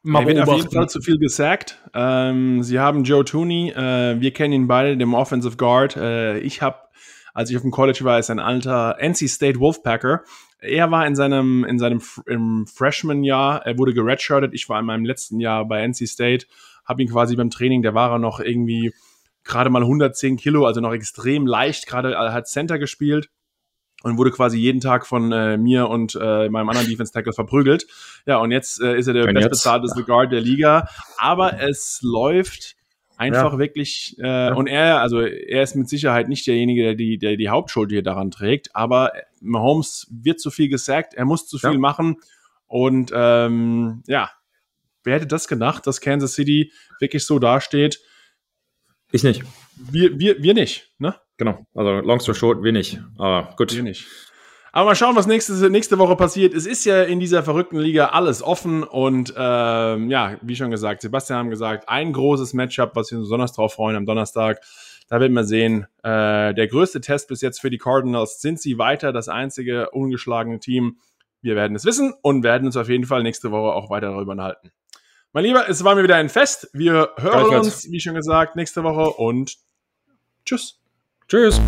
er 0.04 0.26
wird 0.26 0.38
auf 0.40 0.56
jeden 0.56 0.70
Fall 0.70 0.88
zu 0.88 1.00
viel 1.00 1.18
gesagt. 1.18 1.82
Ähm, 1.92 2.62
sie 2.62 2.78
haben 2.78 3.02
Joe 3.04 3.24
Tooney, 3.24 3.70
äh, 3.70 4.20
wir 4.20 4.32
kennen 4.32 4.52
ihn 4.52 4.68
beide, 4.68 4.96
dem 4.96 5.14
Offensive 5.14 5.56
Guard. 5.56 5.96
Äh, 5.96 6.38
ich 6.38 6.62
habe, 6.62 6.78
als 7.34 7.50
ich 7.50 7.56
auf 7.56 7.62
dem 7.62 7.72
College 7.72 8.00
war, 8.02 8.18
ist 8.18 8.30
ein 8.30 8.38
alter 8.38 8.96
NC 9.00 9.28
State 9.28 9.58
Wolfpacker. 9.58 10.22
Er 10.60 10.90
war 10.90 11.06
in 11.06 11.16
seinem, 11.16 11.64
in 11.64 11.78
seinem 11.78 12.00
im 12.26 12.66
Freshman-Jahr, 12.66 13.66
er 13.66 13.78
wurde 13.78 13.94
geredshirtet. 13.94 14.54
Ich 14.54 14.68
war 14.68 14.78
in 14.78 14.86
meinem 14.86 15.04
letzten 15.04 15.40
Jahr 15.40 15.66
bei 15.66 15.82
NC 15.86 16.06
State, 16.06 16.46
habe 16.84 17.02
ihn 17.02 17.10
quasi 17.10 17.34
beim 17.34 17.50
Training, 17.50 17.82
der 17.82 17.94
war 17.94 18.12
er 18.12 18.18
noch 18.18 18.38
irgendwie 18.38 18.92
gerade 19.46 19.70
mal 19.70 19.82
110 19.82 20.36
Kilo, 20.36 20.66
also 20.66 20.80
noch 20.80 20.92
extrem 20.92 21.46
leicht, 21.46 21.86
gerade 21.86 22.16
hat 22.16 22.48
Center 22.48 22.78
gespielt 22.78 23.30
und 24.02 24.18
wurde 24.18 24.30
quasi 24.30 24.58
jeden 24.58 24.80
Tag 24.80 25.06
von 25.06 25.32
äh, 25.32 25.56
mir 25.56 25.88
und 25.88 26.18
äh, 26.20 26.48
meinem 26.48 26.68
anderen 26.68 26.88
Defense 26.88 27.12
Tackle 27.12 27.32
verprügelt. 27.32 27.86
Ja, 28.26 28.38
und 28.38 28.50
jetzt 28.50 28.80
äh, 28.80 28.96
ist 28.96 29.06
er 29.06 29.14
der 29.14 29.32
bestbezahlteste 29.32 30.04
Guard 30.04 30.32
der 30.32 30.40
Liga. 30.40 30.88
Aber 31.16 31.60
es 31.60 32.00
läuft 32.02 32.76
einfach 33.16 33.54
ja. 33.54 33.58
wirklich 33.58 34.16
äh, 34.18 34.26
ja. 34.26 34.54
und 34.54 34.66
er, 34.66 35.00
also 35.00 35.20
er 35.22 35.62
ist 35.62 35.74
mit 35.74 35.88
Sicherheit 35.88 36.28
nicht 36.28 36.46
derjenige, 36.46 36.82
der 36.82 36.94
die, 36.94 37.18
der 37.18 37.36
die 37.36 37.48
Hauptschuld 37.48 37.90
hier 37.90 38.02
daran 38.02 38.30
trägt. 38.30 38.74
Aber 38.76 39.12
Mahomes 39.40 40.06
wird 40.10 40.40
zu 40.40 40.50
viel 40.50 40.68
gesagt, 40.68 41.14
er 41.14 41.24
muss 41.24 41.48
zu 41.48 41.58
viel 41.58 41.72
ja. 41.72 41.78
machen 41.78 42.16
und 42.66 43.12
ähm, 43.14 44.02
ja, 44.06 44.30
wer 45.04 45.14
hätte 45.14 45.26
das 45.26 45.48
gedacht, 45.48 45.86
dass 45.86 46.00
Kansas 46.00 46.34
City 46.34 46.72
wirklich 47.00 47.24
so 47.24 47.38
dasteht? 47.38 48.00
Ich 49.12 49.22
nicht. 49.22 49.42
Wir, 49.76 50.18
wir, 50.18 50.42
wir 50.42 50.54
nicht, 50.54 50.92
ne? 50.98 51.14
Genau, 51.36 51.66
also 51.74 51.90
long 52.00 52.20
story 52.20 52.36
short, 52.36 52.62
wenig. 52.62 52.98
Aber 53.18 53.54
gut. 53.56 53.76
Wenig. 53.76 54.06
Aber 54.72 54.90
mal 54.90 54.94
schauen, 54.94 55.16
was 55.16 55.26
nächste, 55.26 55.70
nächste 55.70 55.98
Woche 55.98 56.16
passiert. 56.16 56.52
Es 56.52 56.66
ist 56.66 56.84
ja 56.84 57.02
in 57.02 57.18
dieser 57.18 57.42
verrückten 57.42 57.78
Liga 57.78 58.08
alles 58.08 58.42
offen 58.42 58.82
und 58.82 59.32
ähm, 59.34 60.10
ja, 60.10 60.36
wie 60.42 60.54
schon 60.54 60.70
gesagt, 60.70 61.00
Sebastian 61.00 61.38
haben 61.38 61.50
gesagt, 61.50 61.88
ein 61.88 62.12
großes 62.12 62.52
Matchup, 62.52 62.90
was 62.94 63.10
wir 63.10 63.18
uns 63.18 63.26
besonders 63.26 63.54
drauf 63.54 63.74
freuen 63.74 63.96
am 63.96 64.04
Donnerstag. 64.04 64.60
Da 65.08 65.20
werden 65.20 65.32
wir 65.32 65.44
sehen. 65.44 65.86
Äh, 66.02 66.52
der 66.52 66.66
größte 66.68 67.00
Test 67.00 67.28
bis 67.28 67.40
jetzt 67.40 67.60
für 67.60 67.70
die 67.70 67.78
Cardinals. 67.78 68.40
Sind 68.40 68.60
sie 68.60 68.76
weiter 68.76 69.12
das 69.12 69.28
einzige 69.28 69.90
ungeschlagene 69.90 70.58
Team? 70.58 70.98
Wir 71.40 71.54
werden 71.54 71.74
es 71.74 71.84
wissen 71.84 72.12
und 72.22 72.42
werden 72.42 72.66
uns 72.66 72.76
auf 72.76 72.88
jeden 72.88 73.04
Fall 73.04 73.22
nächste 73.22 73.52
Woche 73.52 73.72
auch 73.72 73.88
weiter 73.88 74.10
darüber 74.10 74.32
unterhalten. 74.32 74.72
Mein 75.36 75.44
Lieber, 75.44 75.68
es 75.68 75.84
war 75.84 75.94
mir 75.94 76.02
wieder 76.02 76.16
ein 76.16 76.30
Fest. 76.30 76.70
Wir 76.72 77.10
hören 77.18 77.56
uns, 77.56 77.90
wie 77.90 78.00
schon 78.00 78.14
gesagt, 78.14 78.56
nächste 78.56 78.82
Woche 78.84 79.10
und 79.18 79.58
tschüss. 80.46 80.80
Tschüss. 81.28 81.60